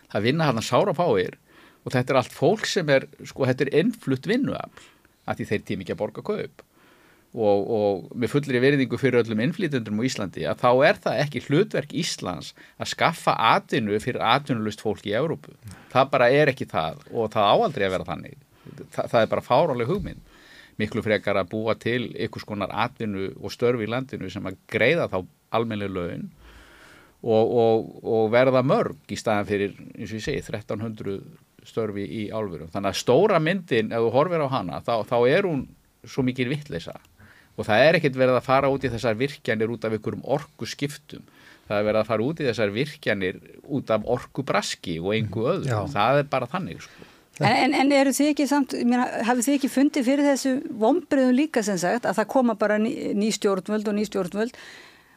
[0.09, 1.37] Það vinna hann að sára fáir
[1.83, 4.89] og þetta er allt fólk sem er, sko, þetta er innflutt vinnuafl
[5.29, 6.63] að því þeir tími ekki að borga kaup
[7.29, 11.43] og, og með fullri veriðingu fyrir öllum innflýtendrum á Íslandi að þá er það ekki
[11.45, 15.53] hlutverk Íslands að skaffa atvinnu fyrir atvinnulust fólki í Európu.
[15.93, 18.39] Það bara er ekki það og það áaldri að vera þannig.
[18.89, 20.28] Þa, það er bara fáráleg hugmynd
[20.79, 25.09] miklu frekar að búa til ykkur skonar atvinnu og störfi í landinu sem að greiða
[25.11, 25.19] þá
[25.55, 26.29] almennileg laun
[27.19, 31.19] og, og, og verða mörg í staðan fyrir, eins og ég segi, 1300
[31.67, 32.71] störfi í álverum.
[32.71, 35.65] Þannig að stóra myndin, ef þú horfir á hana, þá, þá er hún
[36.07, 36.95] svo mikil vittleisa
[37.59, 40.67] og það er ekkert verið að fara út í þessar virkjanir út af ykkurum orgu
[40.69, 41.25] skiptum.
[41.67, 45.43] Það er verið að fara út í þessar virkjanir út af orgu braski og einhgu
[45.43, 45.67] öðru.
[45.67, 45.81] Já.
[45.91, 47.09] Það er bara þannig, sko.
[47.39, 51.79] En, en, eru þið ekki samt, hafið þið ekki fundið fyrir þessu vombriðum líka sem
[51.79, 54.55] sagt að það koma bara ný, ný stjórnvöld og ný stjórnvöld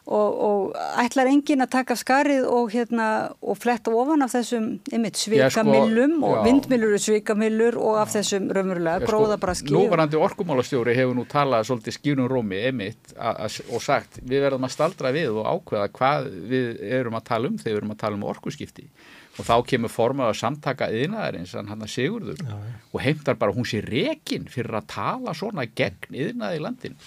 [0.03, 3.07] og, og ætlar engin að taka skarið og, hérna,
[3.39, 8.49] og fletta ofan af þessum einmitt svikamillum sko, og vindmillur og svikamillur og af þessum
[8.55, 9.71] raunverulega gróðabraski.
[9.71, 14.75] Sko, Núvarandi orkumálastjóri hefur nú talað svolítið skýrnum rómi einmitt og sagt við verðum að
[14.75, 18.19] staldra við og ákveða hvað við erum að tala um þegar við erum að tala
[18.19, 18.89] um orkuskipti
[19.33, 22.79] og þá kemur formað að samtaka yðnaðarins hann að Sigurður já, já.
[22.93, 26.99] og heimtar bara hún sé rekin fyrir að tala svona gegn yðnaði í landin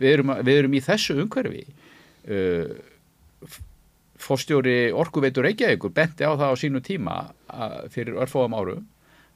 [0.00, 1.64] við erum, við erum í þessu umhverfi.
[2.30, 3.58] Uh,
[4.20, 7.14] fórstjóri Orkuveitur Reykjavíkur benti á það á sínu tíma
[7.48, 8.76] að, fyrir örfóðum áru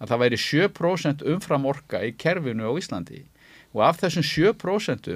[0.03, 3.23] að það væri 7% umfram orka í kerfinu á Íslandi.
[3.73, 5.09] Og af þessum 7%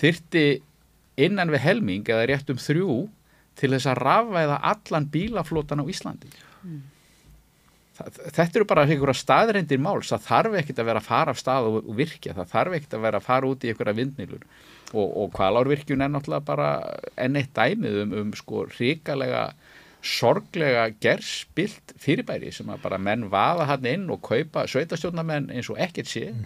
[0.00, 0.46] þyrti
[1.24, 2.98] innan við helming eða rétt um þrjú
[3.60, 6.30] til þess að rafvæða allan bílaflótan á Íslandi
[6.64, 6.80] mm.
[7.98, 11.70] þetta eru bara einhverja staðreindir máls, það þarf ekkit að vera að fara af stað
[11.70, 14.48] og, og virkja, það þarf ekkit að vera að fara út í einhverja vindnilur
[14.94, 16.68] og, og kvalárvirkjun er náttúrulega bara
[17.20, 19.48] enn eitt dæmið um, um sko ríkalega
[20.04, 25.80] sorglega gerspilt fyrirbæri sem að bara menn vaða hann inn og kaupa sveitastjórnamenn eins og
[25.80, 26.44] ekkert sé mm.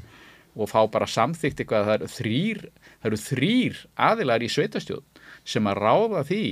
[0.55, 2.62] og fá bara samþygt eitthvað að það eru þrýr,
[3.01, 6.44] það eru þrýr aðilar í sveitastjórn sem að ráða því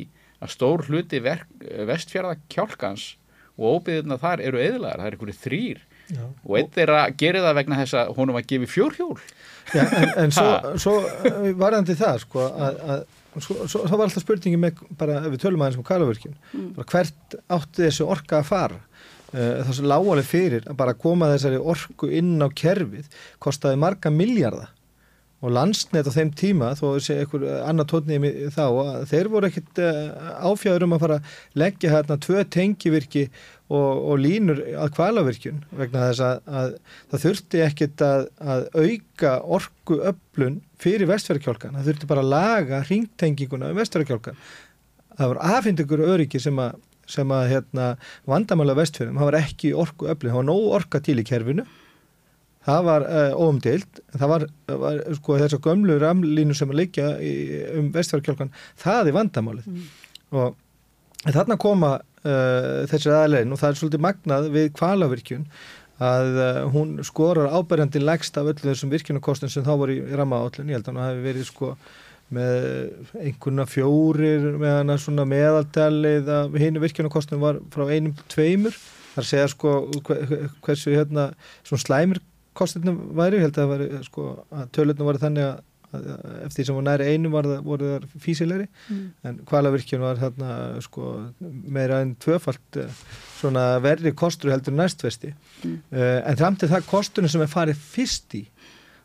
[0.43, 3.11] að stór hluti vestfjörðakjálkans
[3.57, 6.23] og óbyðuna þar eru eðlagar, það er einhverju þrýr Já.
[6.23, 9.15] og eitt er að gera það vegna þess að honum að gefi fjórhjól.
[9.75, 10.97] Já, en, en svo, svo
[11.27, 13.01] eh, varðandi það sko að, að
[13.43, 16.69] svo, svo, þá var alltaf spurningi með bara ef við tölum aðeins um kalavirkjum mm.
[16.85, 18.79] hvert átti þessu orka að fara?
[19.35, 23.09] Uh, það sem lágaleg fyrir að bara koma þessari orku inn á kerfið
[23.43, 24.71] kostiði marga miljardar
[25.45, 28.65] og landsnet á þeim tíma þó að sé einhver annar tónið þá
[29.11, 29.99] þeir voru ekkit eh,
[30.49, 33.27] áfjáður um að fara að leggja hérna tvö tengivirki
[33.67, 36.73] og, og línur að kvalavirkjun vegna þess að, að
[37.13, 42.83] það þurfti ekkit að, að auka orgu öflun fyrir vestfjörðkjálkan það þurfti bara að laga
[42.89, 44.41] ringtenginguna um vestfjörðkjálkan
[45.17, 46.79] það var aðfinningur öryggi sem að,
[47.11, 47.91] sem að hérna,
[48.29, 51.67] vandamála vestfjörðum, það var ekki orgu öflun, það var nóg orka til í kerfinu
[52.67, 54.47] það var uh, óumdilt það var,
[54.85, 56.83] var sko þess að gömlu ramlínu sem að
[57.23, 57.33] í,
[57.79, 58.53] um vestfjörðkjálkan,
[58.83, 59.67] það er vandamálið.
[59.71, 59.89] Mm.
[60.37, 60.57] og
[61.27, 65.47] þarna koma uh, þessi aðlegin og það er svolítið magnað við kvalavirkjun
[66.07, 70.69] að uh, hún skorar áberjandi legst af öllu þessum virkjunarkostin sem þá voru í rammaállin,
[70.69, 71.71] ég held að hann hafi verið sko
[72.37, 72.65] með
[73.23, 78.75] einhverna fjórir meðan að svona meðaltalið af hinu virkjunarkostnum var frá einum tveimur.
[79.15, 79.75] Þar að segja sko
[80.09, 81.29] hve- hversu hérna
[81.63, 82.21] svona slæmir
[82.59, 84.27] kostinum væri, ég held að það væri sko
[84.61, 85.63] að tölutnum var þannig að,
[86.45, 89.05] eftir því sem var næri einum var það, voru þar físilegri Mm.
[89.31, 90.51] en hvalavirkjun var þarna
[90.85, 91.13] sko
[91.77, 92.91] meira en tvöfalt eh,
[93.39, 95.33] svona verri kostur heldur næstvesti
[95.65, 95.79] Mm.
[95.93, 98.43] uh, en fram til það kosturinn sem er farið fyrst í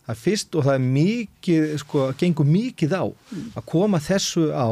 [0.02, 3.06] það er fyrst og það er mikið sko, gengur mikið á
[3.56, 4.68] að koma þessu á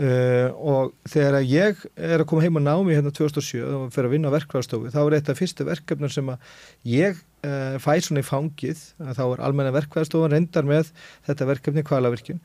[0.00, 4.16] uh, og þegar ég er að koma heim á námi hérna 2007 og fyrir að
[4.16, 6.50] vinna á verkvæðarstofu þá er eitt af fyrstu verkefnum sem að
[6.88, 10.92] ég uh, fæ svona í fangið þá er almenna verkvæðarstofan reyndar með
[11.28, 12.42] þetta verkefni kvalavirkjun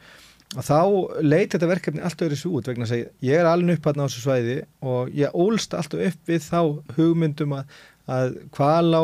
[0.55, 0.79] og þá
[1.25, 4.05] leit þetta verkefni allt öðru svo út vegna að segja, ég er alveg upp hérna
[4.05, 6.59] á þessu svæði og ég ólst alltaf upp við þá
[6.99, 9.01] hugmyndum að, að kvalá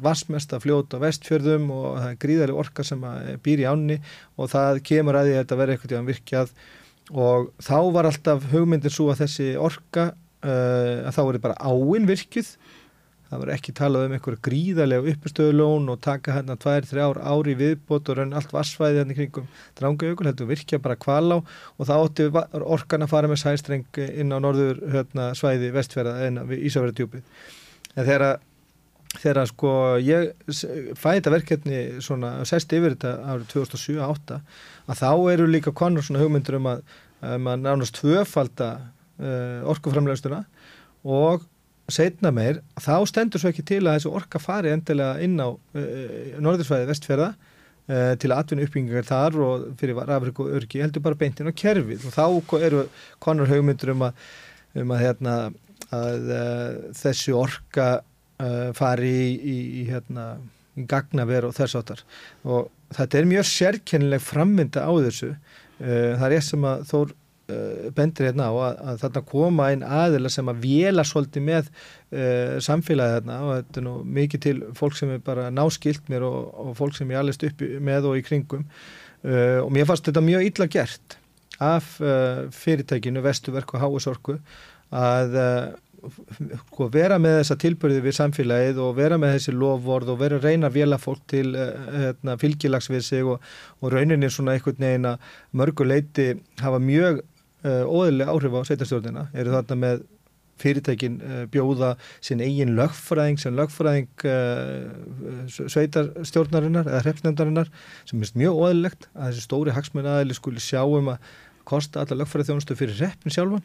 [0.00, 3.02] vassmest að fljóta á vestfjörðum og það er gríðarlega orka sem
[3.44, 3.98] býr í ánni
[4.40, 6.52] og það kemur að því að þetta verði eitthvað virkjað
[7.12, 12.08] og þá var alltaf hugmyndin svo að þessi orka uh, að þá verði bara áinn
[12.08, 12.50] virkjuð.
[13.28, 18.08] Það var ekki talað um einhverja gríðarlega uppstöðulón og taka hérna tvær, þrjár ári viðbót
[18.08, 22.46] og raun allt vassvæði hérna kringum drangajökul, heldur virkja bara kvalá og það átti va-
[22.56, 27.44] orkan að fara með sæstreng inn á norður hérna, svæði vestfjörða en við Ísafjörðardjúpið
[27.98, 28.46] en þegar að
[29.18, 29.70] þegar sko
[30.04, 30.64] ég s-
[30.96, 34.40] fæ þetta verkefni svona sest yfir þetta árið 2007-2008
[34.88, 36.82] að þá eru líka konur svona hugmyndur um að,
[37.34, 38.72] um að nánast tvöfalda
[39.20, 40.42] uh, orkuframlegstuna
[41.08, 41.46] og
[41.88, 46.34] setna meir, þá stendur svo ekki til að þessu orka fari endilega inn á uh,
[46.44, 51.48] norðursvæði vestfjörða uh, til atvinnu uppbyggingar þar og fyrir rafrik og örgi heldur bara beintin
[51.48, 52.04] á kerfið.
[52.08, 52.84] Og þá eru
[53.24, 54.20] konur hugmyndur um að,
[54.82, 55.38] um að, hérna,
[55.88, 60.30] að uh, þessi orka uh, fari í, í, í, hérna,
[60.90, 62.04] gagnaver og þess áttar
[62.44, 65.32] og þetta er mjög sérkennileg frammynda á þessu.
[65.78, 69.68] Uh, það er ég sem að Þór uh, bendir hérna á að, að þarna koma
[69.72, 74.44] einn aðila sem að vela svolítið með uh, samfélagið þarna og þetta er nú mikið
[74.46, 78.10] til fólk sem er bara náskilt mér og, og fólk sem ég alveg uppi með
[78.12, 78.66] og í kringum.
[79.24, 81.18] Uh, og mér fannst þetta mjög illa gert
[81.58, 84.38] af uh, fyrirtækinu Vestuverk og Háusorku
[84.94, 85.34] að
[86.68, 90.46] sko, vera með þessa tilbyrði við samfélagið og vera með þessi lofvorð og vera að
[90.48, 93.42] reyna að vela fólk til uh, hérna, fylgilags við sig og,
[93.82, 96.28] og rauninni svona einhvern veginn að mörgu leiti
[96.62, 99.26] hafa mjög uh, óðurlega áhrif á sveitarstjórnina.
[99.34, 100.06] Eru þarna með
[100.58, 101.94] fyrirtækin uh, bjóða
[102.24, 107.70] sinn eigin lögfræðing sem lögfræðing uh, sveitarstjórnarinnar eða hrefsnefndarinnar
[108.08, 111.30] sem er mjög óðurlegt að þessi stóri hagsmunnaðili skuli sjá um að
[111.68, 113.62] kosta alla lögfræðþjónustu fyrir reppin sjálfan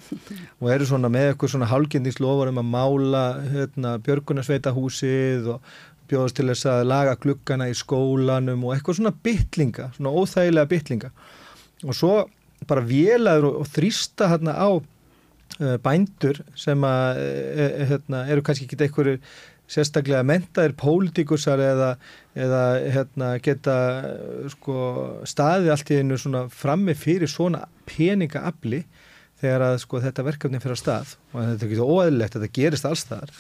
[0.60, 3.24] og eru svona með eitthvað svona hálgindingslofar um að mála
[3.54, 5.74] hérna, björgunarsveitahúsið og
[6.12, 11.14] bjóðast til þess að laga glukkana í skólanum og eitthvað svona bytlinga, svona óþægilega bytlinga
[11.84, 12.16] og svo
[12.68, 18.68] bara vélaður og, og þrýsta hérna á uh, bændur sem að uh, hérna, eru kannski
[18.68, 19.18] ekki einhverju
[19.74, 21.90] sérstaklega mentaðir pólitíkusar eða,
[22.38, 22.62] eða
[22.94, 24.78] hérna, geta uh, sko,
[25.30, 26.20] staði allt í einu
[26.54, 28.84] frammi fyrir svona peningaafli
[29.42, 31.18] þegar að sko, þetta verkefni fyrir að stað.
[31.34, 33.34] Og þetta er ekki óæðilegt að þetta gerist alls þar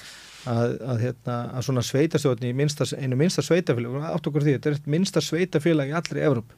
[0.50, 4.58] að, að, hérna, að svona sveitastjórn í minnsta, einu minnsta sveitafélag og átt okkur því,
[4.58, 6.52] þetta er eitt minnsta sveitafélag í allri Evróp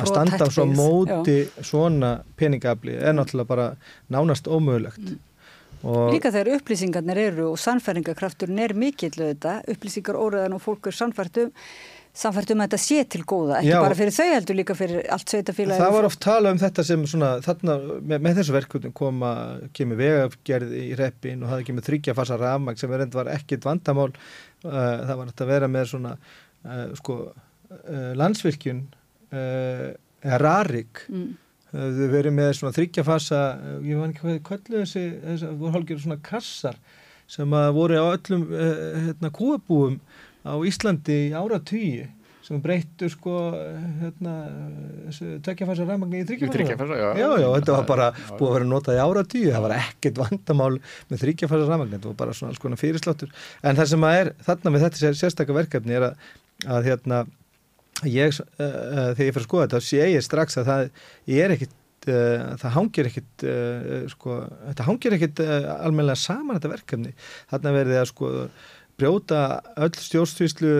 [0.00, 3.66] að standa á svo móti svona peningafli er náttúrulega bara
[4.12, 5.00] nánast ómögulegt.
[5.00, 5.29] Og
[5.80, 11.40] Líka þegar upplýsingarnir eru og sannfæringarkrafturinn er mikill auðvitað, upplýsingar óraðan og fólk er sannfært
[11.40, 11.52] um,
[12.20, 13.78] sannfært um að þetta sé til góða, ekki Já.
[13.84, 15.80] bara fyrir þau heldur líka fyrir allt sveitafélagi.
[15.80, 19.32] það var oft tala um þetta sem svona þarna með, með þessu verkefnum koma
[19.76, 23.68] kemur vegagerð í reppin og það kemur þryggja fasa rafmagn sem er enda var ekkit
[23.68, 28.82] vandamál uh, það var hægt að vera með svona uh, sko uh, landsvirkjun
[29.30, 31.36] eða rarik Mm.
[31.72, 33.40] Þau verið með svona þryggjafasa
[33.86, 35.04] ég var ekki hvað þið kölluðu þessi
[35.44, 36.80] það voru hálfgerð svona kassar
[37.30, 38.70] sem að voru á öllum uh,
[39.06, 40.00] hérna, kúabúum
[40.42, 42.08] á Íslandi í áratugi
[42.50, 43.32] sem breyttu sko
[44.00, 44.32] hérna,
[45.06, 47.08] þessu tveggjafasa rafmagni í Þryggjafasa, já.
[47.20, 49.50] já, já, þetta var bara Já, búið að vera notað í áratugi.
[49.54, 50.70] Það var ekkert vandamál
[51.12, 51.94] með þryggjafasa rafmagni.
[51.98, 53.30] Þetta var bara svona alls konar fyrirsláttur.
[53.62, 56.26] En það sem að er þarna með þetta sér- sérstaka verkefni er að,
[56.66, 57.20] að hérna
[58.08, 60.82] ég, uh, uh, þegar ég fyrir að skoða þetta sé ég strax að það
[61.44, 61.76] er ekkit
[62.14, 63.46] uh, það hangir ekkit
[64.14, 67.14] sko, þetta hangir ekkit almennilega saman þetta verkefni.
[67.52, 68.34] Þarna verði að sko
[69.00, 69.40] brjóta
[69.80, 70.72] öll stjórnstvíslu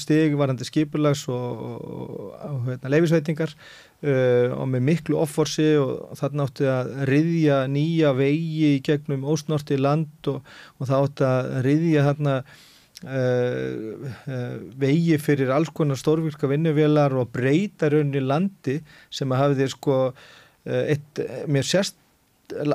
[0.00, 6.48] stig varandi skipulags og, og, og hérna, leifisveitingar uh, og með miklu offorsi og þarna
[6.48, 10.42] átti að riðja nýja vegi í gegnum ósnorti land og,
[10.78, 12.38] og það átti að riðja þarna
[13.02, 18.78] uh, uh, vegi fyrir alls konar stórvirka vinnuvélar og breyta raunni landi
[19.10, 21.22] sem að hafi þér sko uh, eitt
[21.66, 22.00] sérst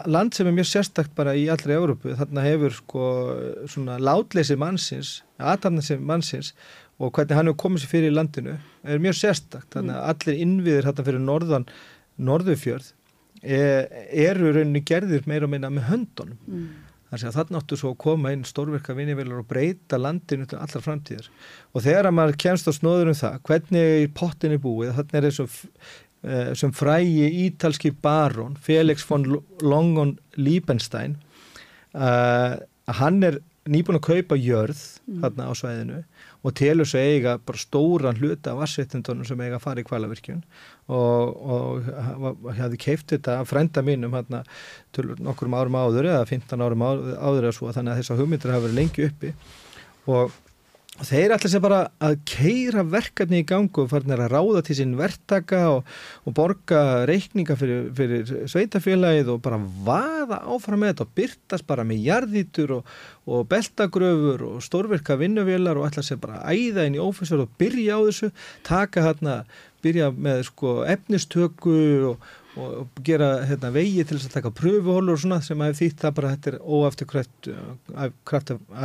[0.09, 3.07] land sem er mjög sérstakt bara í allri Európu, þarna hefur sko
[3.69, 6.53] svona látleysi mannsins aðtapnesi mannsins
[6.99, 10.41] og hvernig hann hefur komið sér fyrir í landinu er mjög sérstakt, þannig að allir
[10.45, 11.67] innviðir þarna fyrir norðan,
[12.17, 12.91] norðufjörð
[13.43, 16.39] er, eru rauninni gerðir meira og meina með höndunum.
[16.47, 16.69] Mm.
[17.09, 21.31] Þannig að áttu svo að koma inn stórverka vinnivelar og breyta landinu til allra framtíðar.
[21.73, 25.29] Og þegar að maður kemst á snóður um það, hvernig pottin er búið, þarna er
[25.29, 25.57] eins og
[26.23, 29.25] uh, sem frægi ítalski barón Felix von
[29.61, 31.17] Longon Liebenstein
[31.95, 32.57] uh,
[32.99, 35.21] hann er nýbúin að kaupa jörð mm.
[35.23, 36.01] þarna á svæðinu
[36.39, 40.43] og telur svo eiga bara stóran hluta af vassréttindunum sem eiga að fara í kvælavirkjun
[40.95, 44.43] og, og hefði keift þetta að frænda mínum hérna
[45.19, 48.79] nokkur árum áður eða 15 árum áður, eða svo þannig að þessar hugmyndir hafa verið
[48.79, 49.33] lengi uppi.
[50.09, 50.37] Og
[51.07, 54.95] þeir ætla sér bara að keira verkefni í gangu og farnir að ráða til sín
[54.99, 55.93] verktaka og,
[56.27, 61.85] og borga reikninga fyrir, fyrir sveitafélagið og bara vaða áfram með þetta og byrtast bara
[61.87, 62.91] með jarðítur og,
[63.29, 67.55] og beltagröfur og stórverka vinnuvélar og ætla sér bara að æða inn í ófæsverð og
[67.61, 68.31] byrja á þessu,
[68.67, 69.39] taka hérna,
[69.85, 71.79] byrja með sko efnistöku
[72.11, 72.29] og
[72.59, 76.15] og gera hérna, vegi til þess að taka pröfuhólur og svona sem að þýtt það
[76.19, 76.57] bara þetta er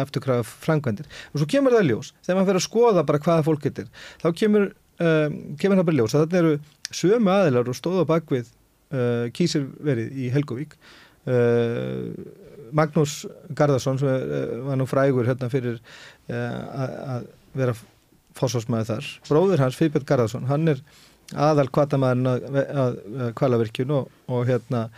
[0.00, 3.62] óafturkræf frangvendir og svo kemur það ljós þegar maður fyrir að skoða bara hvaða fólk
[3.66, 3.88] getur
[4.22, 4.66] þá kemur,
[5.06, 6.54] um, kemur það bara ljós að þetta eru
[6.94, 12.10] sömu aðilar og stóða bakvið uh, kísirverið í Helgovík uh,
[12.74, 13.24] Magnús
[13.54, 17.74] Garðarsson sem uh, var nú frægur hérna fyrir uh, að vera
[18.34, 20.80] fósásmaður þar bróður hans Fyrbjörn Garðarsson hann er
[21.32, 24.88] aðal kvatamæðin að, að, að kvalavirkjun og, og hérna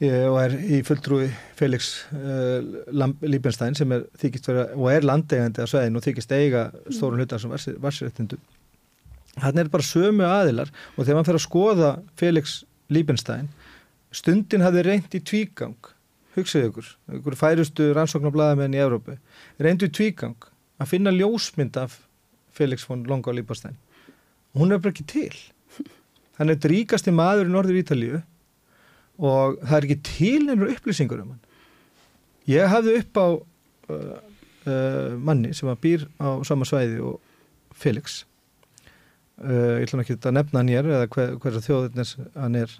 [0.00, 1.26] og er í fulltrúi
[1.58, 6.62] Felix uh, Líbenstein sem er þykist vera og er landegandi að sveðin og þykist eiga
[6.88, 7.52] stórun hlutar sem
[7.84, 8.38] varsréttindu
[9.44, 13.50] hann er bara sömu aðilar og þegar mann fer að skoða Felix Líbenstein
[14.16, 15.76] stundin hafði reynd í tvígang
[16.34, 16.88] hugsaðu ykkur,
[17.18, 19.18] ykkur færustu rannsóknarblæðamenn í Európu
[19.60, 20.48] reyndu tvígang
[20.80, 22.00] að finna ljósmynd af
[22.56, 23.76] Felix von Longa Líbenstein
[24.56, 25.36] hún er bara ekki til.
[26.40, 28.22] Hann er dríkasti maður í norður Ítalíu
[29.20, 31.44] og það er ekki til einhverju upplýsingur um hann.
[32.48, 34.16] Ég hafði upp á uh,
[34.64, 37.20] uh, manni sem að býr á sama svæði og
[37.76, 38.22] Felix.
[39.40, 42.74] Uh, ég ætlum ekki að nefna hann hér eða hver, hversa þjóðurnir hann er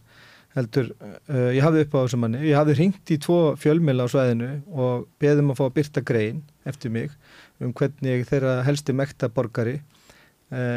[0.57, 2.43] heldur, uh, ég hafði upp á þessum manni.
[2.49, 6.43] Ég hafði ringt í tvo fjölmila á svæðinu og beðum að fá að byrta grein
[6.69, 7.15] eftir mig
[7.61, 9.79] um hvernig þeirra helsti mektaborgari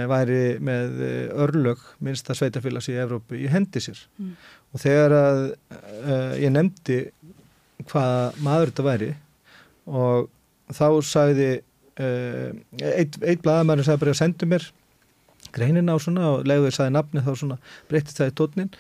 [0.10, 4.34] væri með eh, örlög minnsta sveitafélags í Evrópu í hendi sér mm.
[4.74, 7.00] og þegar að uh, ég nefndi
[7.90, 9.12] hvað maður þetta væri
[9.90, 10.30] og
[10.74, 11.50] þá sagði
[11.94, 14.64] eitt, eitt blagamæður sagði bara sendu mér
[15.54, 17.58] greinina á svona og leiður sagði nafni þá svona
[17.90, 18.72] breytist það í tótnin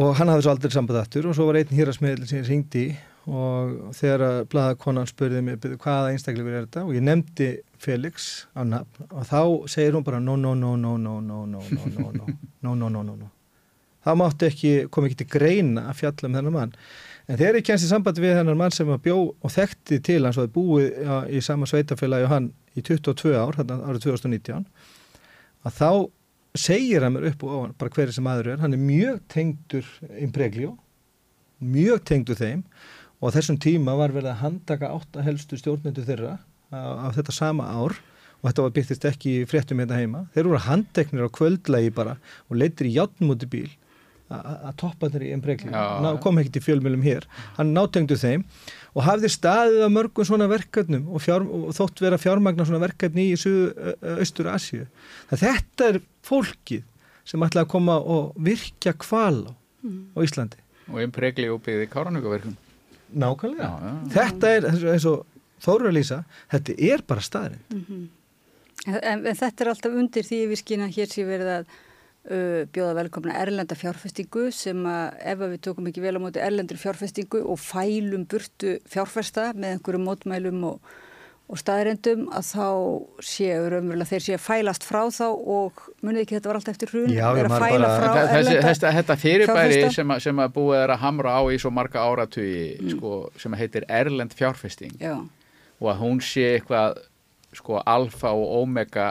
[0.00, 2.84] og hann hafði svo aldrei samband aftur og svo var einn hýrasmiðl sem ég ringdi
[2.86, 2.94] í
[3.30, 7.50] og þegar bladakonan spurði mig hvaða einstaklegur er þetta og ég nefndi
[7.80, 11.60] Felix á nafn og þá segir hún bara no no no no no no no
[11.70, 12.24] no no
[12.62, 13.30] no no no no no
[14.00, 16.76] þá máttu ekki, kom ekki til greina að fjalla um þennan mann
[17.28, 20.22] en þegar ég kennst í sambandi við þennan mann sem að bjó og þekkti til
[20.24, 24.64] hans og hefði búið í sama sveitafélagi og hann í 22 ár, hann árið 2019
[25.68, 25.90] að þá
[26.58, 29.90] segir hann mér upp og ofan bara hverju sem aður er, hann er mjög tengdur
[30.18, 30.72] Impreglio,
[31.60, 32.64] mjög tengdur þeim
[33.20, 36.38] og þessum tíma var verið að handaka átta helstu stjórnmyndu þeirra
[36.72, 37.98] á þetta sama ár.
[38.40, 40.22] Og þetta var byrtist ekki fréttum hérna heima.
[40.32, 42.16] Þeir eru handeknir á kvöldlægi bara
[42.48, 43.68] og leitir í í bíl.
[44.30, 45.74] Að toppa þeirri einn bregli
[46.22, 47.26] kom ekki til fjölmjölum hér.
[47.58, 48.46] Hann nátengdu þeim
[48.94, 53.28] og hafði staðið á mörgum svona verkefnum og, fjár, og þótt vera fjármagnar svona verkefni
[53.34, 54.86] í Östur Asju
[55.30, 56.86] þetta er fólkið
[57.26, 59.52] sem ætlaði að koma og virkja kval á,
[59.84, 60.00] mm.
[60.16, 60.64] á Íslandi.
[60.90, 62.56] Og einn pregli og byggði káranhugaverkum
[63.14, 63.68] Nákvæmlega.
[63.68, 63.92] Já, já.
[64.14, 65.26] Þetta er eins og
[65.60, 67.72] Þóru að lýsa, þetta er bara staðrind.
[67.74, 68.08] Mm -hmm.
[68.96, 72.94] en, en þetta er alltaf undir því við skýna hér sé verið að uh, bjóða
[73.02, 77.60] velkomna erlenda fjárfestingu sem að ef við tókum ekki vel á móti erlendur fjárfestingu og
[77.60, 80.80] fælum burtu fjárfesta með einhverju mótmælum og
[81.50, 82.66] og staðrendum að þá
[83.26, 87.10] séu raunverulega þeir séu fælast frá þá og munið ekki þetta var alltaf eftir hrun?
[87.10, 90.94] Já, að fæla bara, frá þessi, þessi, Þetta fyrirbæri sem að, sem að búið er
[90.94, 92.92] að hamra á í svo marga áratugi mm.
[92.94, 94.94] sko, sem heitir Erlend fjárfesting.
[95.02, 95.16] Já.
[95.80, 97.02] og að hún sé eitthvað
[97.56, 99.10] sko alfa og omega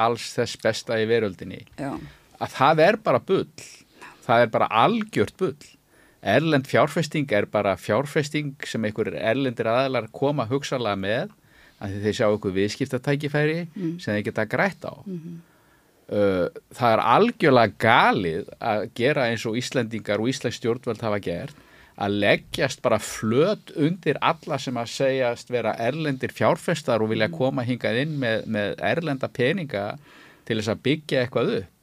[0.00, 1.64] alls þess besta í veröldinni.
[1.80, 1.94] Já.
[2.40, 3.68] að það er bara bull.
[4.26, 5.70] Það er bara algjört bull.
[6.20, 11.30] Erlend fjárfesting er bara fjárfesting sem einhverjir erlendir aðlar koma hugsalega með
[11.80, 13.60] að þeir sjá okkur viðskiptatækifæri
[14.00, 14.94] sem þeir geta grætt á.
[16.10, 21.54] Uh, það er algjörlega galið að gera eins og Íslendingar og Íslands stjórnvöld hafa gert
[22.00, 27.62] að leggjast bara flöt undir alla sem að segjast vera erlendir fjárfestar og vilja koma
[27.66, 29.84] hingað inn með, með erlenda peninga
[30.48, 31.76] til þess að byggja eitthvað upp.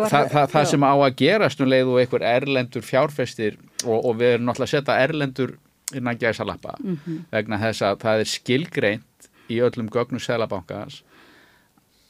[0.00, 3.98] Var Þa, það, það sem á að gerast um leið og einhver erlendur fjárfestir og,
[3.98, 5.58] og við erum náttúrulega að setja erlendur
[5.94, 7.24] innan gæsa lappa Mhm.
[7.32, 11.02] vegna þess að það er skilgreint í öllum gögnum selabankans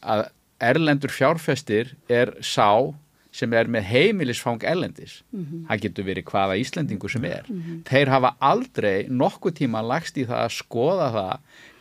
[0.03, 0.29] að
[0.63, 2.95] erlendur fjárfestir er sá
[3.33, 5.23] sem er með heimilisfang erlendis.
[5.33, 5.67] Mhm.
[5.69, 7.45] það getur verið hvaða Íslendingu sem er.
[7.89, 11.39] Þeir hafa aldrei nokkuð tíma lagst í það að skoða það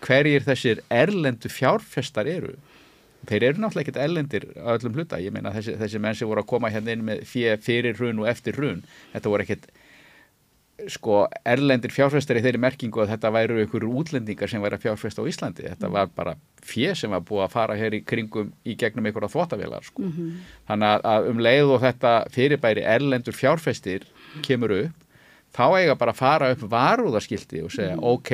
[0.07, 2.55] hverjir þessir erlendu fjárfestar eru.
[3.27, 6.41] Þeir eru náttúrulega ekkert erlendir á öllum hluta, ég meina þessi, þessi menn sem voru
[6.41, 7.25] að koma hérna inn með
[7.61, 8.83] fyrir hrun og eftir hrun,
[9.13, 9.67] þetta voru ekkert
[10.89, 15.21] sko erlendir fjárfestar í þeirri merkingu að þetta væru ykkur útlendingar sem væri að fjárfesta
[15.21, 15.67] á Íslandi.
[15.69, 16.35] Þetta var bara
[16.65, 20.03] fjö sem var búið að fara hér í kringum í gegnum ykkur að þvóttavélar sko.
[20.67, 24.05] þannig að, um leið og þetta fyrirbæri erlendur fjárfestir
[24.41, 25.07] kemur upp,
[25.51, 28.31] þá eiga bara að fara upp varúðarskildi og segja ok,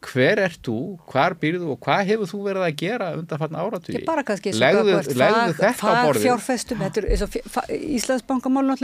[0.00, 0.74] hver ert þú,
[1.12, 3.40] hvar býrðu og hvað hefur þú verið að gera undan
[4.50, 6.20] eins og legðu, legðu fag- þetta á borðið?
[6.24, 7.08] fagfjárfestum, þetta er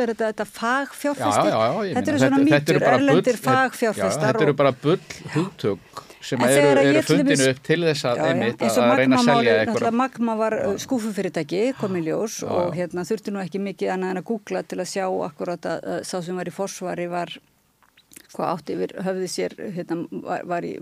[0.05, 4.26] er þetta, þetta fagfjárfestir, já, já, þetta eru svona þetta mýtur, erlendir þetta- já, fagfjárfestar
[4.32, 5.01] þetta eru bara bull
[5.36, 9.26] hugtök sem eru, eru fundinu upp til þess að, Já, einmitt, að, að reyna að
[9.28, 14.14] selja eitthvað Magma var skúfufyrirtæki, kom í ljós og hérna þurfti nú ekki mikið annað
[14.16, 17.30] en að googla til að sjá akkurat að sá sem var í forsvari var
[18.35, 20.74] hvað átti yfir höfði sér hérna, var, var í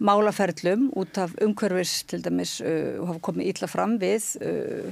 [0.00, 4.90] málaferlum út af umhverfis til dæmis uh, og hafa komið illa fram við uh,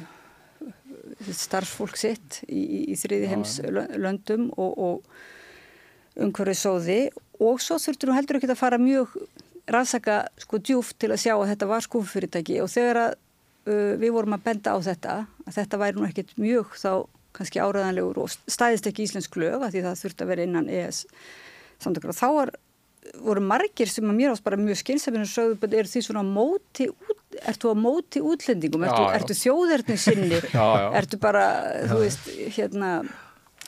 [1.32, 3.58] starfsfólk sitt í, í, í þriði heims
[3.96, 7.08] löndum og, og umhverfisóði
[7.38, 9.14] og svo þurftur nú heldur ekki að fara mjög
[9.68, 13.12] rannsaka sko djúft til að sjá að þetta var skúfufyrirtæki og þegar að
[13.68, 15.14] uh, við vorum að benda á þetta
[15.46, 16.92] að þetta væri nú ekkit mjög þá
[17.38, 21.04] kannski áræðanlegur og stæðist ekki íslensk lög að því það þurfti að vera innan ES
[21.82, 22.52] samtökur og þá var,
[23.22, 26.88] voru margir sem að mér ást bara mjög skynsefinu sögðu, "But eru því svona móti
[26.90, 29.16] út, ertu á móti útlendingum, ertu, Já, já.
[29.20, 30.90] ertu þjóðerni sinni, Já, já.
[31.02, 31.44] ertu bara,
[31.88, 32.90] þú veist, hérna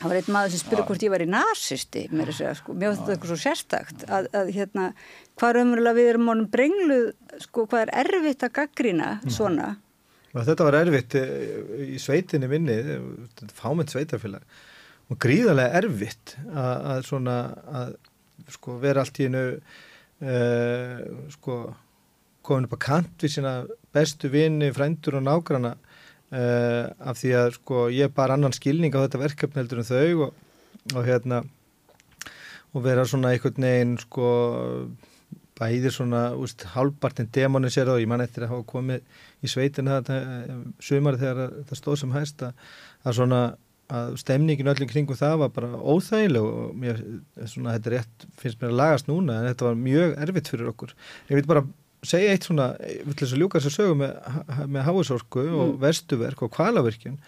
[0.00, 3.02] það var einn maður sem spurði hvort ég var í narsisti mér, segja, sko, finnst
[3.02, 4.86] þetta eitthvað svo sérstakt að, að hérna,
[5.36, 7.12] hvað er umverulega við erum honum brengluð,
[7.44, 9.89] sko, hvað er erfitt að gaggrina svona Og
[10.34, 12.78] þetta var erfitt eh, í sveitinni minni,
[13.56, 14.44] fámynd sveitarfélag
[15.10, 17.36] og gríðarlega erfitt að, að svona
[17.80, 17.94] að
[18.50, 20.98] sko vera allt í hennu uh,
[21.34, 21.56] sko
[22.46, 23.54] komin upp að kant við sína
[23.94, 29.02] bestu vini, frændur og nágrana uh, af því að sko ég bar annan skilning á
[29.02, 30.42] þetta verkefni heldur en þau og,
[30.94, 31.42] og hérna
[32.70, 34.28] og vera svona einhvern veginn sko
[35.60, 40.60] bæði svona úst, hálfpartin demonisera og ég man eftir að hafa komið í sveitina þetta
[40.84, 42.70] sumari þegar það stóð sem hæst að,
[43.04, 43.42] að svona
[43.90, 47.00] að stemningin öllum kringum það var bara óþægileg og mér,
[47.50, 50.94] svona, þetta rétt, finnst mér að lagast núna en þetta var mjög erfitt fyrir okkur.
[51.30, 51.64] Ég vil bara
[52.06, 54.14] segja eitt svona, ég vil þess að ljúka þess að sögu með,
[54.76, 57.18] með háisorku og vestuverk og kvalavirkjun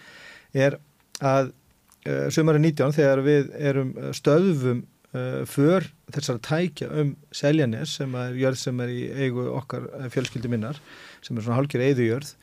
[0.65, 0.79] er
[1.23, 4.83] að uh, sumari 19 þegar við erum stöðfum
[5.13, 10.51] uh, för þessar tækja um Seljanes sem er jörð sem er í eigu okkar fjölskyldi
[10.51, 10.79] minnar
[11.23, 12.33] sem er svona hálkir eiðujörð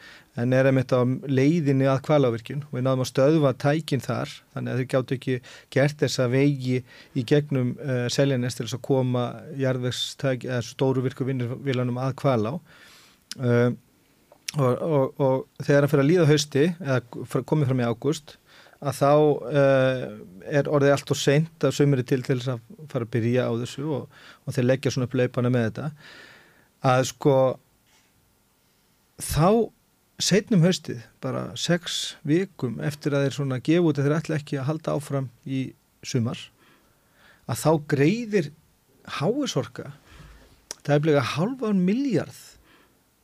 [0.40, 4.72] en er einmitt á leiðinni að kvalávirkjun og við náðum að stöðva tækin þar þannig
[4.72, 5.36] að þau gáttu ekki
[5.74, 6.80] gert þessa vegi
[7.18, 9.24] í gegnum uh, Seljanes til þess að koma
[9.60, 13.70] jarðvegstæk eða stóru virku vinnurvílanum að kvalá uh,
[14.58, 18.36] og, og, og þegar það fyrir að líða hausti eða komið fram í ágúst
[18.80, 20.04] að þá uh,
[20.48, 23.52] er orðið allt og seint að sömuri til til þess að fara að byrja á
[23.60, 25.90] þessu og, og þeir leggja svona upp leipana með þetta.
[26.90, 27.34] Að sko
[29.24, 29.70] þá
[30.20, 34.58] setnum haustið, bara sex vikum eftir að þeir svona gefa út að þeir ætla ekki
[34.60, 35.60] að halda áfram í
[36.04, 36.40] sumar
[37.50, 38.50] að þá greiðir
[39.20, 39.90] háisorka
[40.84, 42.40] það er bleið halvan miljard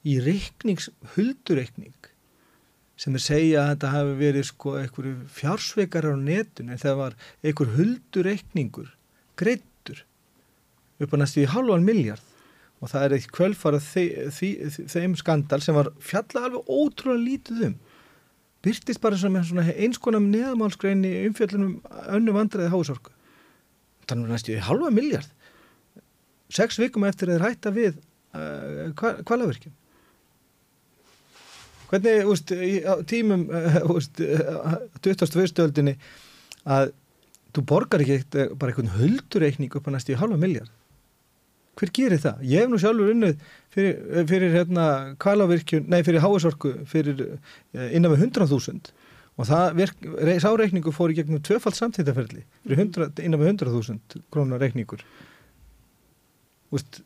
[0.07, 2.11] í reiknings, huldureikning
[2.97, 7.17] sem er segja að þetta hafi verið sko einhverju fjársveikar á netun en það var
[7.43, 8.93] einhver huldureikningur
[9.37, 10.05] greittur
[11.03, 12.36] upp á næstu í halvan miljard
[12.81, 17.77] og það er eitt kvölfara þeim skandal sem var fjalla alveg ótrúlega lítið um.
[18.67, 21.79] Byrtist bara sem eins konar neðamálskrein í umfjöllunum
[22.19, 23.15] önnu vandræði hásorku
[24.07, 25.33] þannig að næstu í halva miljard
[26.53, 27.97] sex vikum eftir að hætta við
[28.37, 29.75] uh, kvalaverkjum
[31.91, 32.79] hvernig úst, í,
[33.11, 33.47] tímum
[33.95, 35.63] úst, 21.
[35.65, 35.97] öldinni
[36.67, 36.93] að
[37.55, 40.73] þú borgar ekki bara einhvern huldureikning upp á næstu í halva miljard
[41.77, 42.43] hver gerir það?
[42.49, 43.43] Ég hef nú sjálfur unnið
[43.75, 43.99] fyrir,
[44.31, 44.87] fyrir hérna
[45.23, 48.93] kalavirkjun, nei fyrir háesorku fyrir eh, innan við 100.000
[49.37, 54.63] og það verk, rey- sá reikningu fór í gegnum fyrir 100, innan við 100.000 krónar
[54.65, 55.03] reikningur.
[56.75, 57.03] Úst,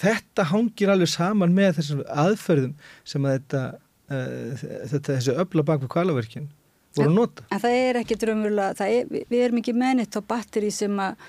[0.00, 2.72] þetta hangir alveg saman með þessum aðferðum
[3.06, 3.62] sem að þetta,
[4.10, 6.48] uh, þetta þessi öfla bak við kalavirkjun
[6.96, 10.72] voru nota En það er ekki drömmurlega, er, við, við erum ekki mennitt á batteri
[10.74, 11.20] sem að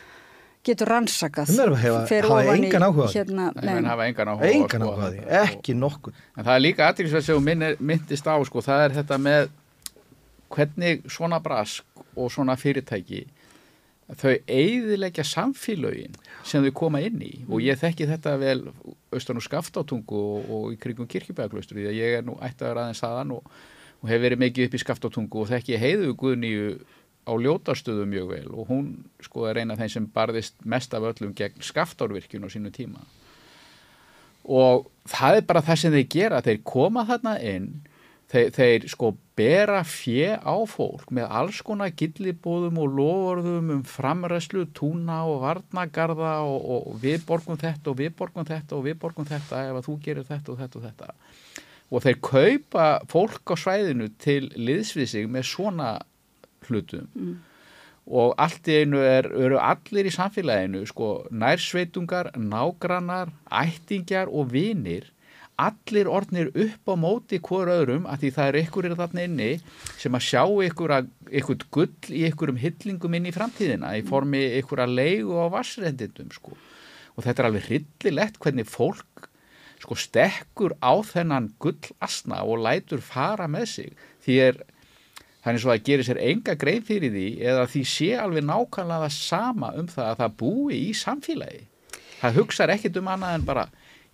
[0.63, 1.47] getur rannsakað.
[1.81, 3.07] Hefa- fer hafa engan áhuga.
[3.13, 3.45] Hérna,
[3.87, 7.77] hafa engan áhuga engan skoða áhuga og- ekki nokkuð En það er líka aðrýmsvægt sem
[7.79, 9.49] myndist á, sko, það er þetta með
[10.49, 11.83] hvernig svona brask
[12.15, 13.25] og svona fyrirtæki
[14.15, 16.13] þau eigðilegja samfélögin
[16.47, 18.61] sem þau koma inn í og ég þekki þetta vel
[19.11, 23.03] austan og skaftátungu og, og í krigum kirkjubæðaklaustur því að ég er nú ættaður aðeins
[23.03, 23.49] þaðan og,
[24.01, 26.69] og hef verið mikið upp í skaftátungu og þekki heiðu Guðnýju
[27.27, 28.87] á ljótastöðu mjög vel og hún
[29.23, 33.03] sko er eina af þeim sem barðist mest af öllum gegn skaftárvirkjun á sínu tíma.
[34.47, 37.71] Og það er bara það sem þeir gera þeir koma þarna inn
[38.31, 44.65] þeir, þeir sko bera fjö á fólk með alls konar gillibóðum og lofurðum um framræslu,
[44.75, 46.57] túna og varnagarða og,
[46.91, 49.97] og við borgum þetta og við borgum þetta og við borgum þetta ef að þú
[50.05, 51.15] gerir þetta og þetta og þetta.
[51.87, 55.91] Og þeir kaupa fólk á svæðinu til liðsvið sig með svona
[56.69, 57.07] hlutum.
[58.07, 65.11] Og allt í einu er, eru allir í samfélaginu sko nærsveitungar, nágrannar, ættingjar og vinir
[65.57, 69.49] allir orðnir upp á móti hver öðrum að því það er ykkur þarna inni
[69.97, 74.43] sem að sjá ykkur, að, ykkur gull í ykkurum hyllingum inn í framtíðina í formi
[74.59, 76.53] ykkur að leigu á vassrendindum sko.
[77.17, 79.29] og þetta er alveg hryllilegt hvernig fólk
[79.81, 83.91] sko stekkur á þennan gull asna og lætur fara með sig.
[84.21, 84.61] Því er
[85.47, 89.17] þannig svo að gerir sér enga grein fyrir því eða því sé alveg nákvæmlega það
[89.17, 91.61] sama um það að það búi í samfélagi.
[92.19, 93.67] Það hugsaður ekkit um annað en bara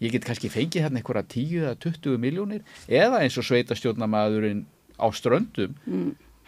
[0.04, 4.66] ég get kannski fengið hérna einhverja 10 eða 20 miljónir eða eins og sveitastjórnamaðurinn
[5.00, 5.78] á ströndum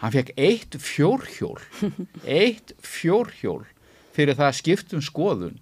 [0.02, 1.56] hann fekk eitt fjórhjól
[2.40, 3.62] eitt fjórhjól
[4.16, 5.56] fyrir það að skiptum skoðun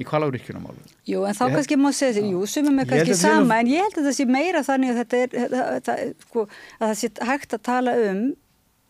[0.00, 3.22] í kvalárykjunamálum Jú, en þá Ég- kannski má segja því, jú, sumum er kannski að
[3.22, 6.44] sama, en ég held að það sé meira þannig að þetta er, það, það, sko,
[6.80, 8.22] að það sé hægt að tala um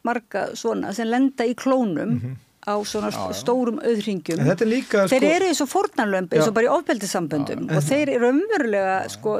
[0.06, 3.36] marga svona sem lenda í klónum á svona Já, já.
[3.40, 4.40] stórum auðringjum.
[4.44, 8.10] Er líka, Þeir sko- eru eins og fórnarlömb, eins og bara í ofbeldissamböndum og þeir
[8.18, 9.38] eru umverulega, sko,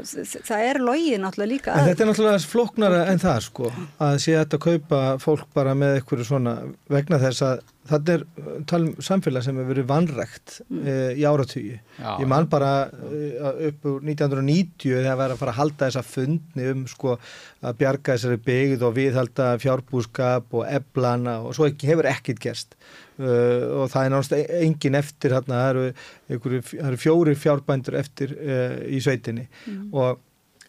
[0.49, 3.69] það er logið náttúrulega líka En þetta er náttúrulega flóknara en það sko
[4.01, 6.57] að sé þetta að kaupa fólk bara með eitthvað svona
[6.89, 7.61] vegna þess að
[7.91, 10.89] þetta er uh, talum samfélag sem hefur verið vannrækt mm.
[11.19, 11.77] í áratugi.
[11.99, 12.11] Já.
[12.23, 16.05] Ég man bara uh, upp úr 1990 þegar það var að fara að halda þessa
[16.07, 21.91] fundni um sko að bjarga þessari byggð og viðhalda fjárbúskap og eblana og svo ekki,
[21.91, 22.79] hefur ekkit gerst.
[23.21, 25.87] Uh, og það er náttúrulega engin eftir hérna, það eru,
[26.31, 29.45] einhverju, það eru fjóri fjárbændur eftir uh, í sveitinni
[29.93, 30.23] og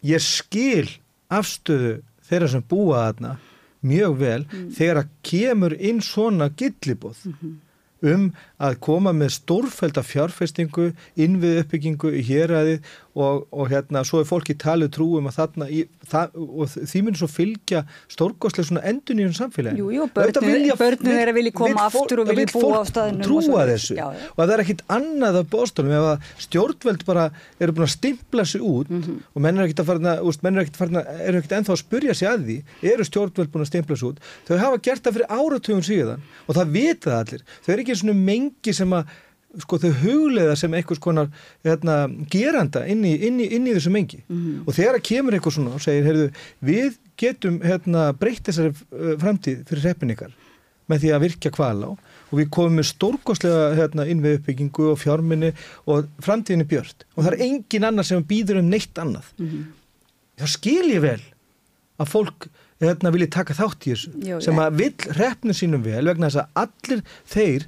[0.04, 0.90] ég skil
[1.32, 3.38] afstöðu þeirra sem búa þarna
[3.82, 4.42] mjög vel
[4.78, 7.28] þegar að kemur inn svona gillibóð
[8.02, 8.32] um
[8.62, 10.92] að koma með stórfælda fjárfestingu,
[11.22, 12.80] innvið uppbyggingu í héræði
[13.16, 17.18] og, og hérna svo er fólki talið trúum að þarna í, það, og því mun
[17.20, 17.82] svo fylgja
[18.14, 19.82] stórgóðslega svona endun í hún samfélaginu.
[19.82, 22.80] Jú, jú, Auðvitað börnin- vilja- börnin þeirra vilji koma fólk- aftur og vilji vill búa
[22.80, 24.30] á staðnum og trúa þessu Já, já.
[24.32, 27.26] og það er ekkit annað af bóstólum ef að stjórnveld bara
[27.60, 29.18] eru búin að stimpla sig út Mhm.
[29.36, 31.84] og menn eru ekkit að fara úst, menn eru ekkit, að, eru ekkit ennþá að
[31.84, 32.58] spurja sig að því
[32.94, 34.18] eru stjórnveld búin að stimpla sig út
[34.48, 37.96] þau hafa gert það fyrir áratugum síðan og það vita það allir, þau eru ekki
[38.00, 39.06] svona mengi sem að
[39.60, 41.28] sko þau hugleiða sem einhvers konar
[41.66, 41.96] hérna,
[42.32, 44.64] geranda inn í, inn, í, inn í þessu mengi Mhm.
[44.68, 46.30] og þegar að kemur einhver svona og segir, heyrðu,
[46.64, 50.32] við getum hérna, breytt þessari framtíð fyrir hreppin ykkar
[50.90, 51.92] með því að virkja kvala á
[52.32, 55.52] og við komum með stórkostlega hérna, innvið uppbyggingu og fjárminni
[55.86, 59.28] og framtíðinni björt og það er engin annar sem býður um neitt annað.
[60.40, 61.22] Þá skil ég vel
[62.02, 62.48] að fólk
[62.82, 66.42] hérna, vilji taka þátt í þessu Jú, sem að vill hreppnu sínum vel vegna þess
[66.42, 67.68] að allir þeir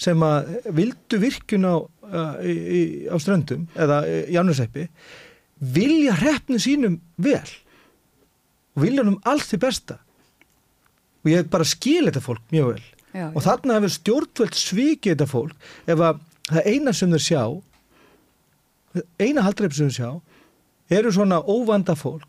[0.00, 2.82] sem að vildu virkun á, uh, í, í,
[3.12, 4.86] á ströndum eða í ánusæppi
[5.60, 7.44] vilja hreppnu sínum vel
[8.76, 9.98] og vilja um allt því besta.
[11.20, 12.84] Og ég bara skil þetta fólk mjög vel.
[13.10, 17.42] Já, og þarna hefur stjórnvöld svikið þetta fólk ef að það eina sem þau sjá
[19.18, 20.10] eina haldreip sem þau sjá
[21.00, 22.26] eru svona óvanda fólk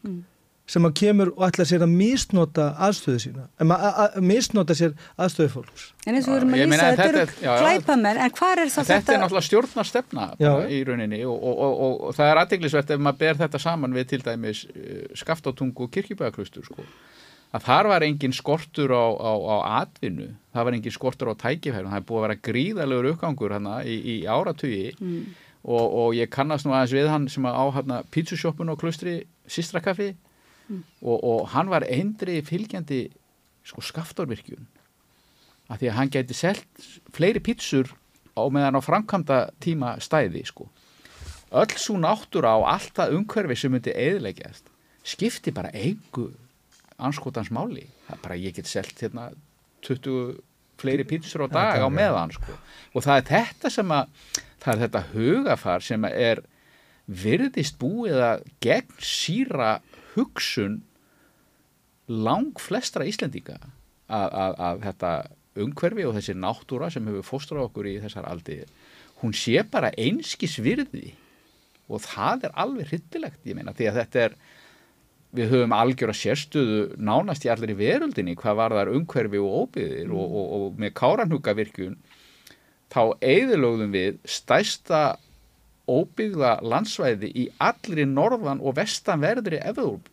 [0.70, 4.94] sem að kemur og ætla sér að misnota aðstöðu sína að, að, að misnota sér
[5.20, 5.86] aðstöðu fólks.
[6.06, 8.62] En eins og við erum að lýsa, að þetta eru er- glæpamenn, en hvað er
[8.62, 9.48] það þetta, þetta er náttúrulega
[10.40, 10.52] Já.
[10.70, 13.98] í rauninni og, og, og, og, og það er aðdeglisvert ef maður ber þetta saman
[13.98, 16.88] við til dæmis uh, skaftátungu og kirkjubæðaklustur sko.
[17.52, 21.92] að þar var engin skortur á, á, á atvinnu, það var engin skortur á tækifærum,
[21.92, 24.94] það er búið að vera gríðalegur uppgangur hana í, í áratugi.
[25.62, 30.16] Og, og ég kannast nú aðeins við hann sem á hérna pítsusjóppun og klustri Sistrakaffi
[31.02, 33.04] og, og hann var eindri fylgjandi
[33.68, 34.68] sko skaftórvirkjun
[35.72, 36.86] af því að hann gæti selt
[37.16, 37.92] fleiri pítsur
[38.36, 40.68] á meðan á framkvæmda tíma stæði sko.
[41.52, 44.72] Öll svo náttúra á allt það umhverfi sem myndi eðileggjast
[45.04, 46.30] skipti bara engu
[47.02, 47.88] anskotans máli.
[48.08, 49.32] Það er bara ég get selt hérna
[49.86, 50.40] 20
[50.82, 52.56] fleiri pítsur á dag á meðan sko.
[52.94, 54.16] og það er þetta sem að
[54.62, 56.44] það er þetta hugafar sem að er
[57.22, 59.72] virðist búið að gegn síra
[60.16, 60.82] hugsun
[62.12, 63.58] lang flestra Íslendinga
[64.12, 65.12] að, þetta
[65.62, 68.62] umhverfi og þessi náttúra sem hefur fóstur á okkur í þessar aldi
[69.22, 71.14] hún sé bara einskis virði
[71.92, 74.38] og það er alveg hryttilegt ég meina því að þetta er
[75.36, 79.58] við höfum algjör að sérstöðu nánast í allir í veröldinni hvað var þar umhverfi og
[79.64, 80.16] óbyðir mm.
[80.16, 82.00] og, og, og með káranhugavirkjun
[82.92, 85.02] þá eigðilögðum við stæsta
[85.92, 90.10] óbyggða landsvæði í allir í norðan og vestanverðri Evróp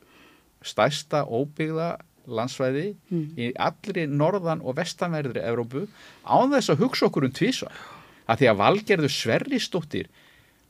[0.67, 1.93] stæsta óbyggða
[2.29, 3.27] landsvæði mm.
[3.39, 5.87] í allir í norðan og vestanverðri Evrópu.
[6.27, 7.71] Án þess að hugsa okkur um tvísa
[8.29, 10.11] að því að valgerðu Sverrisdóttir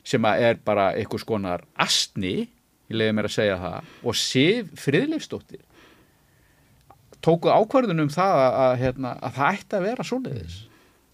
[0.07, 2.47] sem er bara einhvers konar astni
[2.89, 5.65] ég leiði mér að segja það og Sif Friðleifsdóttir
[7.25, 10.57] tóku ákvarðunum það að, að, hérna, að það ætti að vera svoleiðis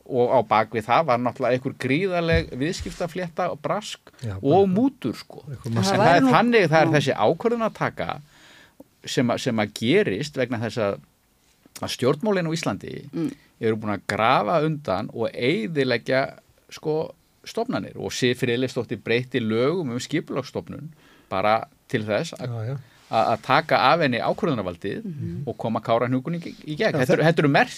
[0.06, 5.42] og á bakvið það var náttúrulega einhver gríðaleg viðskiptaflétta og brask Já, og mútur sko
[5.50, 6.94] en það er nú- þannig það er Já.
[7.00, 8.10] þessi ákvarðun að taka
[9.06, 11.00] sem, að- sem að gerist vegna þess að,
[11.82, 12.94] að stjórnmólin á Íslandi
[13.60, 16.24] eru búin að grafa undan og eigðilegja
[16.70, 17.14] sko
[17.46, 20.92] stofnanir og Sif Friðleifsdóttir breyti lögum um skipulagsstofnun
[21.30, 22.78] bara til þess að.
[23.34, 25.10] Að taka af henni ákvörðunarvaldið
[25.48, 26.98] og koma káranhugun í, í gegn.
[27.02, 27.74] Þetta, eru- þetta, eru mer,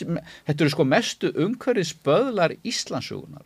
[0.49, 3.43] þetta eru sko mestu umhverfið spöðlar Íslandsugunar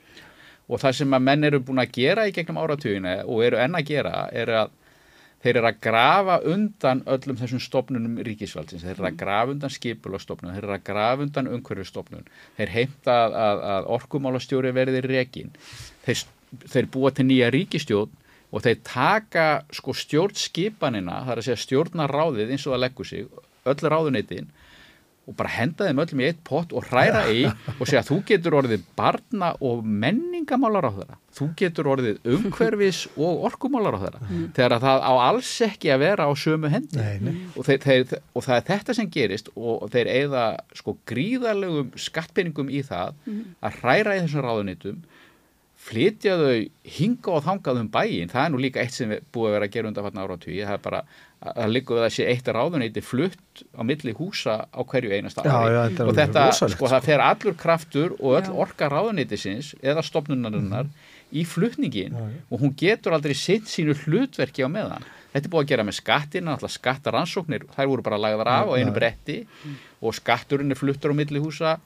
[0.72, 3.76] og það sem að menn eru búin að gera í gegnum áratugina og eru enn
[3.76, 4.78] að gera er að
[5.42, 10.54] þeir eru að grafa undan öllum þessum stopnunum ríkisvaldsins, þeir eru að grafa undan skipulastofnun,
[10.54, 12.28] þeir eru að grafa undan umhverfistofnun,
[12.60, 15.50] þeir heimta að, að, að orkumálastjóri verði rekin,
[16.06, 16.22] þeir,
[16.76, 18.14] þeir búa til nýja ríkistjórn
[18.52, 23.30] og þeir taka sko stjórnskipanina, það er að segja stjórnaráðið eins og það leggur sig,
[23.72, 24.52] öll ráðuneytin
[25.30, 28.56] og bara henda þeim öllum í eitt pott og hræra í og segja þú getur
[28.57, 34.22] orðið barna og menningamálar á þeirra þú getur orðið umhverfis og orkumálar á þeirra
[34.57, 36.98] þegar að það á alls ekki að vera á sömu hendi.
[36.98, 37.38] Nei, nei.
[37.53, 40.45] og, þeir, þeir, og það er þetta sem gerist og þeir eigða
[40.82, 43.14] sko gríðarlegum skattpinningum í það
[43.61, 45.03] að hræra í þessum ráðunitum
[45.82, 46.56] flytja þau
[46.95, 49.68] hinga og þangað um bæin, það er nú líka eitt sem við búið að vera
[49.68, 50.99] að gera undan fatna áratví, það er bara
[51.41, 55.41] að það liggur við að sé eitt ráðuneyti flutt á milli húsa á hverju einasta
[55.41, 55.80] ári.
[56.06, 58.53] og þetta, rosalegt, sko, það fer allur kraftur og öll Já.
[58.66, 60.91] orka ráðuneytisins eða stopnunarinnar
[61.34, 62.38] í flutningin Já, já.
[62.52, 65.08] og hún getur aldrei sitt sínu hlutverki á meðan.
[65.32, 68.74] Þetta er búið að gera með skattina, alltaf skattaransóknir þær voru bara lagðar af á
[68.76, 69.38] einu bretti.
[70.03, 71.78] Og skatturinn er fluttur á milli húsa.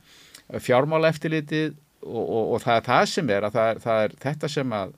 [0.49, 1.75] Fjármála eftirlitið
[2.05, 4.77] og, og, og það er það sem er að það er, það er þetta sem
[4.77, 4.93] að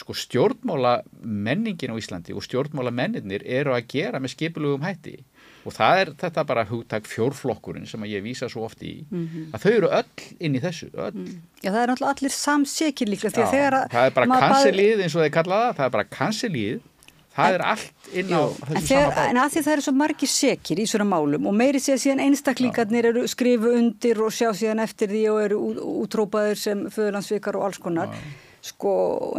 [0.00, 5.18] sko stjórnmála menningin á Íslandi og stjórnmála menninir eru að gera með skipulugum hætti.
[5.66, 8.94] Og það er þetta bara hugtak fjórflokkurinn sem að ég vísa svo oft í
[9.52, 11.26] að þau eru öll inn í þessu öll.
[11.60, 12.34] Já, það er náttúrulega allir
[13.34, 15.84] því að Já, þegar að það er bara kansilíð eins og þeir kalla það, það
[15.84, 16.80] er bara kansilíð
[17.40, 19.94] það er allt inn á En, þessum þegar, sama en að því það eru svo
[20.00, 24.50] margir sekir í svona málum og meiri sé síðan einstaklingarnir eru skrifu undir og sjá
[24.56, 28.12] síðan eftir því og eru ú- útrópaðir sem föðurlandsvikar og alls konar.
[28.60, 28.90] Sko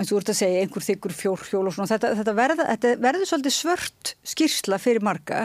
[0.01, 1.91] eins og þú ert að segja einhver þykkur fjór hjól og svona.
[1.91, 5.43] Þetta, þetta, verður svolítið svört skýrsla fyrir marga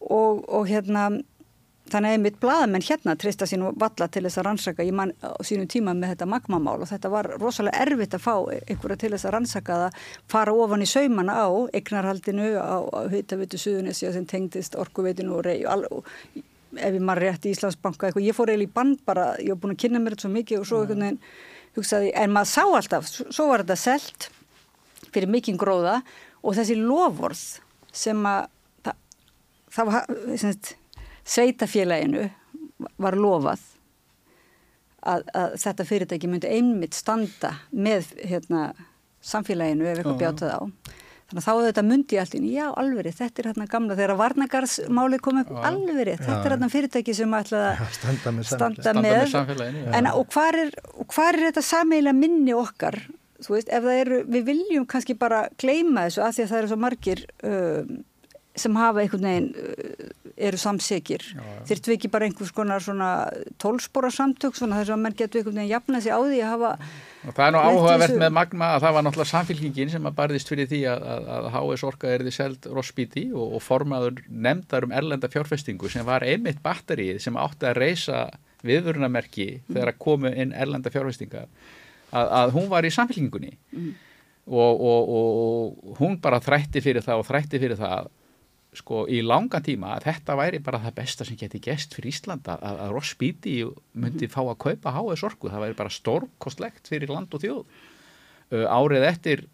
[0.00, 1.10] og, og hérna
[1.92, 4.86] þannig að mitt blaðamenn hérna treysta sín og valla til þess að rannsaka.
[4.86, 5.12] Í mann
[5.44, 9.28] sínum tíma með þetta magmamál og þetta var rosalega erfitt að fá einhverja til þess
[9.28, 10.00] að rannsaka það
[10.32, 12.76] fara ofan í saumana á eignarhaldinu á,
[13.12, 16.08] hutavitu suðunisja sem tengdist orkuveitinu og rey og,
[16.74, 19.60] ef ég maður rétt í Íslandsbanka eitthvað, ég fór eiginlega í bann bara, ég var
[19.62, 21.20] búin að kynna mér þetta svo mikið og svo einhvern veginn
[21.74, 24.28] hugsaði, en maður sá alltaf, svo var þetta selt
[25.14, 26.00] fyrir mikinn gróða
[26.42, 27.44] og þessi lofvorð
[27.94, 28.48] sem að
[28.86, 28.98] það,
[29.76, 30.08] það var
[31.24, 32.28] sveitafélaginu
[33.00, 33.62] var lofað
[35.04, 38.68] að, að þetta fyrirtæki myndi einmitt standa með hérna,
[39.24, 40.62] samfélaginu ef eitthvað bjátaði á.
[41.24, 45.18] Þannig að þá þetta myndi allt inn, já alveg þetta er hérna gamla, þegar varnagarsmáli
[45.24, 49.16] kom upp, alveg þetta er hérna fyrirtæki sem ætlaði að standa með standa, Standa með,
[49.16, 53.00] með samfélaginu, en og hvar er, og hvar er þetta sameiginlega minni okkar?
[53.44, 56.60] Þú veist, ef það eru, við viljum kannski bara gleyma þessu af því að það
[56.60, 57.96] eru svo margir um,
[58.56, 60.12] sem hafa einhvern veginn uh,
[60.48, 61.22] eru samsekir.
[61.68, 63.08] Þyrftu við ekki bara einhvers konar svona
[63.62, 66.70] tólspora samtök svona þess að menn getur einhvern veginn jafnað sig á því að hafa
[67.24, 70.16] Og það er nú áhugavert þessu- með Magma að það var náttúrulega samfélkingin sem að
[70.18, 74.88] barðist fyrir því að, að, að HS Orka erði seld Rossbíti og, og formaður nefndar
[74.88, 78.24] um erlenda fjárfestingu sem var einmitt batterið sem átti að reysa
[78.66, 81.46] viðvörunamerki þegar að komu inn erlenda fjárfestingar.
[82.14, 83.54] Að, að hún var í samfélkingunni
[84.46, 85.38] og, og, og,
[85.88, 88.10] og hún bara þrætti fyrir það og þrætti fyrir það
[88.74, 92.56] sko í langan tíma að þetta væri bara það besta sem geti gest fyrir Íslanda
[92.58, 93.54] að, að Rossbíti
[94.00, 97.62] myndi fá að kaupa HS orku, það væri bara stórkostlegt fyrir land og þjóð.
[98.52, 99.44] Uh, árið eftir,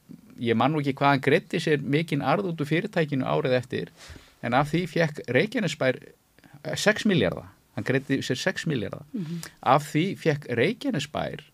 [0.40, 3.92] ég man nú ekki hvað hann greiti sér mikinn arð út úr fyrirtækinu árið eftir,
[4.42, 9.04] en af því fekk Reykjanesbær eh, 6 miljardar, hann greiti sér 6 miljardar,
[9.60, 11.44] af því fekk Reykjanesbær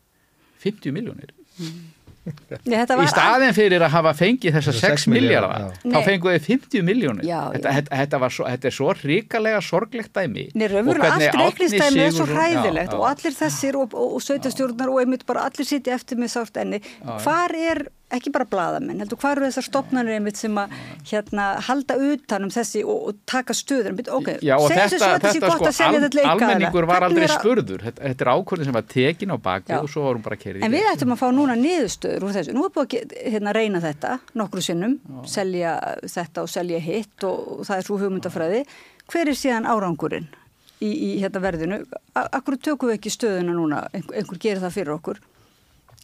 [0.63, 1.95] 50 miljónir Nei, þetta
[2.27, 6.36] í var staðin fyrir að hafa fengið þessa Þessa 6 sex milljarða, miljardar þá fenguðu
[6.36, 10.47] þið 50 miljónir þetta, þetta, þetta, var svo, þetta er svo ríkalega sorglegt dæmi.
[10.55, 14.93] Nei, raunverulega allt reiknistæmi er svo hræðilegt já, og allir þessir og, og, og sveitastjórnar
[14.93, 16.82] og einmitt bara allir sitja eftir með sárt enni.
[17.24, 17.85] Hvar er,
[18.15, 20.74] ekki bara bladamenn, heldur, hvar eru þessar stopnarnir einmitt sem að
[21.11, 23.97] hérna halda utan um þessi og, og taka stöður?
[24.15, 26.89] Ok, Já segjum þetta, svo að þetta gott sko, að selja al, þetta leika almenningur
[26.91, 29.81] var aldrei spurður þetta, þetta er ákvörðin sem var tekin á baki Já.
[29.81, 32.55] og svo var hún bara kerið En við ættum að fá núna niðurstöður úr þessu.
[32.55, 35.77] Nú er búið að hérna, reyna þetta nokkru sinnum, selja
[36.07, 38.66] þetta og selja hitt og, og það er svo hugmyndafræði.
[39.11, 40.31] Hver er síðan árangurinn
[40.78, 41.83] í, í hérna verðinu?
[42.15, 43.87] Akkur tökum við ekki stöðuna núna?
[43.97, 45.23] Einhver gerir það fyrir okkur?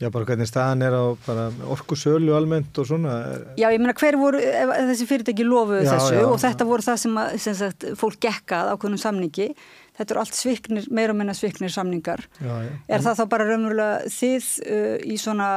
[0.00, 3.12] Já, bara hvernig staðan er á bara orku sölu almennt og svona.
[3.60, 6.24] Já, ég meina hver voru, þessi fyrirtæki lofuðu þessu já.
[6.26, 9.52] og þetta voru það sem, að, sem sagt, fólk gekkað ákveðnum samningi.
[9.92, 12.22] Þetta eru allt sviknir, meira og minna sviknir samningar.
[12.40, 12.70] Já, já.
[12.88, 15.48] Er það þá bara raunverulega þið uh, í svona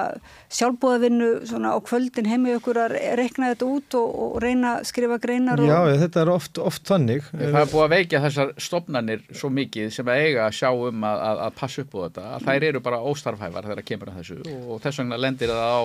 [0.57, 5.19] sjálfbúðavinnu svona á kvöldin heimi okkur að rekna þetta út og, og reyna að skrifa
[5.23, 5.71] greinar og...
[5.71, 7.29] Já, þetta er oft, oft þannig.
[7.31, 11.07] Það er búið að veikja þessar stopnarnir svo mikið sem að eiga að sjá um
[11.07, 14.11] að, að, að passa upp á þetta að þær eru bara óstarfhæfar þegar að kemur
[14.11, 15.83] að þessu og þess vegna lendir það á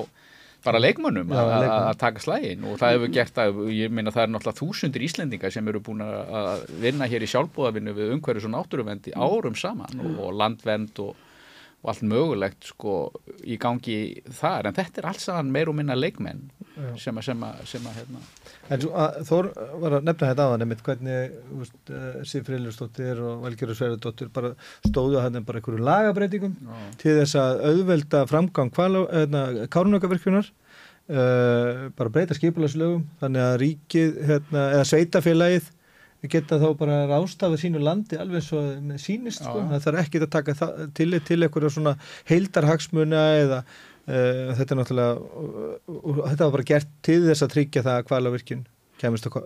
[0.65, 1.67] bara leikmönnum að,
[2.01, 5.71] taka slægin og það hefur gert að, ég meina það er náttúrulega þúsundir Íslendinga sem
[5.73, 10.37] eru búin að vinna hér í sjálfbúðavinnu við umhverjus og náttúruvendi árum saman og, og
[10.41, 11.27] landvend og,
[11.81, 12.95] og allt mögulegt sko
[13.41, 13.99] í gangi
[14.37, 14.69] þar.
[14.69, 16.51] En þetta er allt saman meir og minna leikmenn
[17.01, 18.21] sem að, sem að, sem að hérna.
[18.71, 19.49] En svo, að, Þór
[19.83, 24.53] var að nefna þetta aðan einmitt hvernig uh, Sif Frillustóttir og Valgerður Sverðardóttir bara
[24.85, 26.57] stóðu að hann bara einhverju lagabreitingum
[27.01, 28.73] til þess að auðvelda framgang
[29.73, 35.77] kárnökavirkjunar uh, bara breyta skipulagslögum þannig að ríkið hérna, eða sveitafélagið
[36.29, 39.63] geta þá bara rástafað sínu landi alveg svo með sínist sko.
[39.71, 40.57] það þarf ekki að taka
[40.97, 41.95] til, til einhverja svona
[42.29, 47.57] heildarhagsmuna eða uh, þetta er náttúrulega uh, uh, þetta var bara gert til þess að
[47.57, 48.69] tryggja það að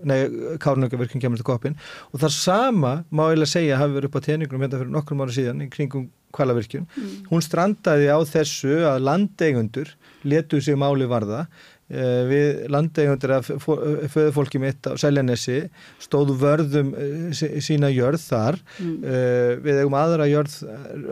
[0.02, 0.18] nei,
[0.58, 1.76] kárnökavirkjun kemist að koppin
[2.10, 5.34] og það sama má eiginlega segja hafi verið upp á teningunum hérna fyrir nokkrum ára
[5.36, 6.88] síðan í kringum kvalavirkjun
[7.30, 9.92] hún strandaði á þessu að landeigundur
[10.26, 11.44] letu sig máli varða
[11.90, 15.58] við landeigundur af föðufólki mitt á Seljanesi
[16.02, 18.58] stóðu vörðum eh, sí- sína jörð þar.
[18.80, 20.56] Eh, við eigum aðra jörð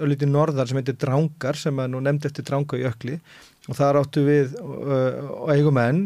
[0.03, 3.19] öllítið norðar sem heitir Drangar sem er nú nefnd eftir Dranga í ökli
[3.71, 6.01] og þar áttu við og eigum enn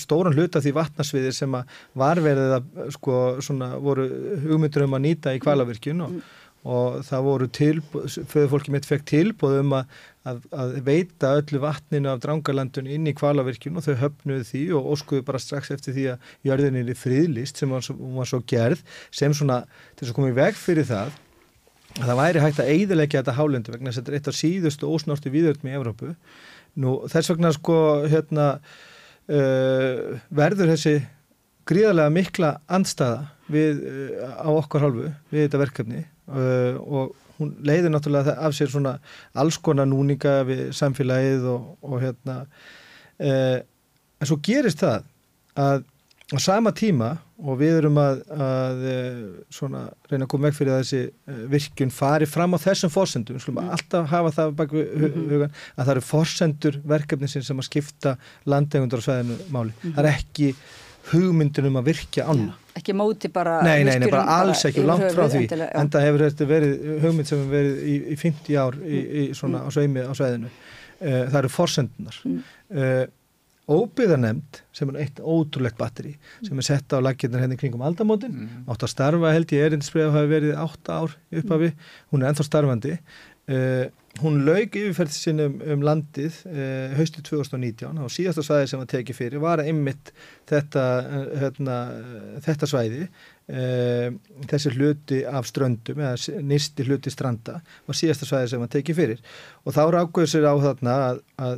[0.00, 4.06] stóran hluta því vatnasviðir sem að var verið að sko svona voru
[4.46, 6.14] hugmyndur um að nýta í kvalavirkjun og,
[6.62, 9.96] og það voru tilbúð, föðufólki mitt fekk tilbúð um að,
[10.30, 14.92] að, að veita öllu vatninu af drangalandun inn í kvalavirkjun og þau höfnuðu því og
[14.94, 18.84] óskuðu bara strax eftir því að jörðin er friðlist sem var svo, var svo gerð
[19.10, 19.64] sem svona
[19.96, 21.18] til þess að koma í veg fyrir það
[21.98, 25.32] að það væri hægt að eiðilegja þetta hálendi vegna þetta er eitt af síðustu ósnorti
[25.32, 26.12] viðöldum í Evrópu.
[26.80, 27.76] Nú þess vegna sko
[28.08, 30.94] hérna uh, verður þessi
[31.68, 37.90] gríðarlega mikla andstaða við, uh, á okkar hálfu við þetta verkefni uh, og hún leiðir
[37.90, 38.98] náttúrulega af sér svona
[39.34, 42.42] alls konar núninga við samfélagið og, og hérna
[43.18, 43.58] uh,
[44.22, 45.08] en svo gerist það
[45.58, 45.82] að
[46.32, 47.08] á sama tíma
[47.42, 49.16] og við erum að, að eh,
[49.52, 51.00] svona, reyna að koma veg fyrir þessi
[51.50, 55.50] virkun fari fram á þessum forsendum, við skulum alltaf hafa það bak við hu- hugan
[55.50, 58.14] að það eru forsendur verkefnisins sem að skipta
[58.48, 59.74] landegundur á sveðinu máli.
[59.82, 60.48] Það er ekki
[61.10, 62.56] hugmyndin um að virkja ána.
[62.78, 63.58] Ekki móti bara...
[63.66, 65.46] Nei, nei, nei, bara alls ekki langt frá því.
[65.68, 69.24] en það hefur þetta verið hugmynd sem hefur verið í, í 50 ár í, í
[69.36, 73.02] svona á sveimi á sveðinu uh, það eru forsendunar uh,
[73.72, 78.86] óbyðanemnd sem er eitt ótrúlegt batteri sem er sett á laggirnar henni kringum aldamótin átt
[78.86, 81.70] að starfa held ég erindisbreið hafi verið átta ár í upphafi,
[82.10, 82.96] hún er ennþá starfandi.
[83.50, 83.86] Uh,
[84.20, 89.16] hún laug yfirferð sinni um, landið uh, haustið 2019 og síðasta svæði sem var tekið
[89.16, 90.10] fyrir var einmitt
[90.50, 91.76] þetta, uh, hérna,
[92.44, 94.12] þetta svæði uh,
[94.50, 99.22] þessi hluti af ströndum eða nyrsti hluti stranda var síðasta svæði sem var tekið fyrir.
[99.64, 101.54] Og þá rákuður sér á þarna að, að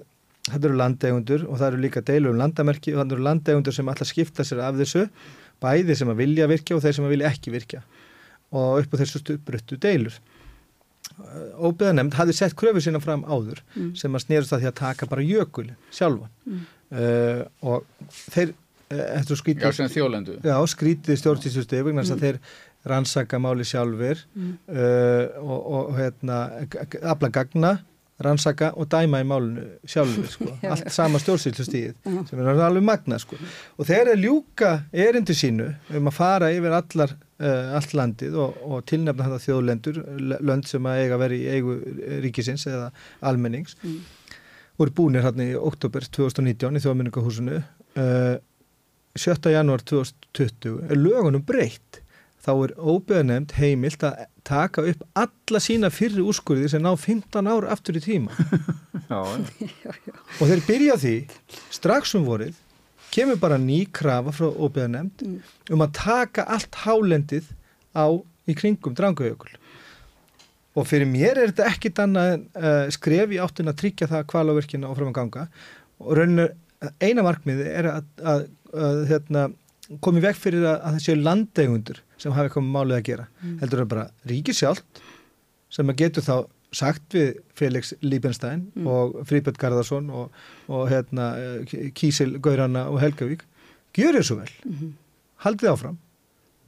[0.52, 3.90] þetta eru landegundur og það eru líka deilur um landamerki og það eru landegundur sem
[3.90, 5.08] alltaf skipta sér af þessu
[5.64, 7.82] bæði sem að vilja virkja og þeir sem að vilja ekki virkja.
[8.54, 10.22] Og upp á þessu bruttu deilur
[11.64, 13.94] óbyggðanemnd hafði sett kröfu sína fram áður Mm.
[13.96, 16.60] sem að snerust að því að taka bara jökul sjálfan Mm.
[16.92, 17.84] uh, og
[18.30, 18.52] þeir
[18.90, 20.40] uh, að Já, sem þjólendu.
[20.42, 22.38] já, skrítið stjórnsýsustegi vegna þess að þeir
[22.86, 24.58] rannsaka máli sjálfur Mm.
[24.68, 26.38] uh, og, og hérna
[27.02, 27.78] afla gagna
[28.20, 30.46] rannsaka og dæma í málinu sjálfur sko.
[30.70, 32.28] Allt sama stjórnsýslustíð Já.
[32.30, 33.36] sem er alveg magna sko.
[33.78, 38.60] og þeir eru ljúka erindi sínu um að fara yfir allar uh, allt landið og,
[38.68, 40.00] og tilnefna þetta þjóðlendur
[40.44, 41.78] lönd sem að eiga vera í eigu
[42.24, 42.90] ríkisins eða
[43.20, 44.00] almennings Mm.
[44.78, 48.36] voru búinir hérna í oktober 2019 í þjóðmenningahúsinu uh,
[49.14, 49.52] 7.
[49.54, 52.00] janúar 2020 er lögunum breytt
[52.44, 57.64] þá er óbeðanemnd heimilt að taka upp alla sína fyrri úrskurði sem ná 15 ár
[57.72, 58.34] aftur í tíma
[59.08, 61.14] Já, og þeir byrja því
[61.72, 62.56] strax um vorið
[63.14, 65.38] kemur bara ný krafa frá óbeðanemnd Mm.
[65.76, 67.46] um að taka allt hálendið
[67.94, 68.06] á
[68.50, 69.52] í kringum drangajökul.
[70.74, 74.24] Og fyrir mér er þetta ekkit annað en uh, skref í áttin að tryggja það
[74.32, 75.44] kvalaverkina og fram að ganga.
[76.02, 76.48] Og rauninu
[77.00, 78.42] eina markmiði er að, að,
[78.74, 79.44] að hérna,
[80.02, 83.28] komi vekk fyrir að, að það séu landegundur sem hafi komið málið að gera.
[83.62, 85.02] Heldur það bara ríkið sjálft
[85.74, 86.34] sem að getur þá
[86.74, 88.86] sagt við Felix Liebenstein Mm.
[88.90, 90.30] og Fríbjörn Garðarsson og,
[90.68, 93.42] og hérna, eh, Kísil Gaurana og Helgavík
[93.94, 94.92] gjör þér svo vel Mhm.
[95.44, 95.98] haldið áfram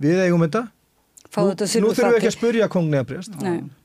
[0.00, 0.68] við eigum þetta
[1.36, 2.38] Fá nú, þetta nú þurfum við ekki að silfurfati.
[2.38, 3.34] spurja kongni að breyst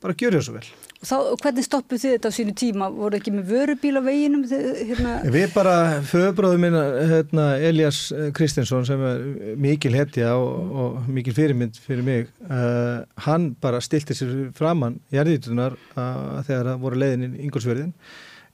[0.01, 0.69] bara gjör þér svo vel
[1.01, 2.87] Og þá, hvernig stoppuð þið þetta á sínu tíma?
[2.93, 4.43] Voru ekki með vörubíl á veginum?
[4.45, 5.73] Hérna, Við bara,
[6.05, 6.77] föðbróðu minn
[7.09, 9.23] hérna, Elias eh, Kristinsson sem er
[9.57, 15.73] mikil hetja og, og mikil fyrirmynd fyrir mig uh, hann bara stilti sér framann jarðítunar
[15.95, 17.95] uh, þegar það voru leiðin í Ingolsverðin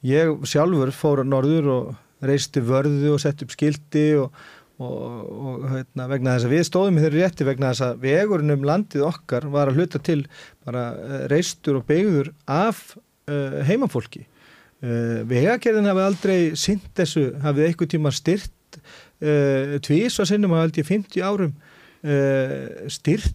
[0.07, 4.31] ég sjálfur fór á norður og reisti vörðu og sett upp skildi og,
[4.77, 8.53] og, og hérna, vegna þess að við stóðum í þeirri rétti vegna þess að vegurinn
[8.53, 10.19] um landið okkar var að hluta til
[10.67, 14.27] bara uh, reistur og beigður af uh, heimafólki.
[14.83, 20.69] Uh, vegagerðin hafi aldrei sint þessu, hafið eitthvað tíma styrt uh, tvís og sinnum hafi
[20.69, 21.57] aldrei 50 árum
[22.93, 23.33] styrt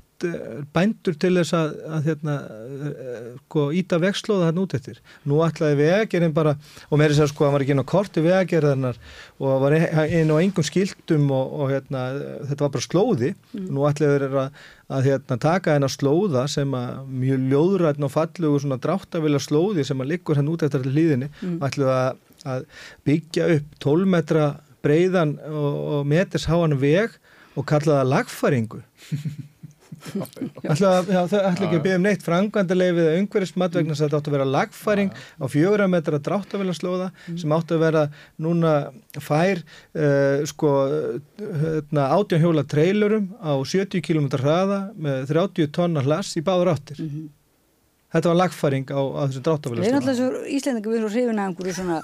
[0.74, 5.01] bændur til þess að, að hérna, uh, sko, íta vegslóða þarna út eftir.
[5.28, 6.55] Nú ætlaði vegagerðin bara,
[6.89, 9.01] og meiri sér sko, hann var ekki inn á korti vegagerðarnar
[9.43, 12.05] og var inn á engum skiltum og, og hérna,
[12.51, 13.32] þetta var bara slóði.
[13.59, 14.61] Nú ætlaði þeir að,
[14.99, 20.01] að hérna, taka hennar slóða sem að mjög ljóðrætn og fallugu svona dráttavila slóði sem
[20.05, 21.57] að liggur hann út eftir hlýðinni Mm.
[21.65, 22.19] ætlaði að,
[22.53, 22.65] að
[23.09, 24.44] byggja upp 12 metra
[24.85, 27.15] breiðan og, og meters háan veg
[27.59, 28.81] og kalla það lagfæringu
[30.03, 34.31] þau ætla ekki að byggja um neitt frangvandarleifið eða umhverfismat vegna þess að þetta átti
[34.31, 38.03] að vera lagfæring á fjögra metra dráttavélaslóða sem átti að vera
[38.43, 38.73] núna
[39.23, 40.73] fær uh, sko
[41.39, 47.05] hérna, átján hjóla trailerum á 70 km hraða með 30 tonna hlass í báður áttir.
[48.12, 51.39] Þetta var lagfæring á, á þessum við erum alltaf dráttavélaslóða svo Íslendingar, við erum hrifin
[51.39, 52.01] að einhverju svona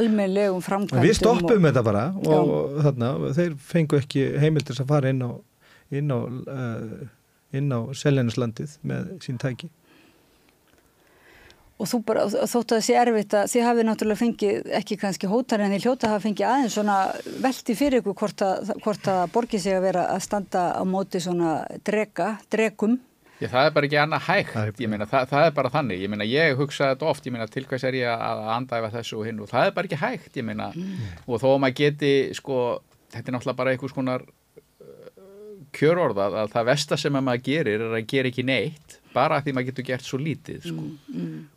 [0.00, 1.04] almennlegum framkvæmdum.
[1.06, 5.22] Við stoppum og, þetta bara og, og þarna, þeir fengu ekki heimildir að fara inn
[5.22, 5.30] á
[5.94, 7.06] inn á, uh,
[7.58, 9.70] inn á seljanislandið með sín tæki.
[11.76, 14.96] Og þú bara, og þótt að það sé erfitt að þið hafið náttúrulega fengið, ekki
[15.02, 16.94] kannski hótar en þið hljóta hafa fengið aðeins svona
[17.44, 21.20] velti fyrir ykkur hvort að, hvort að borgi sig að vera að standa á móti
[21.20, 22.96] svona drega, dregum.
[23.42, 26.12] Já, það er bara ekki annað hægt, ég meina, það, það er bara þannig, ég
[26.14, 29.28] meina, ég hugsa þetta oft, ég meina, til hvers er ég að andæfa þessu og
[29.28, 30.70] hinn og það er bara ekki hægt, ég meina,
[31.26, 32.62] og þó að maður geti, sko,
[33.12, 34.24] þetta er náttúrulega bara einhvers konar
[35.76, 39.56] kjörorðað að það versta sem að maður gerir er að gera ekki neitt, bara því
[39.56, 40.86] maður getur gert svo lítið, sko,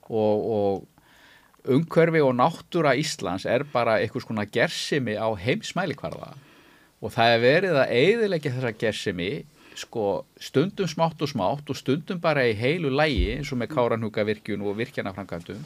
[0.09, 6.33] og, og umhverfi og náttúra Íslands er bara einhvers konar gersimi á heimsmælikvarða.
[6.99, 9.31] Og það er verið að eiðilegja þessa gersimi
[9.79, 14.65] sko stundum smátt og smátt og stundum bara í heilu lægi eins og með káranhugavirkjun
[14.65, 15.63] og virkjanafrankvæmdum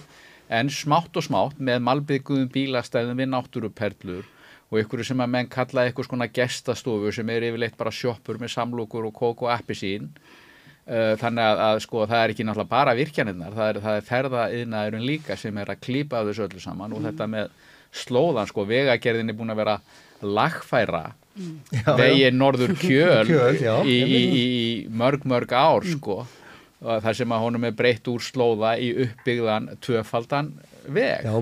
[0.53, 4.27] en smátt og smátt með malbyggum bílastæðum við náttúruperlur
[4.74, 8.56] og ykkur sem að menn kalla eitthvað svona gestastofu sem er yfirleitt bara sjoppur með
[8.56, 10.10] samlokur og kók og appisín
[10.84, 14.08] Uh, þannig að, að sko það er ekki náttúrulega bara virkjaninnar, það er, það er
[14.10, 16.95] ferðaiðnaðurinn líka sem er að klípa af þessu öllu saman.
[16.98, 17.54] Og þetta með
[17.95, 19.78] slóðan sko vegagerðin er búin að vera
[20.20, 21.04] lagfæra
[21.72, 23.78] Já, vegið norður kjöl, Kjöl, já.
[23.88, 26.20] í, í, í, í mörg mörg ár sko.
[26.84, 30.52] Og þar sem að honum er breytt úr slóða í uppbyggðan tvöfaldan
[30.88, 31.23] veg.
[31.23, 31.34] Já,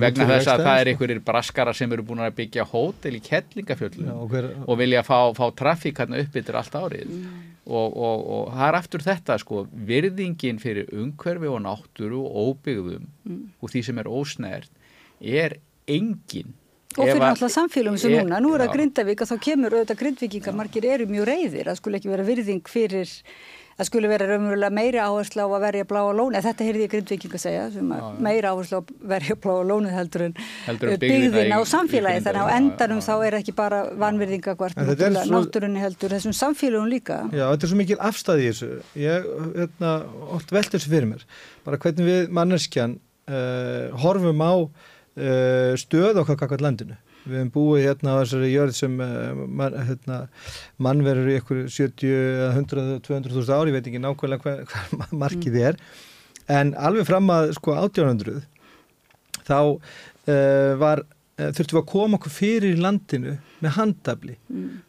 [0.00, 0.90] vegna þess að það er sko.
[0.92, 5.02] einhverjir braskarar sem eru búin að byggja hótel í kettlingafjöllum Já, og hver, og vilja
[5.06, 7.14] fá, fá trafík hann upp yfir allt árið.
[7.66, 13.08] Og, og, og það er aftur þetta sko, virðingin fyrir umhverfi og náttúru og óbyggðum
[13.60, 14.70] og því sem er ósnert
[15.20, 15.56] er
[15.88, 16.54] engin.
[16.96, 18.72] Og fyrir að- náttúrulega samfélagum sem núna, nú er það.
[18.76, 22.62] Grindavík að þá kemur auðvitað Grindvíkingar, margir eru mjög reyðir, það skulle ekki vera virðing
[22.70, 23.10] fyrir,
[23.76, 27.40] það skulle vera raunverulega meiri áherslu á að verja bláa lóni, þetta heyrði ég Grindvíkinga
[27.40, 30.36] segja, sem að meiri áherslu á að verja bláa lóni heldur en,
[30.66, 33.06] Heldur en eh, byggðina og samfélagi, þannig að á já, endanum já.
[33.08, 34.80] þá er ekki bara vanvirðinga hvort
[35.32, 37.20] náttúrunni heldur, þessum samfélagum líka.
[37.30, 38.70] Já, þetta er svo mikil afstæði í þessu.
[39.02, 39.30] Ég,
[39.60, 39.94] hérna,
[40.38, 41.26] oft veldur þessu fyrir mér.
[41.66, 42.96] Bara hvernig við manneskjan
[43.28, 46.96] uh, horfum á uh, stöð okkar kakvað landinu.
[47.26, 50.18] Við hefum búið hérna á þessari jörð sem uh, man, hérna,
[50.82, 55.16] mannverður í ykkur 70, eða 100, 200 þúsund ári, ég veit ekki nákvæmlega hvað, hvað
[55.24, 55.80] markið er.
[56.56, 58.44] En alveg fram að sko 1800
[59.46, 61.02] þá uh, var,
[61.36, 64.34] þurftum við að koma okkur fyrir í landinu með handafli.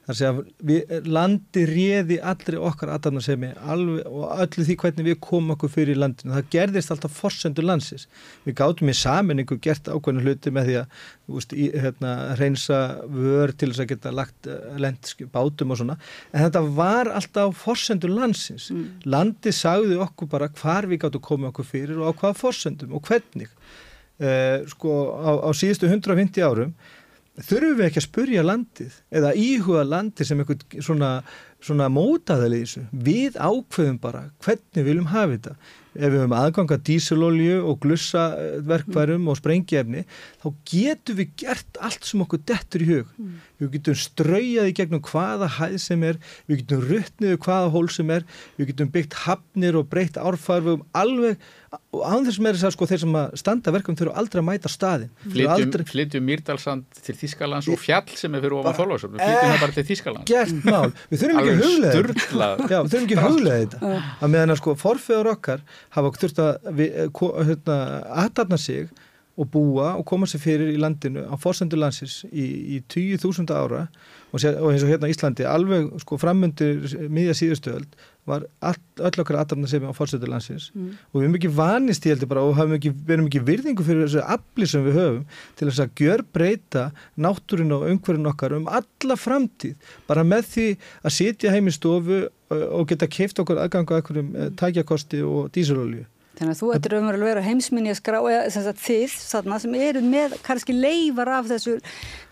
[0.07, 0.37] Þar sé að
[0.69, 5.97] við, landi réði allri okkar aðdarnarsemi alveg og öllu því hvernig við komum okkur fyrir
[5.97, 6.31] í landinu.
[6.37, 8.05] Það gerðist alltaf forsendur landsins.
[8.45, 11.01] Við gátum í saminningu gert ákveðinu hluti með því að
[11.35, 12.79] veist, í, hérna, reynsa
[13.11, 15.97] vör til þess að geta lagt uh, lent sk- bátum og svona.
[16.31, 18.69] En þetta var alltaf forsendur landsins.
[19.03, 23.03] Landi sagði okkur bara hvar við gátum komið okkur fyrir og á hvaða forsendum og
[23.11, 23.51] hvernig.
[24.17, 26.71] Uh, sko á, á síðustu 150 árum
[27.37, 31.09] þurfum við ekki að spurja landið eða íhuga landið sem eitthvað svona,
[31.61, 32.85] svona mótaðali í þessu.
[33.07, 35.53] Við ákveðum bara hvernig við viljum hafa þetta.
[35.97, 40.03] Ef við höfum aðganga dísilolju og glussaverkværum og sprengjefni,
[40.41, 43.15] þá getum við gert allt sem okkur dettur í hug.
[43.57, 46.19] Við getum ströyjað í gegnum hvaða hæð sem er,
[46.49, 48.25] við getum ruttniðu hvaða hól sem er,
[48.59, 51.39] við getum byggt hafnir og breytt árfarfum alveg,
[51.91, 54.45] og án þess með þess að sko þeir sem að standa verkum þurfa aldrei að
[54.47, 55.09] mæta staðin.
[55.25, 59.65] flytjum, flytjum Mýrdalsand til Þískalands og fjall sem er fyrir ofan Þorlásöfn flytjum Eh, það
[59.65, 60.93] bara til Þískalands Gert mál.
[61.09, 62.83] Við þurfum ekki að huglega þetta.
[62.85, 63.91] við þurfum ekki að huglega þetta.
[64.21, 65.65] Að meðan að sko forfeður okkar
[65.97, 67.77] hafa þurft að við, eh, hérna,
[68.61, 68.89] sig
[69.37, 73.85] og búa og koma sér fyrir í landinu á forsendur landsins í, í 20.000 ára.
[74.33, 77.93] Og, sér, og eins og hérna á Íslandi alveg sko framundir miðja síðustöld
[78.27, 80.71] var all, öll okkar aðdarna sig á forsendur landsins.
[81.13, 84.07] Og við erum ekki vanist í heldur bara og ekki, við erum ekki virðingu fyrir
[84.07, 85.23] þessu afli sem við höfum
[85.55, 89.77] til þess að gjör breyta náttúrin og umhverfin okkar um alla framtíð.
[90.09, 90.67] Bara með því
[91.03, 95.51] að sitja heim í stofu og geta keift okkur aðgangu að einhverjum uh, tækjakosti og
[95.55, 96.07] dísilolju.
[96.37, 100.01] Þannig að þú ættir raunverulega að vera heimsminni að skrá, eða þið, þarna, sem eru
[100.05, 101.73] með kannski leifar af þessu,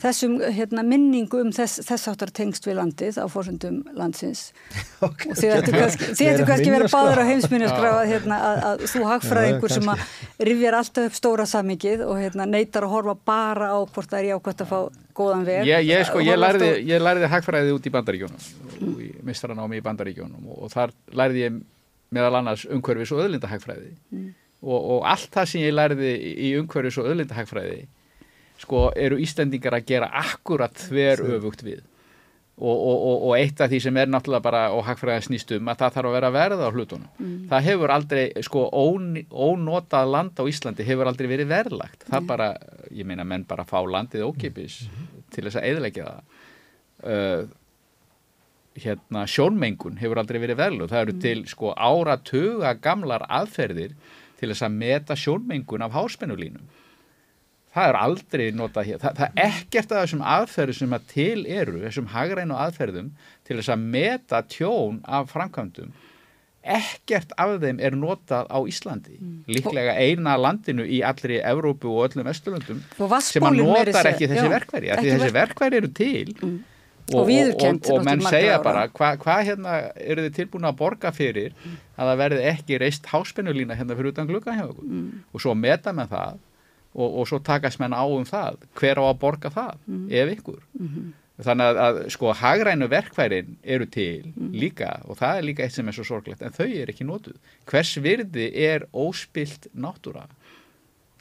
[0.04, 4.52] þessum hérna, minningu um þess, þess áttar tengst við landið á fórsöndum landsins.
[5.06, 5.30] Okay.
[5.30, 8.84] Og þið ættir kannski, kannski vera báður á heimsminni að skrá að, hérna, að, að
[8.90, 10.06] þú hagfræðingur Já, sem að
[10.50, 14.30] rifjar alltaf upp stóra samingið og hérna, neytar að horfa bara á hvort það er
[14.32, 14.80] jákvæmt að fá
[15.20, 15.70] góðan veg.
[15.70, 20.50] ég, ég, sko, ég, lærði, ég lærði hagfræði út í bandaríkjónum í mistranámi í bandaríkjónum
[20.56, 21.62] og þar lærði ég
[22.16, 23.92] meðal annars umhverfis og öðlindahagfræði
[24.66, 26.14] og, og allt það sem ég lærði
[26.48, 27.84] í umhverfis og öðlindahagfræði
[28.62, 31.84] sko eru Íslendingar að gera akkurat þver öfugt við.
[32.56, 35.68] Og, og, og, og eitt af því sem er náttúrulega bara og hagfræði snýst um
[35.68, 37.10] að það þarf að vera verð á hlutunum.
[37.52, 42.06] Það hefur aldrei, sko ón, ónotað land á Íslandi hefur aldrei verið verðlagt.
[42.08, 42.48] Það bara,
[42.96, 44.86] ég meina menn bara fá landið ókipis
[45.36, 46.40] til þess að eðleggja það.
[47.04, 47.44] Uh,
[48.76, 53.94] hérna sjónmengun hefur aldrei verið verðlug það eru til sko áratuga gamlar aðferðir
[54.40, 56.66] til þess að meta sjónmengun af háspennulínum.
[57.76, 59.00] Það er aldrei notað hér.
[59.04, 63.10] Það, það er ekkert af þessum aðferðum sem að til eru, þessum hagrænu aðferðum
[63.48, 65.90] til þess að meta tjón af framkvæmdum.
[66.66, 69.20] Ekkert af þeim er notað á Íslandi.
[69.52, 72.80] Líklega eina landinu í allri Evrópu og öllum Vesturlöndum
[73.22, 76.32] sem að notar ekki þessi já, verkværi ekki þessi verk- verkværi eru til.
[76.42, 76.56] Mm.
[77.14, 81.12] Og, Og og, og, menn segja bara hvað hva hérna eru þið tilbúin að borga
[81.14, 81.52] fyrir
[81.98, 85.12] að það verði ekki reist háspennulína hérna fyrir utan glugga hjá okkur Mm.
[85.34, 86.40] og svo meta með það
[86.96, 90.08] og, og svo takast menn á um það hver á að borga það, Mm.
[90.12, 91.14] ef ykkur Mhm.
[91.46, 94.52] þannig að, að sko hagrænu verkværin eru til Mm.
[94.56, 97.36] líka og það er líka eitt sem er svo sorglegt en þau er ekki notuð
[97.68, 100.26] hvers virði er óspilt náttúra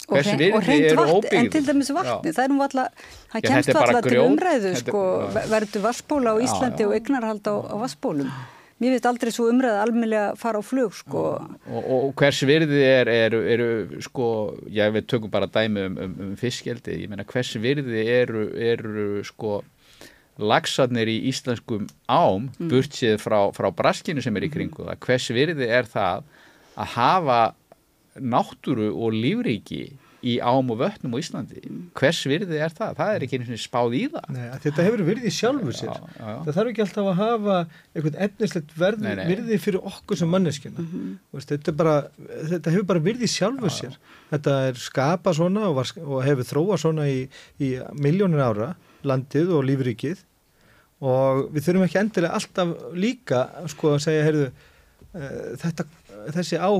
[0.08, 2.36] og, eru vatn, en til dæmis vatni, Já.
[2.36, 5.04] það er nú alltaf, það Já, kemst er alltaf til umræðu er- sko,
[5.34, 5.46] já.
[5.54, 6.88] verður vassbóla á Já, Íslandi já.
[6.88, 8.30] og eignarhald á, á vassbólum.
[8.82, 11.20] Mér finnst aldrei svo umræða almennilega fara á flug sko.
[11.70, 16.16] og, og hvers virði er, eru, eru sko, já við tökum bara dæmi um, um,
[16.20, 19.62] um fiskjeldi, ég meina hvers virði eru, sko
[20.38, 25.28] lagsarnir í íslenskum ám burt séð frá, frá braskinu sem er í kringu það, hvers
[25.30, 26.24] virði er það
[26.74, 27.40] að hafa
[28.20, 29.84] náttúru og lífríki
[30.24, 31.60] í ám og vötnum á Íslandi.
[31.98, 32.94] Hvers virði er það?
[32.96, 34.28] Það er ekki einu sinni spáð í það.
[34.32, 36.36] Nei, að þetta hefur virði í sjálfu sér Já, já, já.
[36.46, 37.56] það þarf ekki alltaf að hafa
[37.92, 39.24] einhvern efnislegt verð, Nei, nei.
[39.28, 40.86] virði fyrir okkur sem manneskina
[41.34, 41.94] Veist, þetta, er bara,
[42.54, 43.98] þetta hefur bara virði í sjálfu sér.
[44.32, 47.26] Þetta er skapa svona og, var, og hefur þróa svona í,
[47.60, 48.70] í miljónir ára
[49.04, 50.24] landið og lífríkið.
[51.04, 54.48] Og við þurfum ekki endilega alltaf líka sko að segja heyrðu,
[55.12, 55.84] uh, þetta
[56.34, 56.70] þessi á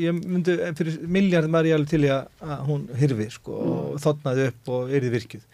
[0.00, 2.28] ég myndi fyrir miljard maður ég alveg til að,
[2.68, 5.44] hún hirfi sko og þotnaði upp og yrði virkið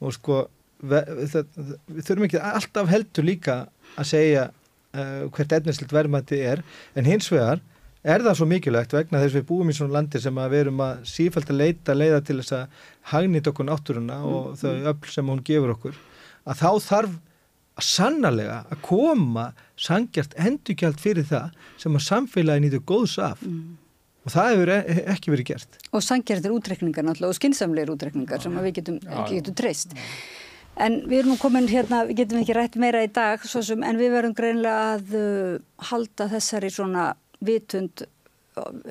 [0.00, 0.42] og sko
[0.80, 1.02] ve,
[1.32, 1.54] það,
[1.88, 3.56] við þurfum ekki alltaf heldur líka
[3.96, 6.62] að segja uh, hvert etnislegt verðmætti er.
[6.96, 7.62] En hins vegar
[8.06, 10.64] er það svo mikilvægt vegna þess að við búum í svona landi sem að við
[10.64, 15.10] erum að sífælt að leita leiða til þess að hagnýta okkur náttúruna og þau öll
[15.10, 15.96] sem hún gefur okkur
[16.46, 17.16] að þá þarf
[17.76, 19.50] að sannarlega að koma
[19.80, 23.42] sangjart endurgjald fyrir það sem að samfélagi nýtur góðs af.
[24.26, 25.78] Og það hefur e ekki verið gert.
[25.94, 28.98] Og sangjærtir útrekningar náttúrulega og skinsamleir útrekningar sem við getum,
[29.30, 29.94] getum treyst.
[30.82, 34.00] En við erum nú komin hérna, við getum ekki rætt meira í dag, sem, en
[34.00, 35.54] við verðum greinlega að uh,
[35.92, 37.06] halda þessari svona
[37.44, 38.04] vitund,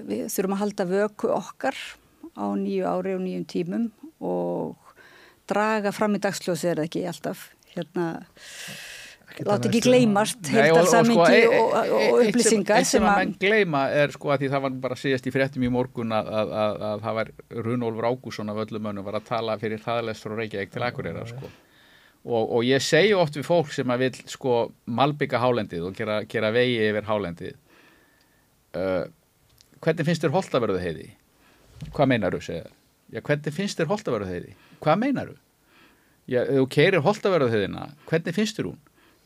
[0.07, 1.77] við þurfum að halda vöku okkar
[2.37, 3.85] á nýju ári og nýjum tímum
[4.23, 4.95] og
[5.49, 7.45] draga fram í dagsljósið er það ekki alltaf,
[7.75, 8.05] hérna,
[9.45, 12.77] láta ekki gleymast Nei, og- og heildarsamingi sko, e- og, og, og eitt sem- upplýsingar
[12.79, 15.27] Eitt sem sem að að, menn gleyma er sko að því það var bara síðast
[15.27, 17.31] í fréttum í morgun að, að, að, að það var
[17.67, 21.51] Runolfur Ágússon af öllum mönnum var að tala fyrir hraðalest frá Reykjavík til Akureyra sko.
[22.25, 24.55] og, og ég segi oft við fólk sem að vil sko
[24.87, 27.53] malbygga hálendið og gera, gera vegi yfir hálendið
[28.75, 29.05] uh,
[29.83, 31.09] hvernig finnst þér holtaverðu heiði?
[31.93, 32.71] Hvað meinaru, segja þær?
[33.13, 34.55] Já, hvernig finnst þér holtaverðu heiði?
[34.81, 35.35] Hvað meinaru?
[35.35, 35.44] Já, ef
[36.29, 38.79] þú keirir holtaverðu heiðina, hvernig finnst þér hún?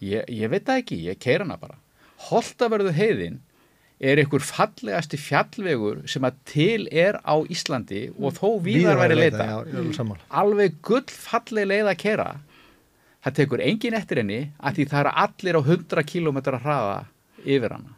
[0.03, 1.77] Ég, ég veit það ekki, ég keir hana bara.
[2.29, 3.39] Holtaverðu heiðin
[3.99, 9.47] er einhver fallegasti fjallvegur sem að til er á Íslandi og þó víðar væri leita.
[9.47, 12.29] já, alveg gull falleg leið að kera.
[13.19, 16.99] Það tekur engin eftir henni að því það eru allir á 100 km hraða
[17.43, 17.97] yfir hana.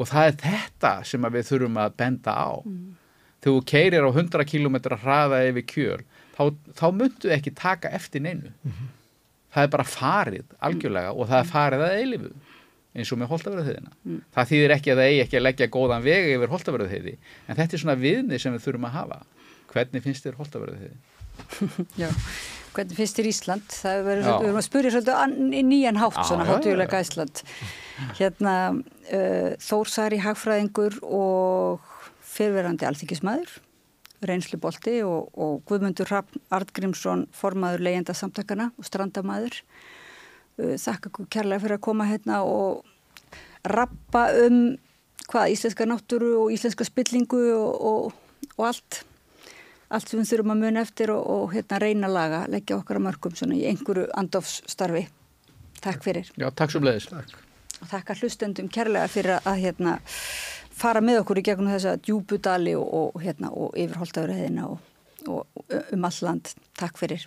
[0.00, 2.52] Og það er þetta sem að við þurfum að benda á.
[3.40, 6.02] Þegar þú keirir á 100 km hraða yfir kjöl,
[6.40, 8.54] þá, þá myndu ekki taka eftir neinu.
[9.50, 12.32] Það er bara farið algjörlega og það er farið að eilifu
[12.90, 13.92] eins og með holtaverðuðina.
[14.34, 17.12] Það þýðir ekki að það eigi ekki að leggja góðan veg yfir holtaverðuðiði
[17.46, 19.20] en þetta er svona viðni sem við þurfum að hafa.
[19.70, 20.96] Hvernig finnst þér holtaverðuðiði?
[22.02, 22.08] já,
[22.74, 23.68] hvernig finnst þér Ísland?
[23.70, 27.42] Það er við erum að spyrja svolítið nýjan hátt, svona já, hátugulega Ísland.
[28.18, 28.54] Hérna,
[29.14, 31.86] uh, Þórsari hagfræðingur og
[32.30, 33.54] fyrverandi alþykismæður,
[34.26, 39.60] reynslubolti og, og Guðmundur Hrafn Artgrímsson, formaður leyenda samtakana og strandamæður.
[40.60, 42.84] Uh, þakka kærlega fyrir að koma hérna og
[43.68, 44.76] rappa um
[45.30, 49.04] hvað, íslenska náttúru og íslenska spillingu og, og, og allt
[49.90, 53.00] allt sem við þurfum að muna eftir og, og hérna, reyna að laga, leggja okkar
[53.00, 55.06] að mörgum svona í einhverju andofsstarfi.
[55.82, 56.30] Takk fyrir.
[56.38, 57.08] Já, takk svo bleðis.
[57.80, 59.94] Og þakka hlustendum kærlega fyrir að, að hérna,
[60.80, 64.78] fara með okkur í gegnum þessa djúbudali og, og, hérna, og yfirholtaður heðina og,
[65.28, 66.54] og um all land.
[66.80, 67.26] Takk fyrir.